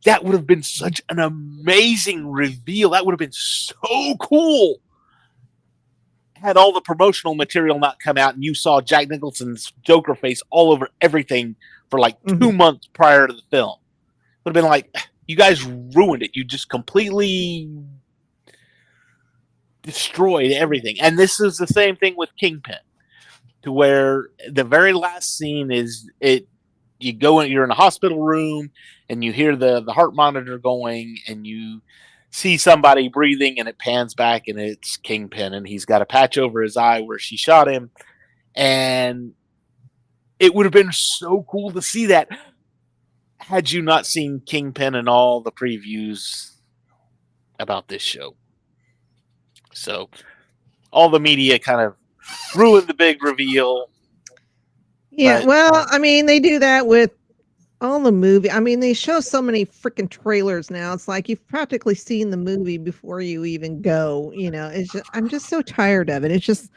That 0.05 0.25
would 0.25 0.33
have 0.35 0.47
been 0.47 0.63
such 0.63 1.03
an 1.09 1.19
amazing 1.19 2.31
reveal. 2.31 2.91
That 2.91 3.05
would 3.05 3.13
have 3.13 3.19
been 3.19 3.33
so 3.33 4.17
cool. 4.19 4.81
Had 6.35 6.57
all 6.57 6.73
the 6.73 6.81
promotional 6.81 7.35
material 7.35 7.79
not 7.79 8.01
come 8.01 8.17
out 8.17 8.35
and 8.35 8.43
you 8.43 8.55
saw 8.55 8.81
Jack 8.81 9.09
Nicholson's 9.09 9.73
Joker 9.83 10.15
face 10.15 10.43
all 10.51 10.73
over 10.73 10.89
everything 11.03 11.55
for 11.91 12.01
like 12.01 12.17
2 12.27 12.35
Mhm. 12.35 12.57
months 12.57 12.89
prior 12.95 13.27
to 13.27 13.33
the 13.33 13.43
film. 13.51 13.79
Would 14.45 14.57
have 14.57 14.63
been 14.63 14.71
like, 14.71 14.95
you 15.27 15.37
guys 15.37 15.63
ruined 15.65 16.23
it. 16.23 16.31
You 16.35 16.45
just 16.45 16.71
completely 16.71 17.71
destroyed 19.83 20.51
everything. 20.53 21.01
And 21.01 21.19
this 21.19 21.41
is 21.41 21.59
the 21.59 21.67
same 21.67 21.97
thing 21.97 22.17
with 22.17 22.31
Kingpin, 22.39 22.79
to 23.63 23.73
where 23.73 24.29
the 24.49 24.65
very 24.65 24.93
last 24.93 25.37
scene 25.37 25.71
is 25.71 26.11
it. 26.21 26.47
You 27.01 27.13
go 27.13 27.41
in, 27.41 27.51
you're 27.51 27.65
in 27.65 27.71
a 27.71 27.75
hospital 27.75 28.21
room, 28.23 28.71
and 29.09 29.25
you 29.25 29.33
hear 29.33 29.57
the 29.57 29.81
the 29.81 29.93
heart 29.93 30.15
monitor 30.15 30.59
going, 30.59 31.19
and 31.27 31.47
you 31.47 31.83
see 32.31 32.57
somebody 32.57 33.09
breathing, 33.09 33.59
and 33.59 33.69
it 33.69 33.79
pans 33.79 34.15
back, 34.15 34.47
and 34.47 34.59
it's 34.59 34.97
Kingpin, 34.99 35.55
and 35.55 35.67
he's 35.67 35.85
got 35.85 36.03
a 36.03 36.07
patch 36.07 36.39
over 36.39 36.63
his 36.63 36.77
eye 36.77 37.01
where 37.01 37.19
she 37.19 37.37
shot 37.37 37.69
him, 37.69 37.91
and 38.55 39.33
it 40.39 40.55
would 40.55 40.67
have 40.67 40.73
been 40.73 40.93
so 40.93 41.45
cool 41.51 41.71
to 41.73 41.83
see 41.83 42.07
that 42.07 42.29
had 43.39 43.71
you 43.71 43.83
not 43.83 44.07
seen 44.07 44.41
Kingpin 44.47 44.95
and 44.95 45.09
all 45.09 45.41
the 45.41 45.53
previews 45.53 46.53
about 47.59 47.89
this 47.89 48.03
show. 48.03 48.37
So 49.73 50.09
all 50.91 51.11
the 51.11 51.21
media 51.21 51.59
kind 51.59 51.81
of 51.81 51.95
ruined 52.55 52.87
the 52.87 52.95
big 52.95 53.23
reveal. 53.23 53.91
Yeah, 55.21 55.41
But- 55.41 55.49
well, 55.49 55.87
I 55.91 55.99
mean, 55.99 56.27
they 56.27 56.41
do 56.41 56.59
that 56.59 56.87
with 56.87 57.11
all 57.83 58.01
the 58.01 58.13
movie. 58.13 58.51
I 58.51 58.61
mean, 58.61 58.81
they 58.81 58.95
show 58.95 59.21
so 59.21 59.41
many 59.43 59.65
freaking 59.67 60.09
trailers 60.09 60.71
now. 60.71 60.93
It's 60.93 61.09
like 61.09 61.29
you've 61.29 61.47
practically 61.47 61.95
seen 61.95 62.31
the 62.31 62.37
movie 62.37 62.79
before 62.79 63.21
you 63.21 63.45
even 63.45 63.81
go. 63.83 64.33
You 64.35 64.51
know, 64.51 64.69
it's 64.69 64.93
just 64.93 65.05
I'm 65.13 65.29
just 65.29 65.49
so 65.49 65.63
tired 65.63 66.11
of 66.11 66.25
it. 66.25 66.31
It's 66.31 66.45
just 66.45 66.71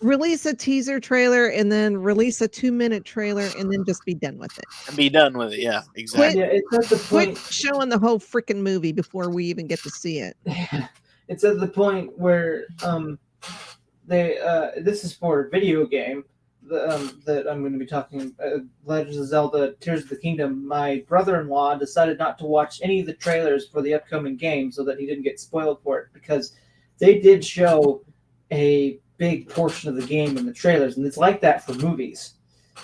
release 0.00 0.44
a 0.44 0.54
teaser 0.54 1.00
trailer 1.00 1.46
and 1.46 1.72
then 1.72 1.96
release 1.96 2.40
a 2.42 2.48
two 2.48 2.70
minute 2.70 3.04
trailer 3.04 3.48
and 3.58 3.72
then 3.72 3.82
just 3.86 4.04
be 4.04 4.14
done 4.14 4.36
with 4.38 4.56
it. 4.58 4.64
And 4.88 4.96
be 4.96 5.08
done 5.08 5.36
with 5.36 5.52
it. 5.54 5.60
Yeah, 5.60 5.82
exactly. 5.94 6.40
Yeah, 6.40 6.48
it's 6.50 6.76
at 6.76 6.84
the 6.98 7.02
Quit 7.08 7.28
point. 7.34 7.38
showing 7.50 7.88
the 7.88 7.98
whole 7.98 8.18
freaking 8.18 8.62
movie 8.62 8.92
before 8.92 9.30
we 9.30 9.44
even 9.46 9.66
get 9.66 9.80
to 9.80 9.90
see 9.90 10.18
it. 10.18 10.36
it's 11.28 11.44
at 11.44 11.60
the 11.60 11.68
point 11.68 12.16
where 12.18 12.66
um 12.82 13.18
they 14.06 14.38
uh 14.38 14.70
this 14.82 15.02
is 15.04 15.12
for 15.14 15.40
a 15.40 15.50
video 15.50 15.86
game 15.86 16.24
um, 16.72 17.22
that 17.24 17.46
I'm 17.48 17.60
going 17.60 17.72
to 17.72 17.78
be 17.78 17.86
talking 17.86 18.34
uh, 18.42 18.58
Legends 18.84 19.16
of 19.16 19.26
Zelda 19.26 19.72
Tears 19.80 20.02
of 20.02 20.08
the 20.08 20.16
Kingdom 20.16 20.66
my 20.66 21.04
brother-in-law 21.08 21.76
decided 21.76 22.18
not 22.18 22.38
to 22.38 22.46
watch 22.46 22.80
any 22.82 23.00
of 23.00 23.06
the 23.06 23.14
trailers 23.14 23.68
for 23.68 23.82
the 23.82 23.94
upcoming 23.94 24.36
game 24.36 24.70
so 24.70 24.84
that 24.84 24.98
he 24.98 25.06
didn't 25.06 25.24
get 25.24 25.40
spoiled 25.40 25.82
for 25.82 25.98
it 25.98 26.08
because 26.12 26.52
they 26.98 27.18
did 27.18 27.44
show 27.44 28.04
a 28.52 28.98
big 29.18 29.48
portion 29.48 29.88
of 29.88 29.96
the 29.96 30.06
game 30.06 30.36
in 30.36 30.46
the 30.46 30.52
trailers 30.52 30.96
and 30.96 31.06
it's 31.06 31.16
like 31.16 31.40
that 31.40 31.64
for 31.64 31.74
movies 31.74 32.34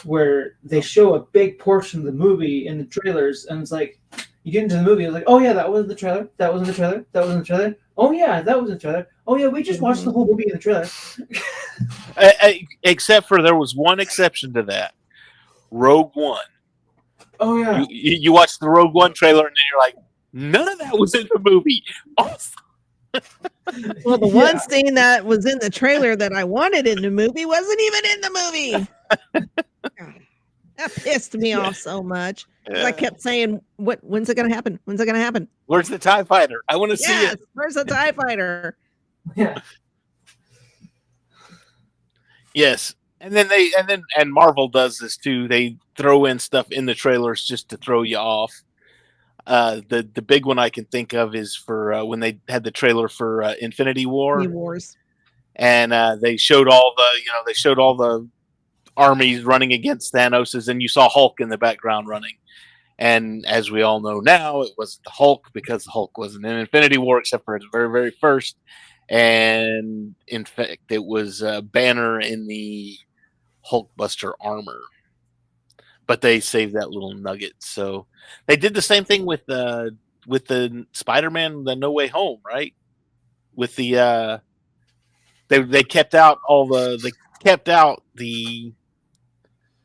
where 0.05 0.57
they 0.65 0.81
show 0.81 1.15
a 1.15 1.21
big 1.21 1.59
portion 1.59 2.01
of 2.01 2.07
the 2.07 2.13
movie 2.13 2.67
in 2.67 2.79
the 2.79 2.85
trailers 2.85 3.47
and 3.47 3.61
it's 3.61 3.73
like 3.73 4.01
you 4.45 4.53
get 4.53 4.65
into 4.65 4.77
the 4.77 4.83
movie, 4.83 5.05
it's 5.05 5.15
like, 5.15 5.25
oh 5.27 5.39
yeah, 5.39 5.53
that 5.53 5.71
was 5.71 5.87
the 5.87 5.95
trailer. 5.95 6.29
That 6.37 6.53
was 6.53 6.63
in 6.63 6.69
the 6.69 6.75
trailer. 6.75 7.05
That 7.13 7.23
was 7.23 7.31
in 7.31 7.39
the 7.39 7.45
trailer. 7.45 7.77
Oh 7.99 8.11
yeah, 8.13 8.41
that 8.43 8.61
was 8.61 8.71
in 8.71 8.75
the 8.77 8.81
trailer. 8.81 9.07
Oh 9.27 9.37
yeah, 9.37 9.49
we 9.49 9.63
just 9.63 9.81
watched 9.81 10.05
the 10.05 10.11
whole 10.13 10.27
movie 10.27 10.45
in 10.47 10.53
the 10.53 10.59
trailer. 10.59 10.87
Uh, 12.17 12.31
uh, 12.43 12.53
except 12.83 13.29
for 13.29 13.43
there 13.43 13.55
was 13.57 13.75
one 13.75 14.01
exception 14.01 14.53
to 14.55 14.63
that 14.65 14.95
Rogue 15.71 16.11
One. 16.15 16.41
Oh 17.41 17.57
yeah. 17.59 17.79
You, 17.81 17.87
you, 17.89 18.17
you 18.21 18.33
watch 18.33 18.59
the 18.59 18.69
Rogue 18.69 18.95
One 18.95 19.13
trailer 19.15 19.47
and 19.47 19.55
then 19.57 19.65
you're 19.71 19.79
like, 19.81 19.97
none 20.33 20.69
of 20.73 20.79
that 20.79 20.99
was 20.99 21.15
in 21.15 21.29
the 21.33 21.41
movie. 21.41 21.83
Awesome. 22.17 22.55
Well, 24.05 24.19
the 24.19 24.27
Yeah. 24.27 24.35
one 24.35 24.59
scene 24.59 24.95
that 24.95 25.25
was 25.25 25.47
in 25.47 25.59
the 25.61 25.71
trailer 25.71 26.17
that 26.17 26.33
I 26.33 26.45
wanted 26.45 26.87
in 26.87 27.01
the 27.03 27.11
movie 27.11 27.47
wasn't 27.47 27.81
even 27.81 28.05
in 28.11 28.21
the 28.21 28.31
movie. 28.43 28.89
That 30.95 31.05
pissed 31.05 31.35
me 31.35 31.53
off 31.55 31.77
so 31.77 32.03
much. 32.03 32.47
'cause 32.67 32.85
I 32.85 32.93
kept 32.93 33.21
saying, 33.21 33.61
"What? 33.77 33.99
When's 34.03 34.29
it 34.29 34.37
gonna 34.37 34.55
happen? 34.55 34.79
When's 34.85 35.01
it 35.01 35.07
gonna 35.07 35.19
happen?" 35.19 35.49
Where's 35.67 35.89
the 35.89 35.99
TIE 35.99 36.23
fighter? 36.25 36.63
I 36.69 36.77
want 36.77 36.91
to 36.93 36.97
see 36.97 37.11
Yes, 37.11 37.35
it. 37.35 37.41
where's 37.55 37.75
the 37.75 37.85
Tie 37.85 38.13
Fighter? 38.13 38.77
Yeah. 39.37 39.61
Yes. 42.55 42.95
And 43.21 43.33
then 43.35 43.49
they 43.49 43.71
and 43.79 43.89
then 43.89 44.03
and 44.19 44.33
Marvel 44.33 44.69
does 44.69 44.99
this 44.99 45.17
too. 45.17 45.49
They 45.49 45.77
throw 45.97 46.25
in 46.25 46.39
stuff 46.39 46.71
in 46.73 46.87
the 46.87 46.95
trailers 46.95 47.45
just 47.47 47.69
to 47.71 47.77
throw 47.77 48.03
you 48.03 48.17
off. 48.17 48.53
Uh, 49.47 49.81
the 49.89 50.09
the 50.15 50.23
big 50.23 50.45
one 50.45 50.59
I 50.59 50.69
can 50.71 50.85
think 50.87 51.13
of 51.15 51.35
is 51.35 51.57
for 51.57 51.93
uh, 51.93 52.05
when 52.05 52.21
they 52.21 52.39
had 52.49 52.65
the 52.65 52.71
trailer 52.71 53.09
for 53.09 53.43
uh, 53.43 53.55
Infinity 53.61 54.07
War, 54.07 54.47
Wars. 54.49 54.97
and 55.57 55.93
uh, 55.93 56.17
they 56.21 56.37
showed 56.37 56.69
all 56.69 56.93
the 56.97 57.21
you 57.25 57.27
know 57.33 57.41
they 57.47 57.53
showed 57.55 57.79
all 57.79 57.95
the 57.97 58.29
armies 58.97 59.45
running 59.45 59.73
against 59.73 60.13
Thanos, 60.13 60.69
and 60.69 60.83
you 60.83 60.89
saw 60.89 61.09
Hulk 61.09 61.41
in 61.41 61.49
the 61.49 61.59
background 61.59 62.09
running. 62.09 62.35
And 62.99 63.45
as 63.47 63.71
we 63.71 63.83
all 63.83 64.01
know 64.01 64.21
now, 64.21 64.63
it 64.63 64.73
was 64.77 65.01
the 65.05 65.11
Hulk 65.11 65.49
because 65.53 65.85
the 65.85 65.91
Hulk 65.91 66.17
wasn't 66.17 66.47
in 66.47 66.57
Infinity 66.57 66.99
War 66.99 67.19
except 67.19 67.45
for 67.45 67.57
its 67.57 67.67
very 67.73 67.91
very 67.91 68.11
first. 68.21 68.57
And 69.09 70.15
in 70.29 70.45
fact, 70.45 70.91
it 70.91 71.05
was 71.05 71.43
uh, 71.43 71.63
Banner 71.63 72.21
in 72.21 72.47
the 72.47 72.97
Hulkbuster 73.71 74.33
armor, 74.41 74.81
but 76.07 76.21
they 76.21 76.41
saved 76.41 76.75
that 76.75 76.91
little 76.91 77.15
nugget. 77.15 77.55
So 77.59 78.07
they 78.47 78.57
did 78.57 78.75
the 78.75 78.83
same 78.83 79.05
thing 79.05 79.27
with 79.27 79.49
uh, 79.49 79.91
with 80.27 80.47
the 80.47 80.87
Spider-Man, 80.93 81.65
the 81.65 81.77
No 81.77 81.91
Way 81.91 82.07
Home, 82.09 82.41
right? 82.47 82.75
With 83.55 83.75
the 83.77 83.99
uh, 83.99 84.39
they 85.49 85.63
they 85.63 85.83
kept 85.83 86.15
out 86.15 86.39
all 86.49 86.67
the 86.67 86.99
they 87.03 87.11
kept 87.43 87.69
out 87.69 88.03
the 88.15 88.73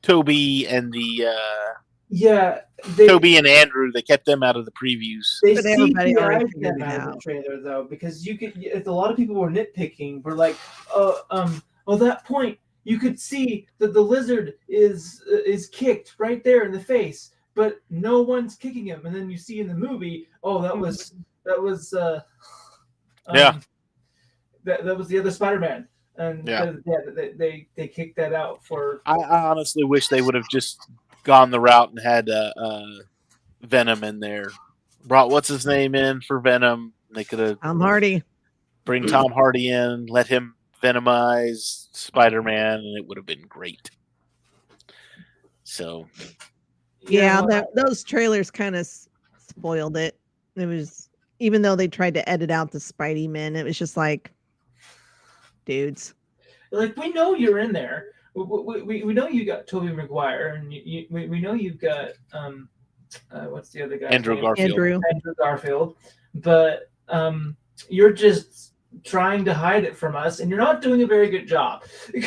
Tobey 0.08 0.68
and 0.68 0.92
the 0.92 1.28
uh, 1.28 1.74
Yeah. 2.10 2.62
They, 2.96 3.08
Tobey 3.08 3.38
and 3.38 3.48
Andrew. 3.48 3.92
They 3.92 4.02
kept 4.04 4.26
them 4.26 4.44
out 4.44 4.56
of 4.56 4.66
the 4.66 4.72
previews. 4.72 5.40
They 5.42 5.56
But 5.56 5.66
everybody 5.66 6.16
already 6.16 6.46
them 6.60 6.82
it 6.82 6.88
out 6.88 7.08
of 7.10 7.14
the 7.16 7.20
trailer 7.20 7.60
though, 7.60 7.88
because 7.90 8.26
you 8.26 8.38
could. 8.38 8.54
If 8.56 8.86
a 8.86 8.92
lot 8.92 9.10
of 9.10 9.18
people 9.18 9.36
were 9.36 9.50
nitpicking, 9.50 10.24
were 10.24 10.36
like, 10.36 10.56
"Oh, 10.94 11.22
um, 11.32 11.62
oh, 11.88 11.98
that 11.98 12.24
point, 12.24 12.60
you 12.84 13.00
could 13.00 13.20
see 13.20 13.68
that 13.80 13.94
the 13.94 14.02
lizard 14.02 14.54
is 14.70 15.24
uh, 15.32 15.38
is 15.38 15.68
kicked 15.70 16.16
right 16.20 16.44
there 16.44 16.66
in 16.66 16.72
the 16.72 16.80
face, 16.80 17.32
but 17.56 17.82
no 17.90 18.22
one's 18.22 18.56
kicking 18.56 18.86
him." 18.86 19.06
And 19.08 19.16
then 19.16 19.30
you 19.30 19.38
see 19.38 19.60
in 19.60 19.68
the 19.68 19.74
movie, 19.74 20.28
oh, 20.44 20.62
that 20.62 20.78
was 20.78 21.16
that 21.46 21.60
was 21.60 21.94
uh, 21.94 22.22
Yeah. 23.34 23.50
um, 23.50 23.62
that 24.66 24.86
that 24.86 24.96
was 24.96 25.08
the 25.08 25.18
other 25.18 25.32
Spider-Man, 25.32 25.88
and 26.18 26.48
Yeah. 26.48 26.74
yeah, 26.86 26.98
they, 27.14 27.30
they 27.34 27.68
they 27.76 27.88
kicked 27.88 28.16
that 28.18 28.34
out 28.34 28.64
for 28.66 29.02
I, 29.06 29.16
I 29.16 29.44
honestly 29.50 29.84
wish 29.84 30.08
they 30.08 30.22
would 30.22 30.36
have 30.36 30.50
just 30.50 30.90
gone 31.24 31.52
the 31.52 31.60
route 31.60 31.90
and 31.90 32.00
had 32.00 32.30
uh, 32.30 32.54
uh, 32.58 32.86
Venom 33.62 34.04
in 34.04 34.20
there. 34.20 34.50
Brought 35.06 35.30
what's 35.30 35.48
his 35.48 35.66
name 35.66 35.96
in 35.96 36.22
for 36.22 36.40
Venom. 36.40 36.94
They 37.14 37.24
could 37.24 37.40
have 37.40 37.62
Tom 37.62 37.80
Hardy. 37.80 38.24
bring 38.86 39.06
Tom 39.06 39.32
Hardy 39.32 39.70
in, 39.70 40.08
let 40.08 40.28
him 40.28 40.56
venomize 40.84 41.88
Spider 41.92 42.44
Man, 42.44 42.80
and 42.80 42.98
it 42.98 43.08
would 43.08 43.18
have 43.18 43.26
been 43.26 43.46
great. 43.48 43.90
So 45.64 46.08
Yeah, 47.08 47.40
well, 47.40 47.48
that, 47.48 47.68
those 47.76 48.04
trailers 48.04 48.52
kind 48.52 48.76
of 48.76 48.88
spoiled 49.38 49.98
it. 49.98 50.18
It 50.56 50.66
was 50.66 51.10
even 51.40 51.62
though 51.62 51.76
they 51.76 51.88
tried 51.88 52.14
to 52.16 52.28
edit 52.28 52.50
out 52.50 52.72
the 52.72 52.80
Spidey 52.80 53.30
men, 53.30 53.56
it 53.56 53.64
was 53.64 53.78
just 53.78 53.96
like, 53.96 54.32
dudes. 55.68 56.16
like 56.72 56.98
we 56.98 57.12
know 57.12 57.36
you're 57.36 57.60
in 57.60 57.72
there. 57.72 58.08
We, 58.34 58.44
we, 58.44 58.82
we, 58.82 59.04
we 59.04 59.14
know 59.14 59.28
you 59.28 59.46
got 59.46 59.68
Tobey 59.68 59.92
Maguire, 59.92 60.56
and 60.56 60.74
you, 60.74 60.82
you, 60.84 61.08
we, 61.10 61.28
we 61.28 61.40
know 61.40 61.54
you've 61.54 61.80
got 61.80 62.10
um, 62.34 62.70
uh, 63.32 63.46
what's 63.46 63.70
the 63.70 63.84
other 63.84 63.98
guy? 63.98 64.08
Andrew 64.08 64.40
Garfield. 64.40 64.72
Andrew. 64.72 65.02
Andrew 65.14 65.34
Garfield. 65.38 65.96
but 66.36 66.90
um, 67.10 67.56
you're 67.90 68.14
just 68.14 68.74
trying 69.04 69.46
to 69.46 69.54
hide 69.54 69.84
it 69.84 69.96
from 69.96 70.16
us, 70.16 70.40
and 70.40 70.50
you're 70.50 70.60
not 70.60 70.82
doing 70.82 71.04
a 71.04 71.08
very 71.08 71.30
good 71.30 71.48
job. 71.48 71.84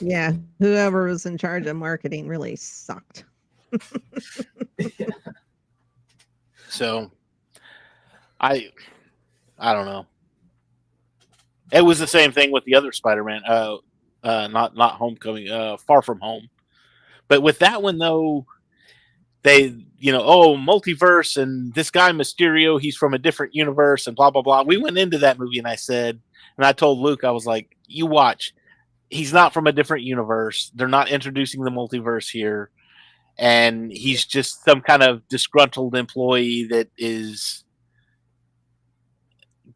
Yeah, 0.00 0.32
whoever 0.58 1.04
was 1.04 1.26
in 1.26 1.38
charge 1.38 1.66
of 1.66 1.76
marketing 1.76 2.26
really 2.26 2.56
sucked. 2.56 3.24
So 6.68 7.10
I 8.40 8.70
I 9.58 9.74
don't 9.74 9.84
know. 9.84 10.06
It 11.72 11.82
was 11.82 11.98
the 11.98 12.06
same 12.06 12.32
thing 12.32 12.52
with 12.52 12.64
the 12.64 12.74
other 12.74 12.92
Spider-Man. 12.92 13.42
Uh 13.46 13.76
uh 14.22 14.48
not 14.48 14.76
not 14.76 14.94
Homecoming, 14.94 15.50
uh 15.50 15.76
Far 15.78 16.02
From 16.02 16.20
Home. 16.20 16.48
But 17.28 17.42
with 17.42 17.58
that 17.60 17.82
one 17.82 17.98
though, 17.98 18.46
they 19.42 19.74
you 19.98 20.12
know, 20.12 20.22
oh, 20.22 20.56
multiverse 20.56 21.40
and 21.40 21.74
this 21.74 21.90
guy 21.90 22.10
Mysterio, 22.12 22.80
he's 22.80 22.96
from 22.96 23.14
a 23.14 23.18
different 23.18 23.54
universe 23.54 24.06
and 24.06 24.14
blah 24.14 24.30
blah 24.30 24.42
blah. 24.42 24.62
We 24.62 24.76
went 24.76 24.98
into 24.98 25.18
that 25.18 25.38
movie 25.38 25.58
and 25.58 25.66
I 25.66 25.76
said 25.76 26.20
and 26.56 26.66
I 26.66 26.72
told 26.72 26.98
Luke, 26.98 27.24
I 27.24 27.30
was 27.30 27.46
like, 27.46 27.76
you 27.86 28.06
watch. 28.06 28.54
He's 29.10 29.32
not 29.32 29.52
from 29.52 29.66
a 29.66 29.72
different 29.72 30.04
universe. 30.04 30.70
They're 30.74 30.88
not 30.88 31.10
introducing 31.10 31.64
the 31.64 31.70
multiverse 31.70 32.30
here 32.30 32.70
and 33.38 33.90
he's 33.90 34.24
just 34.24 34.64
some 34.64 34.80
kind 34.80 35.02
of 35.02 35.26
disgruntled 35.28 35.96
employee 35.96 36.64
that 36.64 36.88
is 36.98 37.64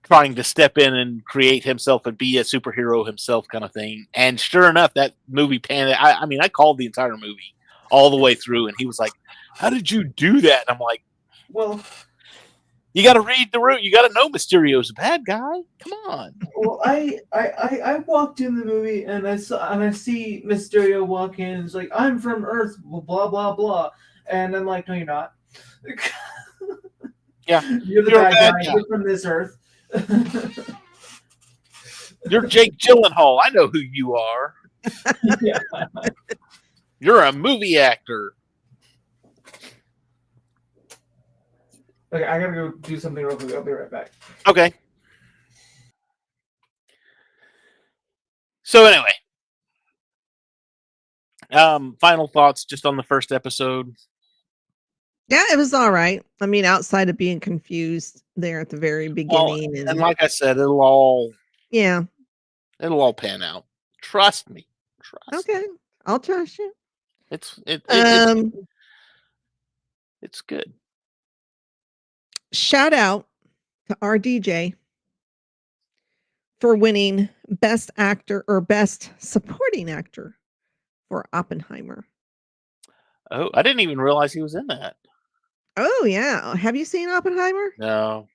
trying 0.06 0.34
to 0.36 0.44
step 0.44 0.78
in 0.78 0.94
and 0.94 1.24
create 1.24 1.64
himself 1.64 2.06
and 2.06 2.16
be 2.16 2.38
a 2.38 2.42
superhero 2.42 3.04
himself 3.04 3.46
kind 3.48 3.64
of 3.64 3.72
thing 3.72 4.06
and 4.14 4.38
sure 4.38 4.70
enough 4.70 4.94
that 4.94 5.14
movie 5.28 5.58
panned 5.58 5.92
I, 5.92 6.12
I 6.12 6.26
mean 6.26 6.40
i 6.40 6.48
called 6.48 6.78
the 6.78 6.86
entire 6.86 7.16
movie 7.16 7.54
all 7.90 8.10
the 8.10 8.16
way 8.16 8.34
through 8.34 8.68
and 8.68 8.76
he 8.78 8.86
was 8.86 8.98
like 8.98 9.12
how 9.54 9.68
did 9.68 9.90
you 9.90 10.04
do 10.04 10.40
that 10.42 10.64
and 10.68 10.74
i'm 10.74 10.80
like 10.80 11.02
well, 11.52 11.80
you 12.92 13.04
got 13.04 13.12
to 13.12 13.20
read 13.20 13.50
the 13.52 13.60
room 13.60 13.78
you 13.80 13.92
got 13.92 14.06
to 14.06 14.14
know 14.14 14.28
mysterio's 14.28 14.90
a 14.90 14.94
bad 14.94 15.24
guy 15.24 15.60
come 15.78 15.92
on 16.08 16.34
well, 16.56 16.80
I, 16.84 17.20
I, 17.32 17.48
I, 17.48 17.80
I 17.84 17.98
walked 17.98 18.40
in 18.40 18.58
the 18.58 18.64
movie 18.64 19.04
and 19.04 19.28
I 19.28 19.36
saw 19.36 19.72
and 19.72 19.82
I 19.82 19.90
see 19.90 20.42
Mysterio 20.46 21.06
walk 21.06 21.38
in. 21.38 21.64
It's 21.64 21.74
like 21.74 21.90
I'm 21.94 22.18
from 22.18 22.44
Earth, 22.44 22.76
blah 22.82 23.28
blah 23.28 23.54
blah, 23.54 23.90
and 24.26 24.56
I'm 24.56 24.64
like, 24.64 24.88
no, 24.88 24.94
you're 24.94 25.04
not. 25.04 25.32
Yeah, 27.46 27.62
you're 27.84 28.02
the 28.02 28.10
you're 28.10 28.22
bad 28.22 28.32
bad 28.32 28.54
guy. 28.54 28.64
guy. 28.64 28.72
You're 28.72 28.86
from 28.86 29.04
this 29.04 29.24
Earth. 29.24 29.56
you're 32.30 32.46
jake 32.46 32.76
gyllenhaal 32.78 33.40
i 33.42 33.48
know 33.50 33.66
who 33.68 33.78
you 33.78 34.14
are 34.14 34.54
yeah. 35.40 35.58
you're 37.00 37.24
a 37.24 37.32
movie 37.32 37.78
actor 37.78 38.34
Okay, 42.12 42.24
I 42.24 42.38
gotta 42.38 42.52
go 42.52 42.70
do 42.70 42.98
something 42.98 43.24
real 43.24 43.36
quick. 43.36 43.52
I'll 43.52 43.64
be 43.64 43.72
right 43.72 43.90
back. 43.90 44.12
Okay. 44.46 44.72
So 48.62 48.86
anyway, 48.86 49.12
um, 51.52 51.96
final 52.00 52.26
thoughts 52.26 52.64
just 52.64 52.86
on 52.86 52.96
the 52.96 53.02
first 53.02 53.32
episode. 53.32 53.94
Yeah, 55.28 55.42
it 55.52 55.56
was 55.56 55.74
all 55.74 55.90
right. 55.90 56.22
I 56.40 56.46
mean, 56.46 56.64
outside 56.64 57.08
of 57.08 57.16
being 57.16 57.40
confused 57.40 58.22
there 58.36 58.60
at 58.60 58.68
the 58.68 58.76
very 58.76 59.08
beginning, 59.08 59.76
and, 59.76 59.88
And 59.88 59.98
like 59.98 60.22
I 60.22 60.28
said, 60.28 60.58
it'll 60.58 60.80
all 60.80 61.32
yeah, 61.70 62.02
it'll 62.78 63.00
all 63.00 63.14
pan 63.14 63.42
out. 63.42 63.64
Trust 64.00 64.48
me. 64.50 64.66
Trust. 65.02 65.48
okay, 65.48 65.64
I'll 66.04 66.20
trust 66.20 66.58
you. 66.58 66.72
It's 67.30 67.58
it, 67.66 67.82
it 67.88 68.28
Um, 68.28 68.52
it's 70.22 70.40
good. 70.40 70.72
shout 72.52 72.92
out 72.92 73.26
to 73.88 73.96
RDJ 73.96 74.74
for 76.60 76.76
winning 76.76 77.28
Best 77.48 77.90
Actor 77.96 78.44
or 78.46 78.60
Best 78.60 79.10
Supporting 79.18 79.90
Actor 79.90 80.36
for 81.08 81.26
Oppenheimer. 81.32 82.06
Oh, 83.30 83.50
I 83.54 83.62
didn't 83.62 83.80
even 83.80 84.00
realize 84.00 84.32
he 84.32 84.42
was 84.42 84.54
in 84.54 84.68
that. 84.68 84.96
Oh 85.76 86.06
yeah, 86.08 86.56
have 86.56 86.74
you 86.76 86.84
seen 86.84 87.08
Oppenheimer? 87.08 87.68
No, 87.78 88.28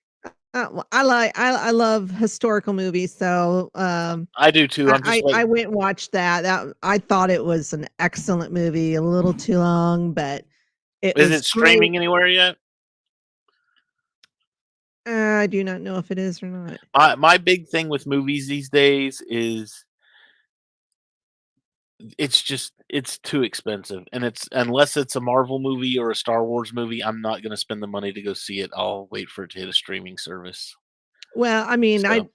Uh, 0.54 0.68
well, 0.72 0.88
I 0.92 1.04
like 1.04 1.38
I 1.40 1.68
I 1.68 1.72
love 1.72 2.12
historical 2.12 2.74
movies, 2.74 3.16
so 3.16 3.72
um, 3.74 4.28
I 4.38 4.52
do 4.52 4.68
too. 4.68 4.92
I'm 4.92 5.02
just 5.02 5.24
I, 5.34 5.42
I, 5.42 5.44
went 5.46 5.68
and 5.68 5.76
watched 5.76 6.12
that. 6.12 6.42
That 6.42 6.68
I 6.84 6.98
thought 7.00 7.30
it 7.30 7.44
was 7.44 7.74
an 7.74 7.88
excellent 8.00 8.54
movie, 8.54 8.96
a 8.96 9.02
little 9.02 9.34
too 9.34 9.58
long, 9.58 10.14
but 10.14 10.46
it 11.02 11.18
Is 11.18 11.32
it 11.32 11.46
streaming 11.46 11.96
anywhere 11.96 12.28
yet? 12.28 12.58
Uh, 15.08 15.12
I 15.14 15.48
do 15.48 15.64
not 15.64 15.82
know 15.82 15.98
if 15.98 16.12
it 16.12 16.20
is 16.20 16.44
or 16.44 16.48
not. 16.48 16.80
my 16.96 17.16
my 17.16 17.38
big 17.38 17.68
thing 17.70 17.90
with 17.90 18.06
movies 18.06 18.48
these 18.48 18.70
days 18.70 19.22
is 19.28 19.84
it's 22.18 22.42
just 22.42 22.74
it's 22.90 23.18
too 23.20 23.44
expensive 23.44 24.04
and 24.12 24.24
it's 24.24 24.48
unless 24.52 24.98
it's 24.98 25.16
a 25.16 25.22
marvel 25.22 25.60
movie 25.60 25.98
or 25.98 26.12
a 26.12 26.16
star 26.16 26.44
wars 26.44 26.74
movie 26.74 27.04
i'm 27.04 27.22
not 27.22 27.42
going 27.42 27.52
to 27.52 27.58
spend 27.58 27.82
the 27.82 27.88
money 27.88 28.12
to 28.12 28.22
go 28.22 28.34
see 28.34 28.60
it 28.60 28.70
i'll 28.76 29.08
wait 29.12 29.30
for 29.30 29.44
it 29.44 29.52
to 29.52 29.60
hit 29.60 29.70
a 29.70 29.74
streaming 29.74 30.18
service 30.18 30.76
Well, 31.36 31.66
I 31.68 31.78
mean, 31.78 32.06
I 32.06 32.20
So- 32.20 32.32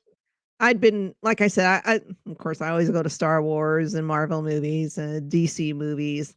I'd 0.58 0.80
been 0.80 1.14
like 1.22 1.42
I 1.42 1.48
said, 1.48 1.66
I, 1.84 1.92
I 1.96 2.00
of 2.30 2.38
course 2.38 2.62
I 2.62 2.70
always 2.70 2.88
go 2.90 3.02
to 3.02 3.10
Star 3.10 3.42
Wars 3.42 3.92
and 3.92 4.06
Marvel 4.06 4.40
movies 4.42 4.96
and 4.96 5.30
DC 5.30 5.74
movies. 5.74 6.34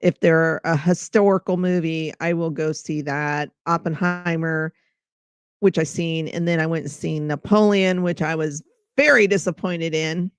If 0.00 0.18
they're 0.18 0.60
a 0.64 0.76
historical 0.76 1.56
movie, 1.56 2.12
I 2.20 2.32
will 2.32 2.50
go 2.50 2.72
see 2.72 3.00
that. 3.02 3.50
Oppenheimer, 3.66 4.72
which 5.60 5.78
I 5.78 5.84
seen, 5.84 6.26
and 6.28 6.48
then 6.48 6.58
I 6.58 6.66
went 6.66 6.82
and 6.84 6.90
seen 6.90 7.28
Napoleon, 7.28 8.02
which 8.02 8.22
I 8.22 8.34
was 8.34 8.60
very 8.96 9.28
disappointed 9.28 9.94
in. 9.94 10.32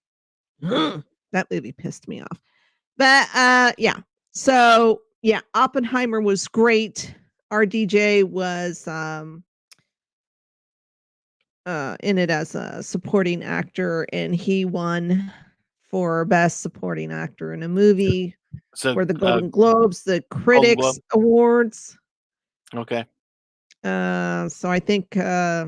that 1.32 1.49
movie 1.51 1.71
pissed 1.71 2.07
me 2.07 2.21
off. 2.21 2.41
But 2.97 3.27
uh 3.34 3.71
yeah. 3.77 3.99
So 4.32 5.01
yeah, 5.21 5.41
Oppenheimer 5.53 6.21
was 6.21 6.47
great. 6.47 7.13
RDJ 7.51 8.23
was 8.25 8.88
um 8.88 9.43
uh 11.65 11.95
in 12.01 12.17
it 12.17 12.29
as 12.29 12.55
a 12.55 12.82
supporting 12.82 13.43
actor 13.43 14.07
and 14.13 14.36
he 14.36 14.65
won 14.65 15.32
for 15.89 16.25
best 16.25 16.61
supporting 16.61 17.11
actor 17.11 17.53
in 17.53 17.63
a 17.63 17.67
movie 17.67 18.36
so 18.73 18.93
for 18.93 19.05
the 19.05 19.13
uh, 19.13 19.17
Golden 19.17 19.49
Globes, 19.49 20.03
the 20.03 20.23
Critics 20.32 20.77
Globe. 20.82 20.97
Awards. 21.13 21.97
okay 22.73 23.05
Uh 23.84 24.47
so 24.49 24.69
I 24.69 24.79
think 24.79 25.17
uh 25.17 25.67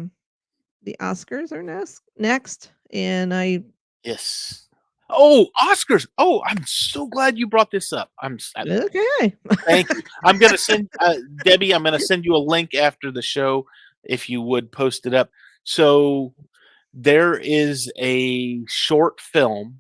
the 0.83 0.95
Oscars 0.99 1.51
are 1.51 1.63
next 1.63 2.01
next 2.17 2.71
and 2.91 3.33
I 3.33 3.63
yes 4.03 4.67
oh 5.09 5.47
oscars 5.61 6.07
oh 6.17 6.41
i'm 6.45 6.63
so 6.65 7.07
glad 7.07 7.37
you 7.37 7.45
brought 7.47 7.69
this 7.71 7.91
up 7.93 8.11
i'm 8.21 8.35
s- 8.35 8.51
I- 8.55 8.61
okay. 8.63 9.35
Thank 9.65 9.89
you. 9.93 10.01
I'm 10.23 10.37
gonna 10.37 10.57
send 10.69 10.89
uh, 10.99 11.15
Debbie. 11.43 11.73
I'm 11.73 11.83
gonna 11.83 11.99
send 11.99 12.25
you 12.25 12.35
a 12.35 12.37
link 12.37 12.73
after 12.73 13.11
the 13.11 13.21
show 13.21 13.65
if 14.03 14.29
you 14.29 14.41
would 14.41 14.71
post 14.71 15.05
it 15.05 15.13
up. 15.13 15.29
So 15.63 16.33
there 16.93 17.35
is 17.35 17.91
a 17.97 18.61
short 18.67 19.19
film 19.21 19.79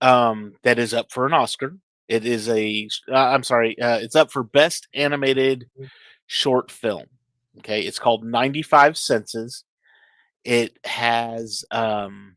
um, 0.00 0.54
that 0.62 0.78
is 0.78 0.92
up 0.94 1.10
for 1.12 1.26
an 1.26 1.32
Oscar. 1.32 1.76
It 2.08 2.26
is 2.26 2.48
a. 2.48 2.88
Uh, 3.10 3.14
I'm 3.16 3.42
sorry. 3.42 3.78
Uh, 3.80 3.98
it's 3.98 4.16
up 4.16 4.30
for 4.30 4.42
best 4.42 4.88
animated 4.94 5.68
short 6.26 6.70
film. 6.70 7.04
Okay, 7.58 7.82
it's 7.82 7.98
called 7.98 8.24
95 8.24 8.96
Senses. 8.96 9.64
It 10.44 10.76
has 10.84 11.64
um, 11.70 12.36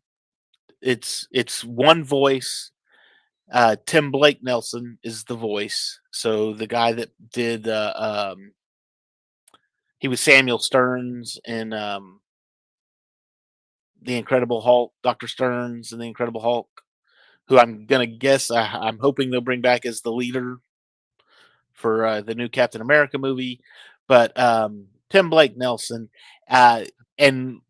it's 0.86 1.28
it's 1.32 1.64
one 1.64 2.04
voice 2.04 2.72
uh, 3.52 3.76
Tim 3.86 4.12
Blake 4.12 4.44
Nelson 4.44 4.98
is 5.04 5.24
the 5.26 5.36
voice. 5.36 6.00
So 6.12 6.54
the 6.54 6.68
guy 6.68 6.94
that 6.94 7.10
did 7.32 7.68
uh, 7.68 7.94
um, 8.36 8.54
he 10.00 10.08
was 10.08 10.20
Samuel 10.20 10.60
Sterns 10.60 11.40
in 11.46 11.74
um, 11.74 12.22
the 14.02 14.18
Incredible 14.18 14.62
Hulk, 14.62 14.94
Doctor 15.04 15.28
Sterns 15.28 15.92
and 15.92 16.02
the 16.02 16.08
Incredible 16.08 16.42
Hulk, 16.42 16.70
who 17.48 17.60
I'm 17.60 17.86
gonna 17.86 18.08
guess 18.08 18.50
I, 18.50 18.64
I'm 18.64 19.00
hoping 19.00 19.30
they'll 19.30 19.42
bring 19.42 19.62
back 19.62 19.86
as 19.86 20.02
the 20.02 20.12
leader 20.12 20.58
for 21.74 22.06
uh, 22.06 22.22
the 22.22 22.36
new 22.36 22.50
Captain 22.50 22.82
America 22.82 23.18
movie. 23.18 23.60
But 24.08 24.38
um, 24.40 24.88
Tim 25.10 25.30
Blake 25.30 25.56
Nelson, 25.56 26.10
uh, 26.50 26.86
and 27.18 27.62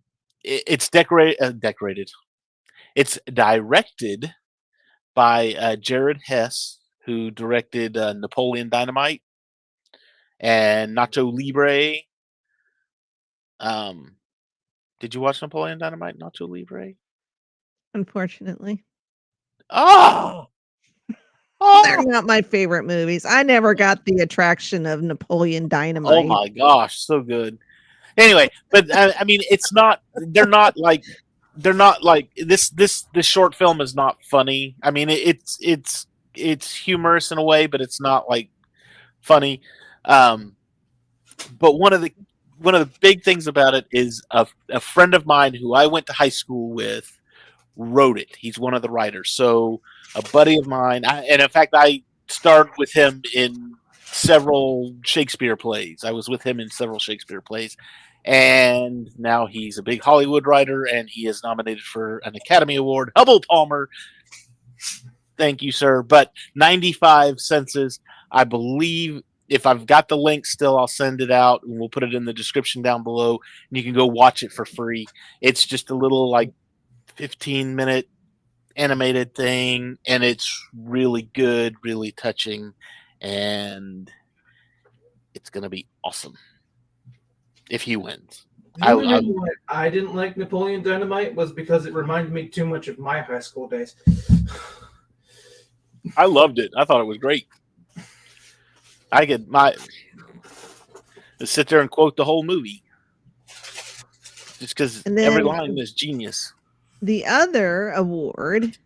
it, 0.44 0.64
it's 0.68 0.90
uh, 0.94 1.52
decorated. 1.52 2.10
It's 2.96 3.20
directed 3.34 4.34
by 5.14 5.54
uh, 5.60 5.76
Jared 5.76 6.22
Hess, 6.26 6.80
who 7.06 7.30
directed 7.32 7.98
uh, 7.98 8.14
Napoleon 8.14 8.70
Dynamite 8.70 9.22
and 10.40 10.96
Nacho 10.96 11.32
Libre. 11.32 11.98
Um, 13.60 14.16
did 15.00 15.14
you 15.14 15.22
watch 15.22 15.42
Napoleon 15.42 15.78
Dynamite, 15.78 16.18
Nacho 16.20 16.50
Libre? 16.50 16.94
Unfortunately. 17.94 18.84
Oh, 19.70 20.48
oh! 21.62 21.82
They're 21.86 22.00
Oh, 22.00 22.04
not 22.04 22.26
my 22.26 22.42
favorite 22.42 22.84
movies. 22.84 23.26
I 23.26 23.44
never 23.44 23.74
got 23.74 24.06
the 24.06 24.18
attraction 24.22 24.86
of 24.86 25.02
Napoleon 25.02 25.68
Dynamite. 25.68 26.14
oh 26.14 26.24
my 26.24 26.48
gosh, 26.50 27.00
so 27.00 27.22
good. 27.22 27.58
Anyway, 28.18 28.50
but 28.72 28.94
I, 28.96 29.14
I 29.20 29.24
mean, 29.26 29.42
it's 29.50 29.74
not. 29.74 30.02
They're 30.16 30.46
not 30.46 30.78
like. 30.78 31.04
They're 31.58 31.74
not 31.74 32.04
like 32.04 32.30
this. 32.36 32.70
This 32.70 33.04
this 33.14 33.26
short 33.26 33.56
film 33.56 33.82
is 33.82 33.96
not 33.96 34.18
funny. 34.24 34.76
I 34.84 34.92
mean, 34.92 35.10
it, 35.10 35.20
it's 35.20 35.58
it's 35.62 36.08
it's 36.34 36.74
humorous 36.74 37.32
in 37.32 37.38
a 37.38 37.44
way, 37.44 37.68
but 37.68 37.82
it's 37.82 38.02
not 38.02 38.30
like 38.30 38.50
funny. 39.22 39.62
Um, 40.04 40.56
but 41.58 41.80
one 41.80 41.94
of 41.94 42.02
the 42.02 42.14
one 42.58 42.76
of 42.76 42.82
the 42.82 43.00
big 43.00 43.24
things 43.24 43.48
about 43.48 43.74
it 43.74 43.86
is 43.92 44.24
a, 44.32 44.48
a 44.70 44.80
friend 44.80 45.14
of 45.14 45.26
mine 45.26 45.54
who 45.54 45.74
I 45.74 45.88
went 45.88 46.06
to 46.08 46.14
high 46.14 46.30
school 46.30 46.70
with 46.74 47.20
wrote 47.76 48.18
it. 48.18 48.36
He's 48.38 48.58
one 48.58 48.74
of 48.74 48.82
the 48.82 48.90
writers. 48.90 49.32
So 49.32 49.82
a 50.16 50.22
buddy 50.22 50.58
of 50.58 50.68
mine, 50.68 51.04
I, 51.06 51.24
and 51.24 51.42
in 51.42 51.50
fact, 51.50 51.74
I 51.76 52.04
starred 52.28 52.70
with 52.78 52.92
him 52.94 53.22
in 53.34 53.76
several 54.06 54.96
Shakespeare 55.04 55.58
plays. 55.58 56.04
I 56.04 56.12
was 56.12 56.30
with 56.30 56.44
him 56.44 56.60
in 56.60 56.70
several 56.70 57.00
Shakespeare 57.00 57.42
plays. 57.42 57.76
And 58.26 59.12
now 59.20 59.46
he's 59.46 59.78
a 59.78 59.84
big 59.84 60.02
Hollywood 60.02 60.48
writer 60.48 60.84
and 60.84 61.08
he 61.08 61.28
is 61.28 61.44
nominated 61.44 61.84
for 61.84 62.18
an 62.26 62.36
Academy 62.36 62.76
Award. 62.76 63.12
Hubbel 63.16 63.44
Palmer. 63.48 63.88
Thank 65.38 65.62
you, 65.62 65.72
sir. 65.72 66.02
But 66.02 66.32
95 66.56 67.40
senses, 67.40 68.00
I 68.32 68.44
believe 68.44 69.22
if 69.48 69.68
I've 69.68 69.86
got 69.86 70.08
the 70.08 70.18
link 70.18 70.48
still, 70.48 70.76
I'll 70.76 70.88
send 70.88 71.22
it 71.22 71.30
out 71.30 71.62
and 71.64 71.80
we'll 71.80 71.90
put 71.90 72.02
it 72.02 72.16
in 72.16 72.26
the 72.26 72.34
description 72.34 72.82
down 72.82 73.04
below. 73.04 73.40
And 73.70 73.78
you 73.78 73.84
can 73.84 73.94
go 73.94 74.08
watch 74.08 74.42
it 74.42 74.52
for 74.52 74.66
free. 74.66 75.06
It's 75.40 75.64
just 75.64 75.92
a 75.92 75.96
little 75.96 76.32
like 76.32 76.52
15 77.18 77.76
minute 77.76 78.10
animated 78.76 79.36
thing 79.36 80.00
and 80.08 80.24
it's 80.24 80.68
really 80.76 81.30
good, 81.34 81.76
really 81.84 82.12
touching, 82.12 82.74
and 83.22 84.12
it's 85.36 85.52
gonna 85.52 85.70
be 85.70 85.88
awesome 86.04 86.36
if 87.70 87.82
he 87.82 87.96
wins. 87.96 88.46
I- 88.82 88.92
only 88.92 89.36
I- 89.70 89.86
I 89.86 89.90
didn't 89.90 90.16
like 90.16 90.36
Napoleon 90.38 90.84
Dynamite 90.84 91.34
was 91.34 91.52
because 91.52 91.86
it 91.86 91.94
reminded 91.94 92.34
me 92.34 92.48
too 92.48 92.66
much 92.66 92.88
of 92.88 93.00
my 93.00 93.22
high 93.22 93.40
school 93.40 93.68
days. 93.68 93.96
I 96.18 96.26
loved 96.26 96.60
it. 96.60 96.72
I 96.78 96.86
thought 96.86 97.02
it 97.02 97.06
was 97.06 97.18
great. 97.18 97.48
I 99.12 99.26
could 99.26 99.48
my 99.48 99.74
to 101.40 101.48
sit 101.48 101.68
there 101.68 101.82
and 101.82 101.90
quote 101.90 102.16
the 102.18 102.26
whole 102.26 102.44
movie. 102.44 102.84
Just 104.60 104.76
because 104.76 105.04
And 105.04 105.20
every 105.20 105.44
line 105.44 105.78
is 105.78 105.92
genius. 105.94 106.54
The 107.02 107.26
other 107.26 107.92
award, 107.92 108.78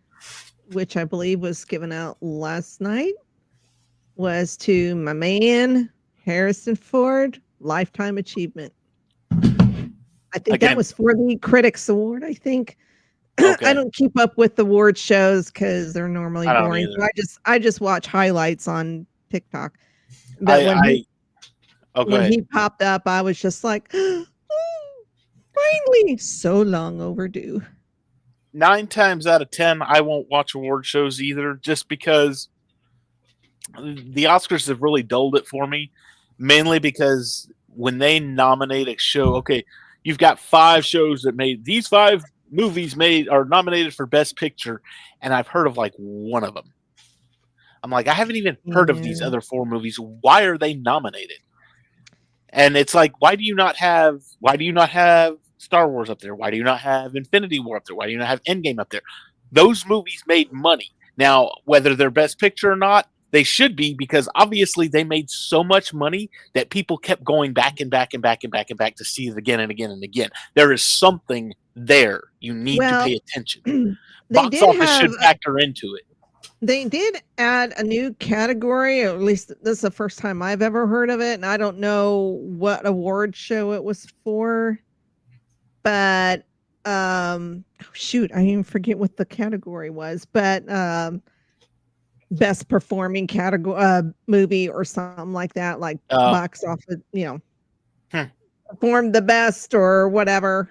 which 0.72 0.96
I 0.96 1.04
believe 1.04 1.40
was 1.40 1.64
given 1.64 1.92
out 1.92 2.16
last 2.20 2.80
night, 2.80 3.14
was 4.16 4.56
to 4.58 4.94
my 4.96 5.12
man 5.12 5.90
Harrison 6.24 6.76
Ford 6.76 7.40
Lifetime 7.60 8.18
Achievement. 8.18 8.72
I 9.32 10.38
think 10.38 10.56
Again- 10.56 10.70
that 10.70 10.76
was 10.76 10.92
for 10.92 11.14
the 11.14 11.36
Critics 11.40 11.88
Award. 11.88 12.24
I 12.24 12.34
think. 12.34 12.76
Okay. 13.40 13.66
I 13.66 13.72
don't 13.72 13.94
keep 13.94 14.18
up 14.20 14.36
with 14.36 14.56
the 14.56 14.62
award 14.62 14.98
shows 14.98 15.46
because 15.50 15.94
they're 15.94 16.08
normally 16.08 16.46
I 16.46 16.60
boring. 16.60 16.92
So. 16.94 17.02
I 17.02 17.08
just 17.16 17.38
I 17.46 17.58
just 17.58 17.80
watch 17.80 18.06
highlights 18.06 18.68
on 18.68 19.06
TikTok. 19.30 19.78
But 20.42 20.60
I, 20.60 20.66
when, 20.66 20.78
I 20.78 20.88
he, 20.90 21.08
oh 21.94 22.04
when 22.04 22.20
ahead. 22.20 22.32
he 22.32 22.42
popped 22.42 22.82
up, 22.82 23.02
I 23.06 23.22
was 23.22 23.40
just 23.40 23.64
like, 23.64 23.88
oh, 23.94 24.26
finally, 25.54 26.18
so 26.18 26.60
long 26.60 27.00
overdue. 27.00 27.62
nine 28.52 28.86
times 28.88 29.26
out 29.26 29.40
of 29.40 29.50
ten, 29.50 29.80
I 29.80 30.02
won't 30.02 30.28
watch 30.28 30.54
award 30.54 30.84
shows 30.84 31.22
either, 31.22 31.54
just 31.54 31.88
because 31.88 32.48
the 33.78 34.24
Oscars 34.24 34.68
have 34.68 34.82
really 34.82 35.02
dulled 35.02 35.34
it 35.36 35.46
for 35.46 35.66
me. 35.66 35.92
Mainly 36.40 36.78
because 36.78 37.48
when 37.68 37.98
they 37.98 38.18
nominate 38.18 38.88
a 38.88 38.96
show, 38.96 39.36
okay, 39.36 39.64
you've 40.02 40.18
got 40.18 40.40
five 40.40 40.84
shows 40.84 41.22
that 41.22 41.36
made 41.36 41.64
these 41.64 41.86
five 41.86 42.24
movies 42.50 42.96
made 42.96 43.28
are 43.28 43.44
nominated 43.44 43.94
for 43.94 44.06
Best 44.06 44.36
Picture, 44.36 44.80
and 45.20 45.32
I've 45.34 45.46
heard 45.46 45.66
of 45.66 45.76
like 45.76 45.94
one 45.98 46.42
of 46.42 46.54
them. 46.54 46.72
I'm 47.82 47.90
like, 47.90 48.08
I 48.08 48.14
haven't 48.14 48.36
even 48.36 48.56
heard 48.72 48.90
of 48.90 49.02
these 49.02 49.22
other 49.22 49.40
four 49.40 49.64
movies. 49.64 49.98
Why 49.98 50.42
are 50.42 50.58
they 50.58 50.74
nominated? 50.74 51.38
And 52.48 52.76
it's 52.76 52.94
like, 52.94 53.12
why 53.20 53.36
do 53.36 53.44
you 53.44 53.54
not 53.54 53.76
have? 53.76 54.22
Why 54.40 54.56
do 54.56 54.64
you 54.64 54.72
not 54.72 54.90
have 54.90 55.36
Star 55.58 55.88
Wars 55.88 56.10
up 56.10 56.20
there? 56.20 56.34
Why 56.34 56.50
do 56.50 56.56
you 56.56 56.64
not 56.64 56.80
have 56.80 57.14
Infinity 57.14 57.60
War 57.60 57.76
up 57.76 57.84
there? 57.84 57.96
Why 57.96 58.06
do 58.06 58.12
you 58.12 58.18
not 58.18 58.28
have 58.28 58.42
Endgame 58.44 58.80
up 58.80 58.90
there? 58.90 59.02
Those 59.52 59.86
movies 59.86 60.24
made 60.26 60.52
money. 60.52 60.92
Now, 61.16 61.52
whether 61.64 61.94
they're 61.94 62.10
Best 62.10 62.38
Picture 62.38 62.72
or 62.72 62.76
not, 62.76 63.08
they 63.30 63.42
should 63.42 63.76
be 63.76 63.94
because 63.94 64.28
obviously 64.34 64.88
they 64.88 65.04
made 65.04 65.30
so 65.30 65.62
much 65.62 65.94
money 65.94 66.30
that 66.54 66.70
people 66.70 66.98
kept 66.98 67.24
going 67.24 67.52
back 67.52 67.80
and 67.80 67.90
back 67.90 68.12
and 68.14 68.22
back 68.22 68.44
and 68.44 68.52
back 68.52 68.70
and 68.70 68.78
back 68.78 68.96
to 68.96 69.04
see 69.04 69.28
it 69.28 69.36
again 69.36 69.60
and 69.60 69.70
again 69.70 69.90
and 69.90 70.02
again. 70.02 70.30
There 70.54 70.72
is 70.72 70.84
something 70.84 71.54
there. 71.74 72.22
You 72.40 72.54
need 72.54 72.78
Well, 72.78 73.04
to 73.04 73.08
pay 73.08 73.14
attention. 73.16 73.98
They 74.30 74.34
Box 74.36 74.62
office 74.62 74.96
should 74.98 75.12
factor 75.16 75.58
into 75.58 75.96
it. 75.96 76.04
They 76.62 76.84
did 76.84 77.20
add 77.38 77.72
a 77.78 77.82
new 77.82 78.14
category, 78.14 79.02
or 79.02 79.08
at 79.08 79.22
least 79.22 79.48
this 79.62 79.78
is 79.78 79.80
the 79.80 79.90
first 79.90 80.20
time 80.20 80.40
I've 80.40 80.62
ever 80.62 80.86
heard 80.86 81.10
of 81.10 81.20
it, 81.20 81.34
and 81.34 81.44
I 81.44 81.56
don't 81.56 81.78
know 81.78 82.38
what 82.42 82.86
award 82.86 83.34
show 83.34 83.72
it 83.72 83.82
was 83.82 84.06
for. 84.22 84.78
But 85.82 86.44
um 86.84 87.64
oh, 87.82 87.86
shoot, 87.92 88.30
I 88.32 88.44
even 88.44 88.62
forget 88.62 88.98
what 88.98 89.16
the 89.16 89.24
category 89.24 89.90
was, 89.90 90.24
but 90.24 90.70
um 90.70 91.22
best 92.32 92.68
performing 92.68 93.26
category 93.26 93.76
uh 93.82 94.02
movie 94.26 94.68
or 94.68 94.84
something 94.84 95.32
like 95.32 95.52
that, 95.54 95.80
like 95.80 95.98
Uh, 96.10 96.30
box 96.32 96.62
office, 96.64 96.96
you 97.12 97.24
know. 97.24 97.40
Hmm. 98.12 98.28
Performed 98.68 99.14
the 99.14 99.22
best 99.22 99.74
or 99.74 100.08
whatever. 100.08 100.70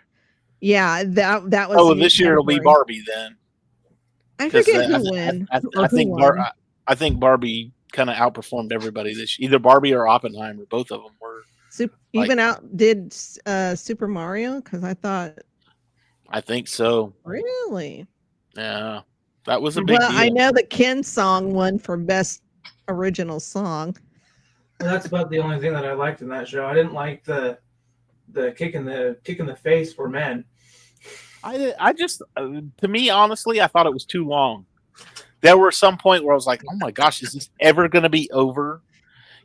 Yeah, 0.62 1.03
that 1.05 1.49
that 1.51 1.70
was 1.70 1.78
Oh, 1.80 1.93
new 1.93 2.01
this 2.01 2.20
year 2.20 2.34
it'll 2.34 2.43
be. 2.45 2.60
Barbie 2.60 3.03
then. 3.05 3.36
I 4.39 4.49
forget 4.49 4.86
who 4.86 5.03
won. 5.12 5.47
I, 5.51 5.57
I, 5.57 5.62
or 5.76 5.84
I 5.86 5.88
think 5.89 6.12
won. 6.12 6.39
I, 6.39 6.51
I 6.88 6.95
think 6.95 7.20
Barbie 7.20 7.72
kind 7.91 8.10
of 8.10 8.16
outperformed 8.16 8.72
everybody 8.72 9.14
this 9.14 9.38
year. 9.38 9.47
either 9.49 9.60
Barbie 9.60 9.93
or 9.93 10.07
Oppenheimer. 10.07 10.66
Both 10.70 10.91
of 10.91 11.01
them 11.03 11.12
were. 11.22 11.43
Sup- 11.72 11.91
Like- 12.14 12.26
even 12.26 12.39
out 12.39 12.76
did 12.78 13.14
uh 13.45 13.76
Super 13.76 14.07
Mario 14.07 14.62
because 14.62 14.84
I 14.84 14.93
thought 14.93 15.34
I 16.30 16.41
think 16.41 16.68
so. 16.68 17.14
really 17.24 18.07
Yeah, 18.55 19.01
that 19.50 19.60
was 19.60 19.78
a 19.78 19.82
big 19.82 19.97
well 19.97 20.12
deal. 20.12 20.20
I 20.20 20.30
know 20.30 20.52
the 20.52 20.62
Ken 20.62 21.02
song 21.02 21.54
won 21.54 21.80
for 21.80 21.97
best 21.97 22.43
original 22.88 23.39
song. 23.39 23.97
And 24.80 24.88
that's 24.88 25.08
about 25.08 25.32
the 25.32 25.39
only 25.39 25.60
thing 25.60 25.74
that 25.74 25.86
I 25.86 25.93
liked 25.93 26.22
in 26.22 26.30
that 26.30 26.47
show. 26.47 26.68
I 26.68 26.76
didn't 26.76 26.93
like 26.93 27.24
the 27.24 27.58
the 28.32 28.52
kick 28.52 28.76
in 28.76 28.86
the 28.86 29.18
kick 29.24 29.39
in 29.39 29.47
the 29.47 29.56
face 29.56 29.91
for 29.91 30.08
men. 30.08 30.45
I 31.43 31.74
I 31.80 31.93
just 31.93 32.22
uh, 32.38 32.62
to 32.80 32.88
me 32.88 33.10
honestly, 33.10 33.60
I 33.60 33.66
thought 33.66 33.88
it 33.88 33.93
was 33.93 34.06
too 34.06 34.24
long. 34.24 34.68
There 35.41 35.58
were 35.58 35.72
some 35.72 35.97
point 35.97 36.24
where 36.24 36.34
I 36.34 36.36
was 36.36 36.45
like, 36.45 36.62
"Oh 36.70 36.76
my 36.76 36.91
gosh, 36.91 37.24
is 37.24 37.34
this 37.34 37.50
ever 37.60 37.89
going 37.89 38.04
to 38.04 38.10
be 38.10 38.30
over?" 38.30 38.84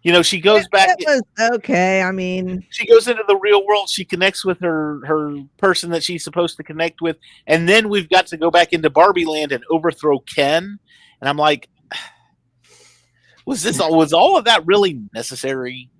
You 0.05 0.13
know, 0.13 0.23
she 0.23 0.39
goes 0.39 0.65
It- 0.65 0.71
back. 0.71 0.97
It 0.99 1.07
was 1.07 1.51
okay. 1.55 2.03
I 2.03 2.13
mean, 2.13 2.65
she 2.71 2.87
goes 2.87 3.09
into 3.09 3.25
the 3.27 3.37
real 3.37 3.65
world. 3.67 3.89
She 3.89 4.05
connects 4.05 4.45
with 4.45 4.61
her 4.61 5.01
her 5.07 5.37
person 5.57 5.91
that 5.91 6.05
she's 6.05 6.23
supposed 6.23 6.57
to 6.59 6.63
connect 6.63 7.01
with, 7.01 7.17
and 7.47 7.67
then 7.69 7.89
we've 7.89 8.09
got 8.11 8.27
to 8.29 8.37
go 8.37 8.51
back 8.51 8.73
into 8.75 8.91
Barbie 8.91 9.25
Land 9.25 9.51
and 9.51 9.65
overthrow 9.71 10.19
Ken. 10.21 10.79
And 11.21 11.29
I'm 11.29 11.39
like, 11.39 11.69
was 13.47 13.63
this 13.63 13.81
all? 13.81 13.97
Was 13.97 14.13
all 14.13 14.37
of 14.37 14.45
that 14.45 14.65
really 14.67 15.01
necessary? 15.15 15.91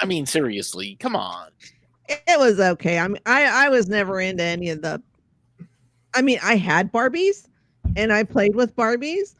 I 0.00 0.06
mean, 0.06 0.26
seriously, 0.26 0.96
come 1.00 1.14
on. 1.16 1.48
it, 2.08 2.38
was 2.38 2.58
okay. 2.58 2.98
I 2.98 3.08
mean, 3.08 3.20
I 3.26 3.66
I 3.66 3.68
was 3.68 3.86
never 3.88 4.20
into 4.20 4.42
any 4.44 4.70
of 4.70 4.80
the. 4.82 5.02
I 6.14 6.22
mean, 6.22 6.38
I 6.42 6.56
had 6.56 6.90
Barbies, 6.90 7.48
and 7.96 8.12
I 8.12 8.22
played 8.22 8.54
with 8.54 8.74
Barbies, 8.76 9.34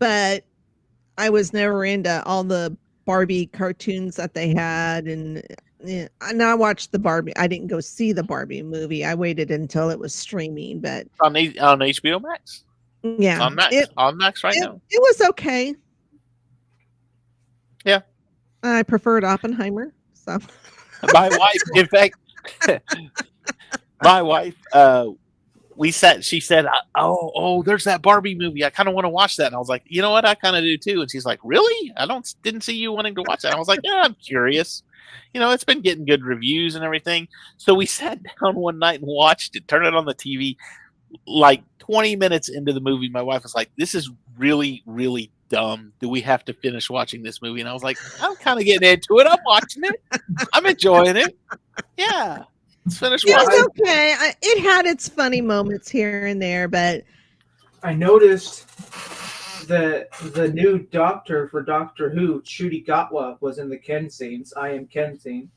but 0.00 0.44
I 1.16 1.30
was 1.30 1.52
never 1.52 1.84
into 1.84 2.22
all 2.24 2.42
the 2.42 2.76
Barbie 3.10 3.46
cartoons 3.46 4.14
that 4.14 4.34
they 4.34 4.54
had, 4.54 5.06
and 5.06 5.42
yeah, 5.82 6.06
and 6.20 6.40
I 6.40 6.54
watched 6.54 6.92
the 6.92 6.98
Barbie. 7.00 7.36
I 7.36 7.48
didn't 7.48 7.66
go 7.66 7.80
see 7.80 8.12
the 8.12 8.22
Barbie 8.22 8.62
movie. 8.62 9.04
I 9.04 9.16
waited 9.16 9.50
until 9.50 9.90
it 9.90 9.98
was 9.98 10.14
streaming, 10.14 10.78
but 10.78 11.08
On 11.18 11.36
on 11.36 11.80
HBO 11.80 12.22
Max, 12.22 12.62
yeah, 13.02 13.32
It's 13.34 13.40
on 13.40 13.56
Max, 13.56 13.74
it, 13.74 13.90
on 13.96 14.16
Max 14.16 14.44
right 14.44 14.54
it, 14.54 14.60
now. 14.60 14.80
it 14.90 15.00
was 15.00 15.28
okay. 15.30 15.74
Yeah. 17.84 18.02
I 18.62 18.84
preferred 18.84 19.24
Oppenheimer. 19.24 19.92
So 20.14 20.38
my 21.12 21.30
wife 21.36 21.62
in 21.74 21.86
fact 21.86 22.14
my 24.04 24.22
wife 24.22 24.54
uh 24.72 25.08
we 25.80 25.90
sat 25.90 26.22
she 26.22 26.40
said 26.40 26.66
uh, 26.66 26.72
oh 26.96 27.32
oh 27.34 27.62
there's 27.62 27.84
that 27.84 28.02
barbie 28.02 28.34
movie 28.34 28.62
i 28.66 28.68
kind 28.68 28.86
of 28.86 28.94
want 28.94 29.06
to 29.06 29.08
watch 29.08 29.36
that 29.36 29.46
and 29.46 29.54
i 29.54 29.58
was 29.58 29.70
like 29.70 29.82
you 29.86 30.02
know 30.02 30.10
what 30.10 30.26
i 30.26 30.34
kind 30.34 30.54
of 30.54 30.62
do 30.62 30.76
too 30.76 31.00
and 31.00 31.10
she's 31.10 31.24
like 31.24 31.40
really 31.42 31.90
i 31.96 32.04
don't 32.04 32.34
didn't 32.42 32.60
see 32.60 32.76
you 32.76 32.92
wanting 32.92 33.14
to 33.14 33.22
watch 33.22 33.40
that 33.40 33.54
i 33.54 33.58
was 33.58 33.66
like 33.66 33.80
yeah 33.82 34.02
i'm 34.04 34.14
curious 34.14 34.82
you 35.32 35.40
know 35.40 35.50
it's 35.50 35.64
been 35.64 35.80
getting 35.80 36.04
good 36.04 36.22
reviews 36.22 36.74
and 36.74 36.84
everything 36.84 37.26
so 37.56 37.72
we 37.72 37.86
sat 38.00 38.20
down 38.22 38.54
one 38.56 38.78
night 38.78 39.00
and 39.00 39.08
watched 39.08 39.56
it 39.56 39.66
turned 39.66 39.86
it 39.86 39.94
on 39.94 40.04
the 40.04 40.14
tv 40.14 40.54
like 41.26 41.62
20 41.78 42.14
minutes 42.14 42.50
into 42.50 42.74
the 42.74 42.80
movie 42.80 43.08
my 43.08 43.22
wife 43.22 43.42
was 43.42 43.54
like 43.54 43.70
this 43.78 43.94
is 43.94 44.10
really 44.36 44.82
really 44.84 45.32
dumb. 45.48 45.92
Do 45.98 46.08
we 46.08 46.20
have 46.20 46.44
to 46.44 46.52
finish 46.52 46.88
watching 46.88 47.24
this 47.24 47.42
movie?" 47.42 47.58
And 47.58 47.68
I 47.68 47.72
was 47.72 47.82
like, 47.82 47.98
"I'm 48.22 48.36
kind 48.36 48.60
of 48.60 48.64
getting 48.64 48.88
into 48.88 49.18
it. 49.18 49.26
I'm 49.28 49.40
watching 49.44 49.82
it. 49.82 50.00
I'm 50.52 50.64
enjoying 50.64 51.16
it. 51.16 51.36
Yeah, 51.96 52.44
let's 52.86 52.98
finish 52.98 53.24
It 53.24 53.30
was 53.36 53.66
okay. 53.80 54.14
I, 54.18 54.34
it 54.42 54.62
had 54.62 54.86
its 54.86 55.08
funny 55.08 55.40
moments 55.40 55.88
here 55.88 56.26
and 56.26 56.40
there, 56.40 56.68
but 56.68 57.04
I 57.82 57.94
noticed 57.94 58.66
that 59.68 60.08
the 60.32 60.48
new 60.48 60.78
doctor 60.78 61.48
for 61.48 61.62
Doctor 61.62 62.10
Who, 62.10 62.40
Ncuti 62.42 62.84
Gatwa, 62.84 63.36
was 63.40 63.58
in 63.58 63.68
the 63.68 63.78
Ken 63.78 64.10
scenes. 64.10 64.52
I 64.54 64.70
am 64.70 64.86
Ken 64.86 65.18
scene. 65.18 65.50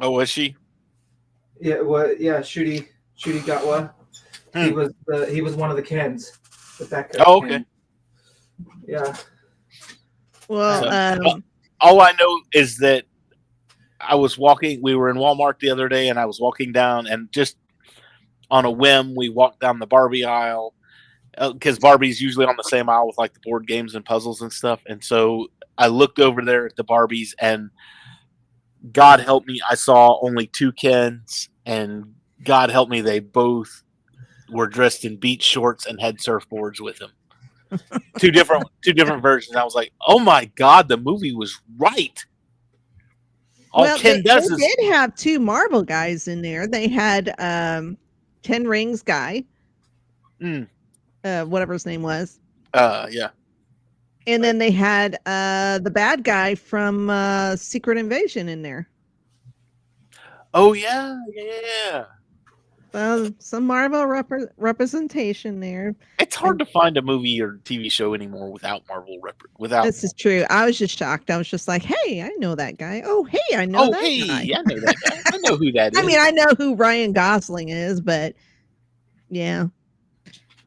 Oh, 0.00 0.10
was 0.12 0.28
she? 0.28 0.56
Yeah, 1.60 1.80
what? 1.82 2.20
Yeah, 2.20 2.40
Ncuti 2.40 2.86
Ncuti 3.18 3.40
Gatwa. 3.40 3.92
He 4.54 4.68
Hmm. 4.70 4.74
was 4.76 4.92
the 5.06 5.26
he 5.26 5.40
was 5.42 5.54
one 5.54 5.70
of 5.70 5.76
the 5.76 5.82
Kens. 5.82 6.38
The 6.78 6.84
backup 6.86 7.26
Oh, 7.26 7.38
okay. 7.38 7.48
Ken. 7.48 7.66
Yeah. 8.86 9.16
well, 10.48 10.82
So- 10.82 11.26
um, 11.32 11.44
all 11.80 12.00
I 12.00 12.12
know 12.12 12.40
is 12.52 12.76
that 12.78 13.04
I 14.06 14.14
was 14.14 14.38
walking. 14.38 14.80
We 14.82 14.94
were 14.94 15.10
in 15.10 15.16
Walmart 15.16 15.58
the 15.58 15.70
other 15.70 15.88
day, 15.88 16.08
and 16.08 16.18
I 16.18 16.26
was 16.26 16.40
walking 16.40 16.72
down, 16.72 17.06
and 17.06 17.30
just 17.32 17.56
on 18.50 18.64
a 18.64 18.70
whim, 18.70 19.14
we 19.14 19.28
walked 19.28 19.60
down 19.60 19.78
the 19.78 19.86
Barbie 19.86 20.24
aisle 20.24 20.74
uh, 21.38 21.52
because 21.52 21.78
Barbie's 21.78 22.20
usually 22.20 22.46
on 22.46 22.56
the 22.56 22.64
same 22.64 22.88
aisle 22.88 23.06
with 23.06 23.18
like 23.18 23.34
the 23.34 23.40
board 23.40 23.66
games 23.66 23.94
and 23.94 24.04
puzzles 24.04 24.42
and 24.42 24.52
stuff. 24.52 24.80
And 24.86 25.02
so 25.02 25.48
I 25.78 25.88
looked 25.88 26.20
over 26.20 26.42
there 26.42 26.66
at 26.66 26.76
the 26.76 26.84
Barbies, 26.84 27.34
and 27.40 27.70
God 28.92 29.20
help 29.20 29.46
me, 29.46 29.60
I 29.68 29.74
saw 29.74 30.18
only 30.22 30.46
two 30.46 30.72
Kens, 30.72 31.48
and 31.66 32.14
God 32.42 32.70
help 32.70 32.88
me, 32.88 33.00
they 33.00 33.18
both 33.18 33.82
were 34.50 34.66
dressed 34.66 35.04
in 35.04 35.16
beach 35.16 35.42
shorts 35.42 35.86
and 35.86 36.00
had 36.00 36.18
surfboards 36.18 36.80
with 36.80 36.98
them. 36.98 37.10
two 38.18 38.30
different, 38.30 38.68
two 38.84 38.92
different 38.92 39.22
versions. 39.22 39.56
I 39.56 39.64
was 39.64 39.74
like, 39.74 39.92
oh 40.06 40.18
my 40.18 40.44
God, 40.56 40.88
the 40.88 40.96
movie 40.96 41.34
was 41.34 41.60
right. 41.76 42.24
All 43.74 43.82
well, 43.82 43.98
Ken 43.98 44.18
they, 44.18 44.22
does 44.22 44.48
they 44.48 44.54
is 44.54 44.74
did 44.76 44.92
have 44.92 45.16
two 45.16 45.40
Marvel 45.40 45.82
guys 45.82 46.28
in 46.28 46.42
there. 46.42 46.68
They 46.68 46.86
had 46.86 47.34
um, 47.40 47.98
Ten 48.44 48.68
Rings 48.68 49.02
guy, 49.02 49.44
Mm. 50.40 50.68
uh, 51.24 51.44
whatever 51.44 51.72
his 51.72 51.84
name 51.84 52.02
was, 52.02 52.38
uh, 52.74 53.08
yeah. 53.10 53.30
and 54.28 54.44
then 54.44 54.58
they 54.58 54.70
had 54.70 55.18
uh, 55.26 55.78
the 55.80 55.90
bad 55.90 56.22
guy 56.22 56.54
from 56.54 57.10
uh, 57.10 57.56
Secret 57.56 57.98
Invasion 57.98 58.48
in 58.48 58.62
there. 58.62 58.88
Oh 60.54 60.72
yeah, 60.72 61.18
yeah. 61.34 62.04
Well, 62.94 63.28
some 63.40 63.66
Marvel 63.66 64.02
repre- 64.02 64.50
representation 64.56 65.58
there. 65.58 65.96
It's 66.20 66.36
hard 66.36 66.60
to 66.60 66.64
find 66.64 66.96
a 66.96 67.02
movie 67.02 67.42
or 67.42 67.54
TV 67.64 67.90
show 67.90 68.14
anymore 68.14 68.52
without 68.52 68.84
Marvel 68.88 69.18
rep- 69.20 69.42
without. 69.58 69.82
This 69.82 70.04
is 70.04 70.12
true. 70.12 70.44
I 70.48 70.64
was 70.64 70.78
just 70.78 70.96
shocked. 70.96 71.28
I 71.28 71.36
was 71.36 71.48
just 71.48 71.66
like, 71.66 71.82
"Hey, 71.82 72.22
I 72.22 72.28
know 72.38 72.54
that 72.54 72.78
guy. 72.78 73.02
Oh, 73.04 73.24
hey, 73.24 73.56
I 73.56 73.64
know 73.64 73.86
oh 73.86 73.90
that 73.90 74.00
hey, 74.00 74.28
guy." 74.28 74.42
I 74.42 74.62
know 74.62 74.80
that 74.80 74.96
guy. 75.04 75.20
I 75.26 75.38
know 75.38 75.56
who 75.56 75.72
that 75.72 75.94
is. 75.94 75.98
I 76.02 76.02
mean, 76.02 76.18
I 76.20 76.30
know 76.30 76.46
who 76.56 76.76
Ryan 76.76 77.12
Gosling 77.12 77.70
is, 77.70 78.00
but 78.00 78.36
yeah, 79.28 79.66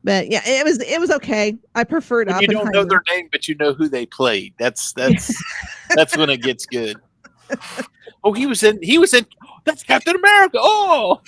but 0.04 0.30
yeah, 0.30 0.42
it 0.46 0.66
was 0.66 0.82
it 0.82 1.00
was 1.00 1.12
okay. 1.12 1.58
I 1.76 1.86
preferred 1.86 2.28
when 2.28 2.42
you 2.42 2.48
don't 2.50 2.74
know 2.74 2.84
their 2.84 3.04
name, 3.10 3.30
but 3.32 3.48
you 3.48 3.56
know 3.56 3.72
who 3.72 3.88
they 3.88 4.06
played. 4.06 4.54
That's 4.60 4.92
that's 4.92 5.34
that's 5.96 6.18
when 6.18 6.30
it 6.30 6.42
gets 6.42 6.66
good. 6.66 6.98
Oh, 8.26 8.34
he 8.34 8.48
was 8.48 8.64
in. 8.64 8.84
He 8.84 8.98
was 8.98 9.14
in. 9.14 9.26
That's 9.64 9.84
Captain 9.84 10.18
America. 10.18 10.58
Oh, 10.60 11.22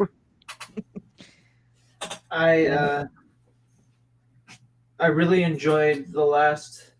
I 2.31 2.67
uh, 2.67 3.05
I 4.99 5.07
really 5.07 5.43
enjoyed 5.43 6.11
the 6.11 6.23
last. 6.23 6.91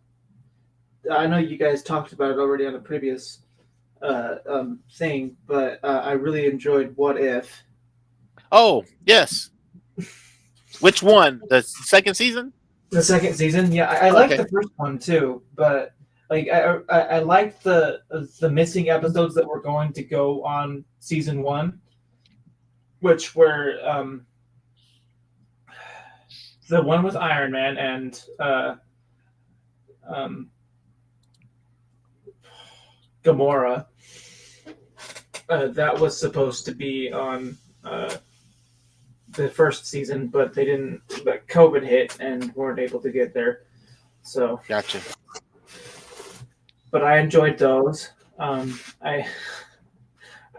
I 1.12 1.28
know 1.28 1.38
you 1.38 1.58
guys 1.58 1.84
talked 1.84 2.14
about 2.14 2.32
it 2.32 2.38
already 2.40 2.66
on 2.66 2.76
a 2.76 2.80
previous 2.80 3.40
uh, 4.02 4.36
um, 4.48 4.80
thing, 4.96 5.36
but 5.48 5.80
uh, 5.84 6.02
I 6.04 6.12
really 6.14 6.46
enjoyed 6.46 6.94
What 6.96 7.20
If. 7.20 7.52
oh 8.52 8.84
yes. 9.06 9.52
Which 10.82 11.02
one? 11.04 11.42
The 11.50 11.62
second 11.62 12.14
season? 12.16 12.54
The 12.92 13.02
second 13.04 13.36
season, 13.36 13.72
yeah, 13.72 13.90
I, 13.90 14.08
I 14.08 14.10
liked 14.12 14.34
Okay. 14.34 14.44
the 14.44 14.50
first 14.50 14.70
one 14.78 14.98
too, 14.98 15.44
but 15.56 15.94
like 16.30 16.48
I, 16.50 16.78
I, 16.90 17.00
I 17.00 17.20
liked 17.20 17.64
the 17.64 18.02
the 18.40 18.50
missing 18.50 18.90
episodes 18.90 19.36
that 19.36 19.46
were 19.48 19.62
going 19.62 19.94
to 19.94 20.04
go 20.04 20.44
on 20.44 20.86
season 21.00 21.42
one, 21.42 21.80
which 23.02 23.36
were 23.36 23.80
um, 23.84 24.26
the 26.70 26.82
one 26.82 27.04
with 27.04 27.16
Iron 27.16 27.52
Man 27.52 27.78
and 27.78 28.24
uh, 28.40 28.76
um, 30.08 30.52
Gamora. 33.24 33.88
Uh, 35.50 35.68
that 35.70 36.00
was 36.00 36.18
supposed 36.18 36.64
to 36.66 36.76
be 36.76 37.12
on 37.12 37.58
uh, 37.84 38.16
the 39.32 39.50
first 39.50 39.88
season, 39.88 40.28
but 40.28 40.54
they 40.54 40.64
didn't. 40.64 41.02
But 41.26 41.48
COVID 41.48 41.84
hit 41.84 42.16
and 42.20 42.54
weren't 42.56 42.80
able 42.80 43.02
to 43.02 43.12
get 43.12 43.34
there. 43.34 43.64
So, 44.22 44.62
Gotcha. 44.68 45.02
but 46.92 47.04
I 47.04 47.18
enjoyed 47.18 47.58
those. 47.58 48.12
Um, 48.38 48.80
I, 49.02 49.28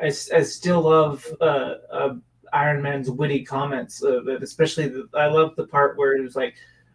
I, 0.01 0.07
I 0.07 0.43
still 0.43 0.81
love 0.83 1.25
uh, 1.41 1.75
uh, 1.93 2.15
Iron 2.53 2.83
Man's 2.83 3.11
witty 3.11 3.45
comments, 3.45 4.03
uh, 4.03 4.23
especially 4.41 4.89
the, 4.89 5.09
I 5.15 5.27
love 5.27 5.57
the 5.57 5.67
part 5.67 5.97
where 5.97 6.17
he 6.17 6.23
was 6.23 6.37
like, 6.37 6.55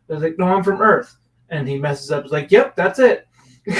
"I 0.09 0.13
was 0.13 0.23
like, 0.23 0.37
no, 0.37 0.45
I'm 0.45 0.63
from 0.63 0.81
Earth," 0.81 1.17
and 1.49 1.67
he 1.67 1.77
messes 1.77 2.11
up. 2.11 2.23
He's 2.23 2.31
like, 2.31 2.51
"Yep, 2.51 2.75
that's 2.75 2.99
it." 2.99 3.27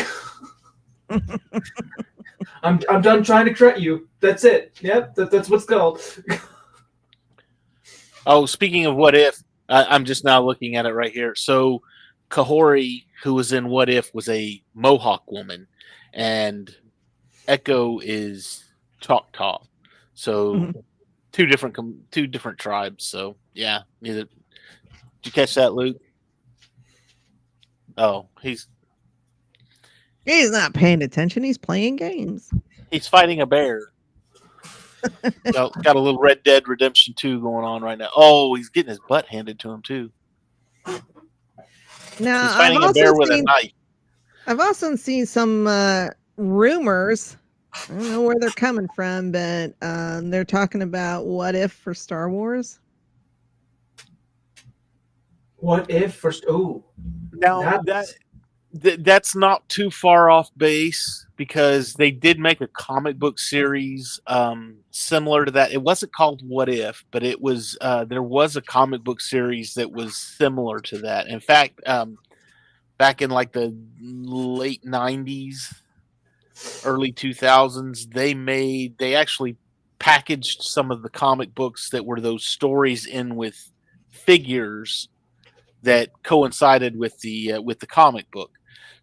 I'm, 2.63 2.80
I'm 2.89 3.01
done 3.01 3.23
trying 3.23 3.45
to 3.45 3.53
correct 3.53 3.80
you. 3.80 4.09
That's 4.19 4.43
it. 4.43 4.76
Yep, 4.82 5.15
that, 5.15 5.32
that's 5.32 5.49
what's 5.49 5.65
called. 5.65 6.01
Oh, 8.28 8.47
speaking 8.47 8.88
of 8.88 8.95
what 8.95 9.13
if, 9.13 9.39
I, 9.69 9.84
I'm 9.86 10.03
just 10.03 10.23
now 10.23 10.41
looking 10.41 10.76
at 10.76 10.88
it 10.88 10.93
right 10.93 11.11
here. 11.11 11.36
So, 11.36 11.84
Kahori, 12.32 13.03
who 13.21 13.36
was 13.36 13.53
in 13.53 13.69
What 13.69 13.88
If, 13.88 14.13
was 14.15 14.28
a 14.30 14.61
Mohawk 14.73 15.32
woman, 15.32 15.67
and 16.11 16.76
Echo 17.47 17.99
is 17.99 18.63
Choctaw. 18.99 19.59
So, 20.15 20.55
Mhm. 20.55 20.84
Two 21.36 21.45
different 21.45 21.75
com- 21.75 21.99
two 22.11 22.27
different 22.27 22.57
tribes. 22.57 23.03
So, 23.03 23.36
yeah. 23.53 23.81
Either 24.01 24.21
did 24.23 24.29
you 25.25 25.31
catch 25.33 25.53
that, 25.55 25.73
Luke? 25.73 25.97
Oh, 27.97 28.29
he's 28.41 28.67
He's 30.23 30.49
not 30.49 30.73
paying 30.73 31.03
attention. 31.03 31.43
He's 31.43 31.57
playing 31.57 31.97
games. 31.97 32.49
he's 32.89 33.07
fighting 33.07 33.41
a 33.41 33.45
bear. 33.45 33.91
got, 35.51 35.83
got 35.83 35.95
a 35.95 35.99
little 35.99 36.19
Red 36.19 36.41
Dead 36.43 36.67
Redemption 36.67 37.13
2 37.13 37.41
going 37.41 37.65
on 37.65 37.83
right 37.83 37.97
now. 37.97 38.09
Oh, 38.15 38.55
he's 38.55 38.69
getting 38.69 38.89
his 38.89 38.99
butt 39.07 39.27
handed 39.27 39.59
to 39.59 39.69
him 39.71 39.81
too. 39.83 40.11
Now, 42.17 42.43
He's 42.43 42.55
I've 42.55 42.71
a 42.77 42.79
also, 42.81 42.93
bear 42.93 43.13
with 43.13 43.29
a 43.29 43.33
seen, 43.33 43.43
knife. 43.43 43.71
I've 44.47 44.59
also 44.61 44.95
seen 44.95 45.25
some 45.25 45.67
uh, 45.67 46.07
rumors. 46.38 47.36
I 47.76 47.88
don't 47.89 48.09
know 48.09 48.21
where 48.21 48.36
they're 48.39 48.49
coming 48.51 48.88
from, 48.95 49.32
but 49.32 49.73
um, 49.82 50.30
they're 50.30 50.45
talking 50.45 50.82
about 50.82 51.26
what 51.26 51.55
if 51.55 51.73
for 51.73 51.93
Star 51.93 52.30
Wars. 52.30 52.80
What 55.57 55.89
if 55.89 56.15
for 56.15 56.32
Oh, 56.47 56.84
Now 57.34 57.61
that 57.61 57.86
That's- 57.86 58.13
th- 58.82 58.99
that's 59.01 59.36
not 59.36 59.67
too 59.69 59.89
far 59.89 60.30
off 60.30 60.49
base 60.57 61.26
because 61.38 61.93
they 61.93 62.11
did 62.11 62.39
make 62.39 62.61
a 62.61 62.67
comic 62.67 63.17
book 63.19 63.39
series 63.39 64.19
um, 64.28 64.78
similar 64.91 65.43
to 65.45 65.51
that. 65.51 65.73
It 65.73 65.82
wasn't 65.82 66.13
called 66.13 66.41
What 66.47 66.69
If, 66.69 67.03
but 67.11 67.23
it 67.23 67.41
was 67.41 67.78
uh, 67.82 68.05
there 68.05 68.23
was 68.23 68.55
a 68.55 68.61
comic 68.61 69.03
book 69.03 69.19
series 69.21 69.73
that 69.73 69.91
was 69.91 70.15
similar 70.17 70.80
to 70.82 70.99
that. 70.99 71.28
In 71.28 71.39
fact, 71.39 71.80
um, 71.86 72.17
back 72.97 73.21
in 73.21 73.30
like 73.30 73.51
the 73.51 73.76
late 73.99 74.84
'90s, 74.86 75.73
early 76.85 77.11
2000s, 77.11 78.11
they 78.13 78.33
made 78.33 78.97
they 78.97 79.15
actually 79.15 79.57
packaged 79.99 80.61
some 80.61 80.91
of 80.91 81.01
the 81.01 81.09
comic 81.09 81.55
books 81.55 81.89
that 81.89 82.05
were 82.05 82.19
those 82.19 82.45
stories 82.45 83.05
in 83.05 83.35
with 83.35 83.71
figures 84.09 85.09
that 85.83 86.09
coincided 86.23 86.97
with 86.97 87.19
the 87.19 87.53
uh, 87.53 87.61
with 87.61 87.79
the 87.79 87.87
comic 87.87 88.29
book. 88.31 88.51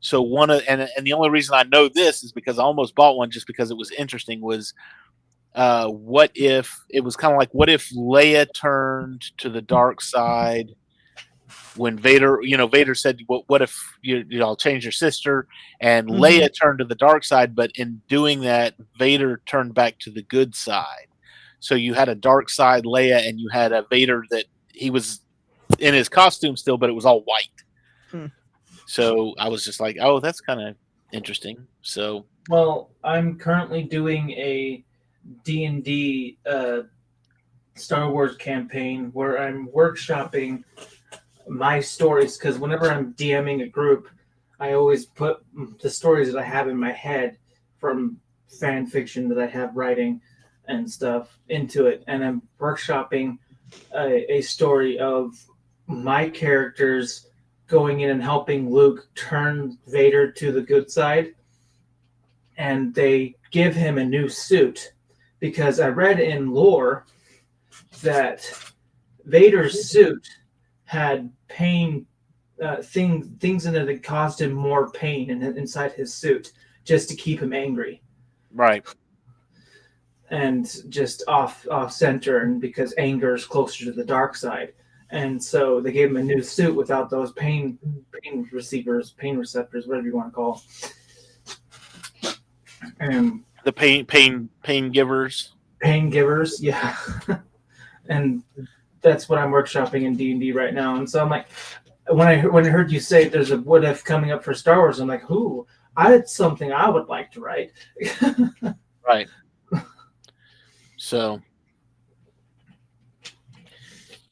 So 0.00 0.20
one 0.20 0.50
of 0.50 0.62
and 0.68 0.88
and 0.96 1.06
the 1.06 1.12
only 1.12 1.30
reason 1.30 1.54
I 1.54 1.62
know 1.64 1.88
this 1.88 2.24
is 2.24 2.32
because 2.32 2.58
I 2.58 2.62
almost 2.62 2.94
bought 2.94 3.16
one 3.16 3.30
just 3.30 3.46
because 3.46 3.70
it 3.70 3.76
was 3.76 3.90
interesting. 3.92 4.40
Was 4.40 4.74
uh, 5.54 5.88
what 5.88 6.32
if 6.34 6.80
it 6.88 7.02
was 7.02 7.16
kind 7.16 7.32
of 7.32 7.38
like 7.38 7.52
what 7.52 7.68
if 7.68 7.90
Leia 7.90 8.46
turned 8.52 9.22
to 9.38 9.48
the 9.48 9.62
dark 9.62 10.00
side 10.00 10.74
when 11.76 11.98
Vader, 11.98 12.40
you 12.42 12.56
know, 12.56 12.66
Vader 12.66 12.94
said, 12.94 13.20
"What, 13.26 13.44
what 13.48 13.62
if 13.62 13.76
you, 14.02 14.24
you 14.28 14.38
know, 14.38 14.46
I'll 14.46 14.56
change 14.56 14.84
your 14.84 14.92
sister?" 14.92 15.46
And 15.80 16.08
Mhm. 16.08 16.20
Leia 16.20 16.48
turned 16.54 16.78
to 16.80 16.84
the 16.84 16.94
dark 16.94 17.24
side, 17.24 17.54
but 17.54 17.70
in 17.76 18.02
doing 18.08 18.40
that, 18.42 18.74
Vader 18.98 19.40
turned 19.46 19.74
back 19.74 19.98
to 20.00 20.10
the 20.10 20.22
good 20.22 20.54
side. 20.54 21.08
So 21.60 21.74
you 21.74 21.94
had 21.94 22.08
a 22.08 22.14
dark 22.14 22.50
side 22.50 22.84
Leia, 22.84 23.26
and 23.26 23.38
you 23.38 23.48
had 23.48 23.72
a 23.72 23.86
Vader 23.90 24.24
that 24.30 24.46
he 24.72 24.90
was 24.90 25.20
in 25.78 25.94
his 25.94 26.08
costume 26.08 26.56
still, 26.56 26.76
but 26.76 26.90
it 26.90 26.94
was 26.94 27.06
all 27.06 27.22
white. 27.22 27.62
Hmm. 28.10 28.26
So 28.86 29.34
I 29.38 29.48
was 29.48 29.64
just 29.64 29.80
like, 29.80 29.96
oh, 30.00 30.20
that's 30.20 30.40
kind 30.40 30.60
of 30.60 30.76
interesting. 31.12 31.66
So 31.82 32.26
Well, 32.48 32.90
I'm 33.04 33.38
currently 33.38 33.84
doing 33.84 34.30
a 34.32 34.84
D 35.44 35.64
and 35.64 35.84
D 35.84 36.38
uh, 36.44 36.80
Star 37.76 38.10
Wars 38.10 38.36
campaign 38.36 39.10
where 39.12 39.40
I'm 39.40 39.68
workshopping 39.68 40.64
my 41.48 41.80
stories 41.80 42.36
because 42.36 42.58
whenever 42.58 42.90
I'm 42.90 43.14
DMing 43.14 43.62
a 43.62 43.68
group, 43.68 44.08
I 44.60 44.74
always 44.74 45.06
put 45.06 45.44
the 45.80 45.90
stories 45.90 46.32
that 46.32 46.38
I 46.38 46.44
have 46.44 46.68
in 46.68 46.76
my 46.76 46.92
head 46.92 47.38
from 47.78 48.18
fan 48.60 48.86
fiction 48.86 49.28
that 49.28 49.38
I 49.38 49.46
have 49.46 49.76
writing 49.76 50.20
and 50.66 50.88
stuff 50.88 51.38
into 51.48 51.86
it, 51.86 52.04
and 52.06 52.24
I'm 52.24 52.42
workshopping 52.60 53.38
a, 53.94 54.34
a 54.34 54.40
story 54.42 54.98
of 54.98 55.34
my 55.86 56.28
characters 56.28 57.28
going 57.66 58.00
in 58.00 58.10
and 58.10 58.22
helping 58.22 58.70
Luke 58.70 59.08
turn 59.14 59.78
Vader 59.88 60.30
to 60.30 60.52
the 60.52 60.60
good 60.60 60.90
side. 60.90 61.34
And 62.58 62.94
they 62.94 63.34
give 63.50 63.74
him 63.74 63.98
a 63.98 64.04
new 64.04 64.28
suit 64.28 64.92
because 65.40 65.80
I 65.80 65.88
read 65.88 66.20
in 66.20 66.52
lore 66.52 67.06
that 68.02 68.44
Vader's 69.24 69.90
suit 69.90 70.28
had 70.92 71.32
pain 71.48 72.04
uh, 72.62 72.82
thing 72.82 73.22
things 73.40 73.64
in 73.64 73.74
it 73.74 73.86
that 73.86 74.02
caused 74.02 74.42
him 74.42 74.52
more 74.52 74.90
pain 74.90 75.30
in, 75.30 75.42
inside 75.42 75.92
his 75.92 76.12
suit 76.12 76.52
just 76.84 77.08
to 77.08 77.16
keep 77.16 77.40
him 77.40 77.54
angry. 77.54 78.02
Right, 78.52 78.84
and 80.28 80.70
just 80.90 81.24
off 81.28 81.66
off 81.70 81.92
center 81.92 82.40
and 82.40 82.60
because 82.60 82.92
anger 82.98 83.34
is 83.34 83.46
closer 83.46 83.86
to 83.86 83.92
the 83.92 84.04
dark 84.04 84.36
side. 84.36 84.74
And 85.08 85.42
so 85.42 85.80
they 85.80 85.92
gave 85.92 86.10
him 86.10 86.18
a 86.18 86.22
new 86.22 86.42
suit 86.42 86.74
without 86.74 87.08
those 87.08 87.32
pain 87.32 87.78
pain 88.22 88.46
receivers 88.52 89.12
pain 89.12 89.38
receptors 89.38 89.86
whatever 89.86 90.06
you 90.06 90.16
want 90.16 90.28
to 90.28 90.34
call 90.34 90.62
and 93.00 93.44
the 93.64 93.72
pain 93.72 94.04
pain 94.04 94.50
pain 94.62 94.90
givers. 94.90 95.54
pain 95.80 96.10
givers 96.10 96.62
yeah. 96.62 96.94
And 98.08 98.42
that's 99.02 99.28
what 99.28 99.38
i'm 99.38 99.50
workshopping 99.50 100.02
in 100.04 100.14
d&d 100.16 100.52
right 100.52 100.74
now 100.74 100.96
and 100.96 101.08
so 101.08 101.20
i'm 101.20 101.28
like 101.28 101.46
when 102.08 102.26
i 102.28 102.40
when 102.46 102.64
i 102.64 102.68
heard 102.68 102.90
you 102.90 103.00
say 103.00 103.28
there's 103.28 103.50
a 103.50 103.58
what 103.58 103.84
if 103.84 104.02
coming 104.04 104.30
up 104.32 104.42
for 104.42 104.54
star 104.54 104.78
wars 104.78 105.00
i'm 105.00 105.08
like 105.08 105.22
who 105.22 105.66
i 105.96 106.10
had 106.10 106.28
something 106.28 106.72
i 106.72 106.88
would 106.88 107.08
like 107.08 107.30
to 107.32 107.40
write 107.40 107.72
Right. 109.06 109.28
so 110.96 111.40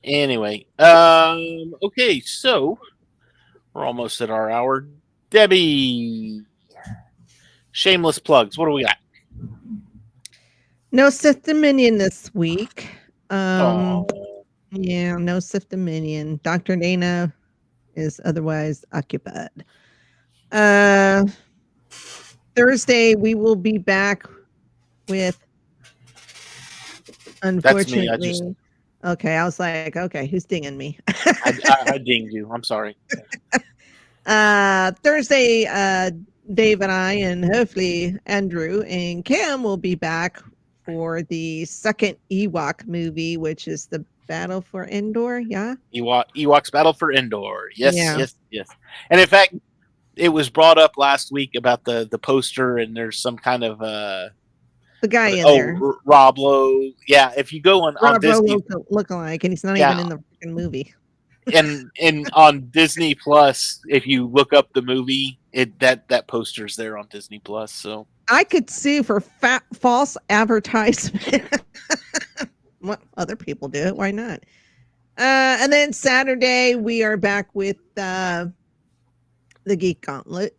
anyway, 0.04 0.66
um, 0.78 1.74
okay, 1.82 2.20
so 2.20 2.78
we're 3.74 3.84
almost 3.84 4.20
at 4.20 4.30
our 4.30 4.50
hour. 4.50 4.86
Debbie, 5.30 6.42
shameless 7.72 8.18
plugs. 8.18 8.56
What 8.56 8.66
do 8.66 8.72
we 8.72 8.84
got? 8.84 8.96
No 10.92 11.10
Sith 11.10 11.42
Dominion 11.42 11.98
this 11.98 12.32
week. 12.34 12.88
Um, 13.30 13.36
Oh, 13.60 14.06
Yeah, 14.72 15.16
no 15.16 15.40
Sith 15.40 15.68
Dominion. 15.68 16.38
Dr. 16.42 16.76
Dana 16.76 17.32
is 17.96 18.20
otherwise 18.24 18.84
occupied. 18.92 19.64
Uh, 20.52 21.24
Thursday, 22.56 23.14
we 23.14 23.34
will 23.34 23.56
be 23.56 23.78
back 23.78 24.24
with. 25.08 25.38
Unfortunately. 27.42 28.08
just- 28.28 28.42
Okay, 29.02 29.36
I 29.36 29.44
was 29.44 29.58
like, 29.58 29.96
okay, 29.96 30.26
who's 30.26 30.44
dinging 30.44 30.76
me? 30.76 30.98
I, 31.08 31.58
I, 31.64 31.92
I 31.94 31.98
dinged 32.04 32.34
you. 32.34 32.50
I'm 32.52 32.62
sorry. 32.62 32.94
uh, 34.26 34.92
Thursday, 35.02 35.64
uh, 35.66 36.10
Dave 36.52 36.82
and 36.82 36.92
I, 36.92 37.14
and 37.14 37.42
hopefully 37.46 38.14
Andrew 38.26 38.82
and 38.82 39.24
Cam 39.24 39.62
will 39.62 39.78
be 39.78 39.94
back 39.94 40.42
for 40.84 41.22
the 41.22 41.64
second 41.64 42.18
Ewok 42.30 42.86
movie, 42.86 43.38
which 43.38 43.68
is 43.68 43.86
the 43.86 44.04
Battle 44.31 44.61
for 44.61 44.85
Endor. 44.87 45.41
Yeah. 45.41 45.74
Ewok, 45.93 46.26
Ewoks 46.37 46.70
Battle 46.70 46.93
for 46.93 47.12
Endor. 47.12 47.68
Yes, 47.74 47.97
Yeah. 47.97 48.16
yes, 48.16 48.37
yes. 48.53 48.68
And 49.11 49.20
in 49.20 49.26
fact, 49.26 49.57
it 50.14 50.28
was 50.28 50.49
brought 50.49 50.78
up 50.78 50.93
last 50.97 51.33
week 51.33 51.57
about 51.57 51.83
the 51.85 52.07
the 52.09 52.18
poster, 52.18 52.78
and 52.78 52.97
there's 52.97 53.18
some 53.18 53.37
kind 53.37 53.64
of 53.64 53.83
uh 53.83 54.28
The 55.03 55.09
guy 55.09 55.28
in 55.31 55.45
oh 55.45 55.55
there. 55.55 55.76
R- 55.83 55.97
Rob 56.05 56.39
Lowe. 56.39 56.91
Yeah, 57.09 57.33
if 57.37 57.53
you 57.53 57.61
go 57.61 57.83
on, 57.83 57.97
on 57.97 58.12
Rob 58.12 58.22
Lowe 58.24 58.31
Disney 58.41 58.62
look, 58.70 58.87
look 58.89 59.11
alike, 59.11 59.43
and 59.43 59.53
he's 59.53 59.64
not 59.64 59.76
Yeah. 59.76 59.95
even 59.95 60.05
in 60.05 60.09
the 60.11 60.18
freaking 60.47 60.53
movie. 60.55 60.95
and 61.53 61.91
and 62.01 62.31
on 62.35 62.68
Disney 62.70 63.16
Plus, 63.16 63.81
if 63.89 64.07
you 64.07 64.26
look 64.28 64.53
up 64.53 64.72
the 64.74 64.83
movie, 64.83 65.41
it 65.53 65.76
that 65.81 66.09
that 66.09 66.28
poster's 66.28 66.76
there 66.76 66.97
on 66.97 67.09
Disney 67.11 67.41
Plus. 67.41 67.72
So 67.72 68.07
I 68.28 68.45
could 68.45 68.70
sue 68.70 69.03
for 69.03 69.20
fat 69.20 69.64
false 69.74 70.16
advertisement. 70.28 71.62
what 72.81 73.01
other 73.16 73.37
people 73.37 73.68
do 73.68 73.78
it? 73.78 73.97
Why 73.97 74.11
not? 74.11 74.41
Uh, 75.18 75.59
and 75.61 75.72
then 75.72 75.93
Saturday 75.93 76.74
we 76.76 77.03
are 77.03 77.16
back 77.16 77.55
with 77.55 77.76
uh, 77.99 78.47
the 79.64 79.76
Geek 79.76 80.01
Gauntlet 80.01 80.57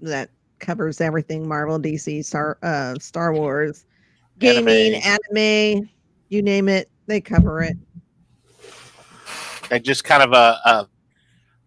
that 0.00 0.30
covers 0.58 1.00
everything 1.00 1.46
Marvel, 1.46 1.78
DC, 1.78 2.24
Star 2.24 2.58
uh, 2.62 2.94
Star 2.98 3.32
Wars, 3.32 3.86
gaming, 4.38 5.00
anime, 5.02 5.88
you 6.28 6.42
name 6.42 6.68
it, 6.68 6.90
they 7.06 7.20
cover 7.20 7.62
it. 7.62 7.76
like 9.70 9.82
just 9.82 10.04
kind 10.04 10.22
of 10.22 10.32
a, 10.32 10.58
a 10.64 10.88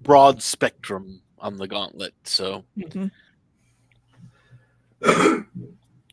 broad 0.01 0.41
spectrum 0.41 1.21
on 1.39 1.57
the 1.57 1.67
gauntlet. 1.67 2.13
So 2.23 2.65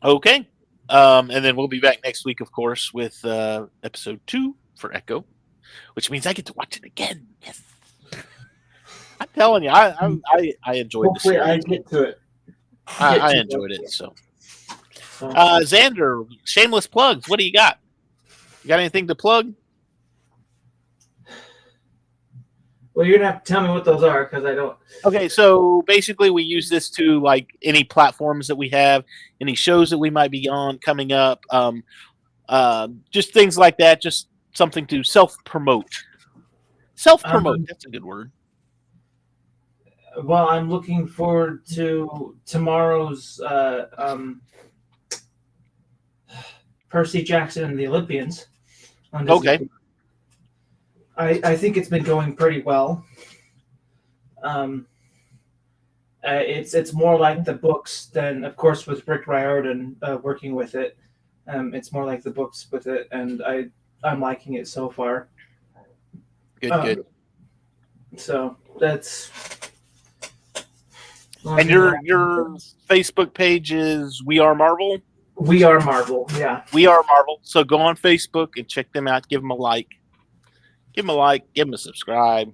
okay, 0.03 0.47
um, 0.89 1.29
and 1.31 1.43
then 1.43 1.55
we'll 1.55 1.67
be 1.67 1.79
back 1.79 1.99
next 2.03 2.25
week, 2.25 2.41
of 2.41 2.51
course, 2.51 2.93
with 2.93 3.23
uh, 3.25 3.67
episode 3.83 4.19
two 4.27 4.55
for 4.75 4.93
Echo, 4.93 5.25
which 5.93 6.09
means 6.11 6.25
I 6.25 6.33
get 6.33 6.45
to 6.47 6.53
watch 6.53 6.77
it 6.77 6.83
again. 6.85 7.27
Yes. 7.41 7.61
I'm 9.19 9.27
telling 9.35 9.63
you, 9.63 9.69
I 9.69 9.89
I, 9.89 10.19
I, 10.27 10.53
I 10.63 10.73
enjoyed 10.75 11.07
hopefully 11.07 11.39
i 11.39 11.45
series. 11.59 11.65
get 11.65 11.87
to 11.87 12.03
it 12.03 12.19
I, 12.87 13.17
I 13.17 13.31
enjoyed 13.35 13.71
it. 13.71 13.89
So- 13.89 14.13
uh, 15.21 15.59
Xander, 15.61 16.27
shameless 16.43 16.87
plugs. 16.87 17.29
What 17.29 17.39
do 17.39 17.45
you 17.45 17.53
got? 17.53 17.79
You 18.63 18.67
got 18.67 18.79
anything 18.79 19.07
to 19.07 19.15
plug? 19.15 19.53
Well 22.93 23.05
you're 23.05 23.17
gonna 23.17 23.31
have 23.31 23.43
to 23.43 23.53
tell 23.53 23.61
me 23.61 23.69
what 23.69 23.85
those 23.85 24.03
are 24.03 24.25
because 24.25 24.45
i 24.45 24.53
don't 24.53 24.77
Okay, 25.05 25.27
so 25.27 25.81
basically, 25.85 26.29
we 26.29 26.43
use 26.43 26.69
this 26.69 26.89
to 26.91 27.19
like 27.19 27.49
any 27.61 27.83
platforms 27.83 28.47
that 28.47 28.55
we 28.55 28.69
have, 28.69 29.03
any 29.41 29.55
shows 29.55 29.89
that 29.89 29.97
we 29.97 30.09
might 30.09 30.31
be 30.31 30.47
on 30.47 30.77
coming 30.79 31.11
up, 31.11 31.43
um, 31.49 31.83
uh, 32.47 32.87
just 33.11 33.33
things 33.33 33.57
like 33.57 33.77
that. 33.77 34.01
Just 34.01 34.29
something 34.53 34.85
to 34.87 35.03
self 35.03 35.35
promote. 35.45 35.89
Self 36.95 37.23
promote. 37.23 37.57
Um, 37.57 37.65
that's 37.67 37.85
a 37.85 37.89
good 37.89 38.05
word. 38.05 38.31
Well, 40.23 40.47
I'm 40.47 40.69
looking 40.69 41.07
forward 41.07 41.65
to 41.73 42.37
tomorrow's 42.45 43.41
uh, 43.41 43.87
um, 43.97 44.41
Percy 46.89 47.23
Jackson 47.23 47.65
and 47.65 47.79
the 47.79 47.87
Olympians. 47.87 48.45
on 49.11 49.25
Disney. 49.25 49.69
Okay. 51.17 51.41
I, 51.43 51.51
I 51.51 51.55
think 51.55 51.77
it's 51.77 51.89
been 51.89 52.03
going 52.03 52.35
pretty 52.35 52.61
well. 52.61 53.05
Um, 54.43 54.87
uh, 56.27 56.41
it's 56.41 56.73
it's 56.73 56.93
more 56.93 57.19
like 57.19 57.43
the 57.43 57.53
books 57.53 58.05
than, 58.07 58.43
of 58.45 58.55
course, 58.55 58.87
with 58.87 59.07
Rick 59.07 59.27
Riordan 59.27 59.95
uh, 60.01 60.17
working 60.21 60.55
with 60.55 60.75
it. 60.75 60.97
Um, 61.47 61.73
it's 61.73 61.91
more 61.91 62.05
like 62.05 62.23
the 62.23 62.31
books 62.31 62.67
with 62.71 62.87
it, 62.87 63.07
and 63.11 63.41
I 63.43 63.65
I'm 64.03 64.21
liking 64.21 64.53
it 64.53 64.67
so 64.67 64.89
far. 64.89 65.27
Good, 66.61 66.71
um, 66.71 66.85
good. 66.85 67.05
So 68.15 68.57
that's. 68.79 69.31
And 71.45 71.69
your 71.69 71.99
your 72.03 72.57
Facebook 72.89 73.33
page 73.33 73.73
is 73.73 74.23
We 74.23 74.39
Are 74.39 74.55
Marvel. 74.55 74.99
We 75.35 75.63
are 75.63 75.79
Marvel, 75.81 76.29
yeah. 76.37 76.63
We 76.73 76.85
Are 76.85 77.03
Marvel. 77.09 77.39
So 77.41 77.63
go 77.63 77.79
on 77.79 77.97
Facebook 77.97 78.51
and 78.55 78.67
check 78.67 78.93
them 78.93 79.07
out. 79.07 79.27
Give 79.27 79.41
them 79.41 79.51
a 79.51 79.55
like. 79.55 79.87
Give 80.93 81.05
them 81.05 81.09
a 81.09 81.13
like. 81.13 81.43
Give 81.53 81.67
them 81.67 81.73
a 81.73 81.77
subscribe. 81.77 82.53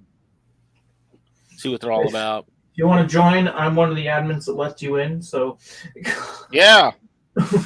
See 1.56 1.68
what 1.68 1.80
they're 1.80 1.92
all 1.92 2.08
about. 2.08 2.46
If 2.72 2.78
you 2.78 2.86
want 2.86 3.08
to 3.08 3.12
join, 3.12 3.48
I'm 3.48 3.76
one 3.76 3.90
of 3.90 3.96
the 3.96 4.06
admins 4.06 4.46
that 4.46 4.54
lets 4.54 4.82
you 4.82 4.96
in. 4.96 5.20
So, 5.22 5.58
Yeah. 6.52 6.92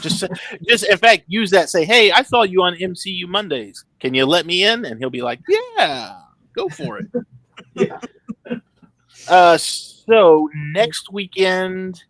just 0.01 0.25
just 0.69 0.85
in 0.85 0.99
fact 0.99 1.25
use 1.27 1.51
that 1.51 1.71
say 1.71 1.87
hey 1.87 2.13
i 2.13 2.23
saw 2.23 2.43
you 2.43 2.63
on 2.63 2.75
mcu 2.75 3.27
mondays 3.27 3.85
can 3.99 4.13
you 4.13 4.27
let 4.27 4.45
me 4.45 4.63
in 4.63 4.85
and 4.85 4.99
he'll 4.99 5.09
be 5.09 5.23
like 5.23 5.41
yeah 5.49 6.17
go 6.55 6.69
for 6.69 6.99
it 6.99 7.07
yeah. 7.75 7.99
uh 9.27 9.57
so 9.57 10.49
next 10.73 11.11
weekend 11.11 12.05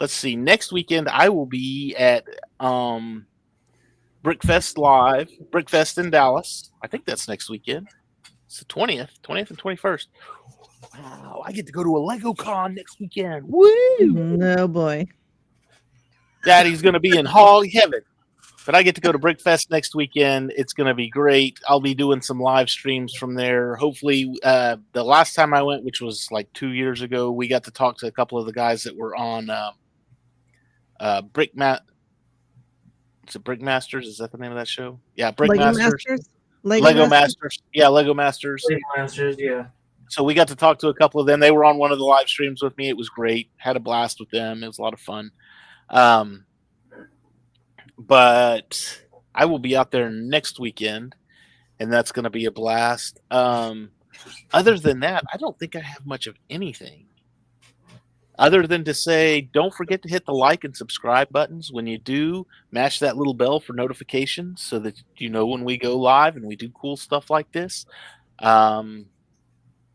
let's 0.00 0.12
see 0.12 0.36
next 0.36 0.72
weekend 0.72 1.08
i 1.08 1.28
will 1.28 1.46
be 1.46 1.96
at 1.98 2.24
um 2.60 3.26
brickfest 4.24 4.78
live 4.78 5.30
brickfest 5.50 5.98
in 5.98 6.10
dallas 6.10 6.70
i 6.82 6.86
think 6.86 7.04
that's 7.04 7.28
next 7.28 7.50
weekend 7.50 7.86
it's 8.46 8.58
the 8.58 8.64
20th 8.64 9.10
20th 9.22 9.50
and 9.50 9.58
21st 9.58 10.06
Wow, 10.98 11.42
I 11.44 11.52
get 11.52 11.66
to 11.66 11.72
go 11.72 11.82
to 11.82 11.96
a 11.96 11.98
Lego 11.98 12.34
Con 12.34 12.74
next 12.74 13.00
weekend. 13.00 13.46
Woo! 13.48 13.66
No 14.00 14.68
boy. 14.68 15.06
Daddy's 16.44 16.82
going 16.82 16.92
to 16.92 17.00
be 17.00 17.16
in 17.16 17.24
hog 17.24 17.68
heaven. 17.68 18.00
But 18.66 18.74
I 18.74 18.82
get 18.82 18.94
to 18.94 19.00
go 19.00 19.12
to 19.12 19.18
Brickfest 19.18 19.70
next 19.70 19.94
weekend. 19.94 20.52
It's 20.56 20.72
going 20.72 20.86
to 20.86 20.94
be 20.94 21.10
great. 21.10 21.58
I'll 21.68 21.80
be 21.80 21.94
doing 21.94 22.22
some 22.22 22.40
live 22.40 22.70
streams 22.70 23.14
from 23.14 23.34
there. 23.34 23.76
Hopefully, 23.76 24.38
uh, 24.42 24.76
the 24.92 25.04
last 25.04 25.34
time 25.34 25.52
I 25.52 25.62
went, 25.62 25.84
which 25.84 26.00
was 26.00 26.28
like 26.30 26.50
two 26.54 26.70
years 26.70 27.02
ago, 27.02 27.30
we 27.30 27.46
got 27.46 27.64
to 27.64 27.70
talk 27.70 27.98
to 27.98 28.06
a 28.06 28.10
couple 28.10 28.38
of 28.38 28.46
the 28.46 28.52
guys 28.52 28.82
that 28.84 28.96
were 28.96 29.14
on 29.14 29.50
um, 29.50 29.72
uh, 30.98 31.22
Brick 31.22 31.54
Mat. 31.54 31.82
Is 33.28 33.36
it 33.36 33.44
Brick 33.44 33.60
Masters? 33.60 34.06
Is 34.06 34.18
that 34.18 34.32
the 34.32 34.38
name 34.38 34.50
of 34.50 34.56
that 34.58 34.68
show? 34.68 34.98
Yeah, 35.16 35.30
Brick 35.30 35.50
Lego 35.50 35.64
Masters. 35.64 36.04
Masters. 36.06 36.28
Lego, 36.64 37.06
Masters. 37.06 37.62
Yeah, 37.74 37.88
Lego 37.88 38.14
Masters. 38.14 38.64
Lego 38.68 38.80
Masters, 38.96 39.36
yeah. 39.38 39.66
So 40.08 40.22
we 40.22 40.34
got 40.34 40.48
to 40.48 40.56
talk 40.56 40.78
to 40.78 40.88
a 40.88 40.94
couple 40.94 41.20
of 41.20 41.26
them. 41.26 41.40
They 41.40 41.50
were 41.50 41.64
on 41.64 41.76
one 41.76 41.92
of 41.92 41.98
the 41.98 42.04
live 42.04 42.28
streams 42.28 42.62
with 42.62 42.76
me. 42.76 42.88
It 42.88 42.96
was 42.96 43.08
great. 43.08 43.50
Had 43.56 43.76
a 43.76 43.80
blast 43.80 44.20
with 44.20 44.30
them. 44.30 44.62
It 44.62 44.66
was 44.66 44.78
a 44.78 44.82
lot 44.82 44.94
of 44.94 45.00
fun. 45.00 45.30
Um, 45.90 46.44
but 47.98 49.02
I 49.34 49.44
will 49.46 49.58
be 49.58 49.76
out 49.76 49.90
there 49.90 50.10
next 50.10 50.58
weekend, 50.58 51.14
and 51.78 51.92
that's 51.92 52.12
going 52.12 52.24
to 52.24 52.30
be 52.30 52.46
a 52.46 52.50
blast. 52.50 53.20
Um, 53.30 53.90
other 54.52 54.78
than 54.78 55.00
that, 55.00 55.24
I 55.32 55.36
don't 55.36 55.58
think 55.58 55.76
I 55.76 55.80
have 55.80 56.06
much 56.06 56.26
of 56.26 56.36
anything. 56.48 57.06
Other 58.38 58.66
than 58.66 58.82
to 58.84 58.94
say, 58.94 59.42
don't 59.42 59.72
forget 59.72 60.02
to 60.02 60.08
hit 60.08 60.26
the 60.26 60.32
like 60.32 60.64
and 60.64 60.76
subscribe 60.76 61.30
buttons. 61.30 61.70
When 61.70 61.86
you 61.86 61.98
do, 61.98 62.46
mash 62.72 62.98
that 62.98 63.16
little 63.16 63.34
bell 63.34 63.60
for 63.60 63.74
notifications 63.74 64.60
so 64.60 64.80
that 64.80 65.00
you 65.16 65.28
know 65.30 65.46
when 65.46 65.62
we 65.64 65.78
go 65.78 65.96
live 65.96 66.34
and 66.36 66.44
we 66.44 66.56
do 66.56 66.68
cool 66.70 66.96
stuff 66.96 67.30
like 67.30 67.50
this. 67.52 67.86
Um, 68.40 69.06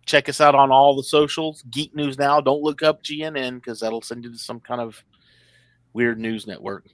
check 0.06 0.30
us 0.30 0.40
out 0.40 0.56
on 0.56 0.72
all 0.72 0.96
the 0.96 1.04
socials. 1.04 1.64
Geek 1.70 1.94
News 1.96 2.18
Now. 2.18 2.40
Don't 2.40 2.64
look 2.64 2.82
up 2.82 3.04
GNN 3.04 3.56
because 3.56 3.82
that'll 3.82 4.02
send 4.02 4.24
you 4.24 4.32
to 4.32 4.38
some 4.38 4.62
kind 4.62 4.80
of 4.80 5.04
weird 5.94 6.18
news 6.18 6.48
network. 6.48 6.86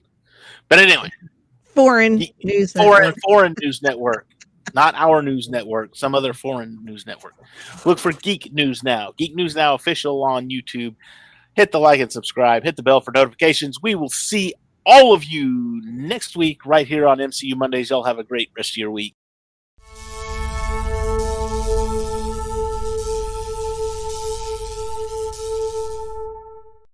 But 0.68 0.80
anyway, 0.80 1.10
Foreign 1.74 2.16
news. 2.42 2.72
foreign 2.72 3.02
network. 3.04 3.22
foreign 3.22 3.54
news 3.62 3.82
network, 3.82 4.26
not 4.74 4.94
our 4.96 5.22
news 5.22 5.48
network, 5.48 5.94
some 5.94 6.14
other 6.14 6.32
foreign 6.32 6.78
news 6.84 7.06
network. 7.06 7.34
Look 7.84 7.98
for 8.00 8.12
Geek 8.12 8.52
News 8.52 8.82
Now. 8.82 9.12
Geek 9.16 9.34
News 9.36 9.54
Now 9.54 9.74
official 9.74 10.24
on 10.24 10.48
YouTube. 10.48 10.94
Hit 11.56 11.72
the 11.72 11.80
like 11.80 12.00
and 12.00 12.12
subscribe. 12.12 12.64
Hit 12.64 12.76
the 12.76 12.82
bell 12.82 13.00
for 13.00 13.12
notifications. 13.12 13.82
We 13.82 13.94
will 13.94 14.10
see 14.10 14.52
all 14.84 15.14
of 15.14 15.24
you 15.24 15.80
next 15.84 16.36
week 16.36 16.64
right 16.66 16.86
here 16.86 17.08
on 17.08 17.18
MCU 17.18 17.56
Mondays. 17.56 17.90
Y'all 17.90 18.04
have 18.04 18.18
a 18.18 18.24
great 18.24 18.50
rest 18.56 18.74
of 18.74 18.76
your 18.76 18.90
week. 18.90 19.14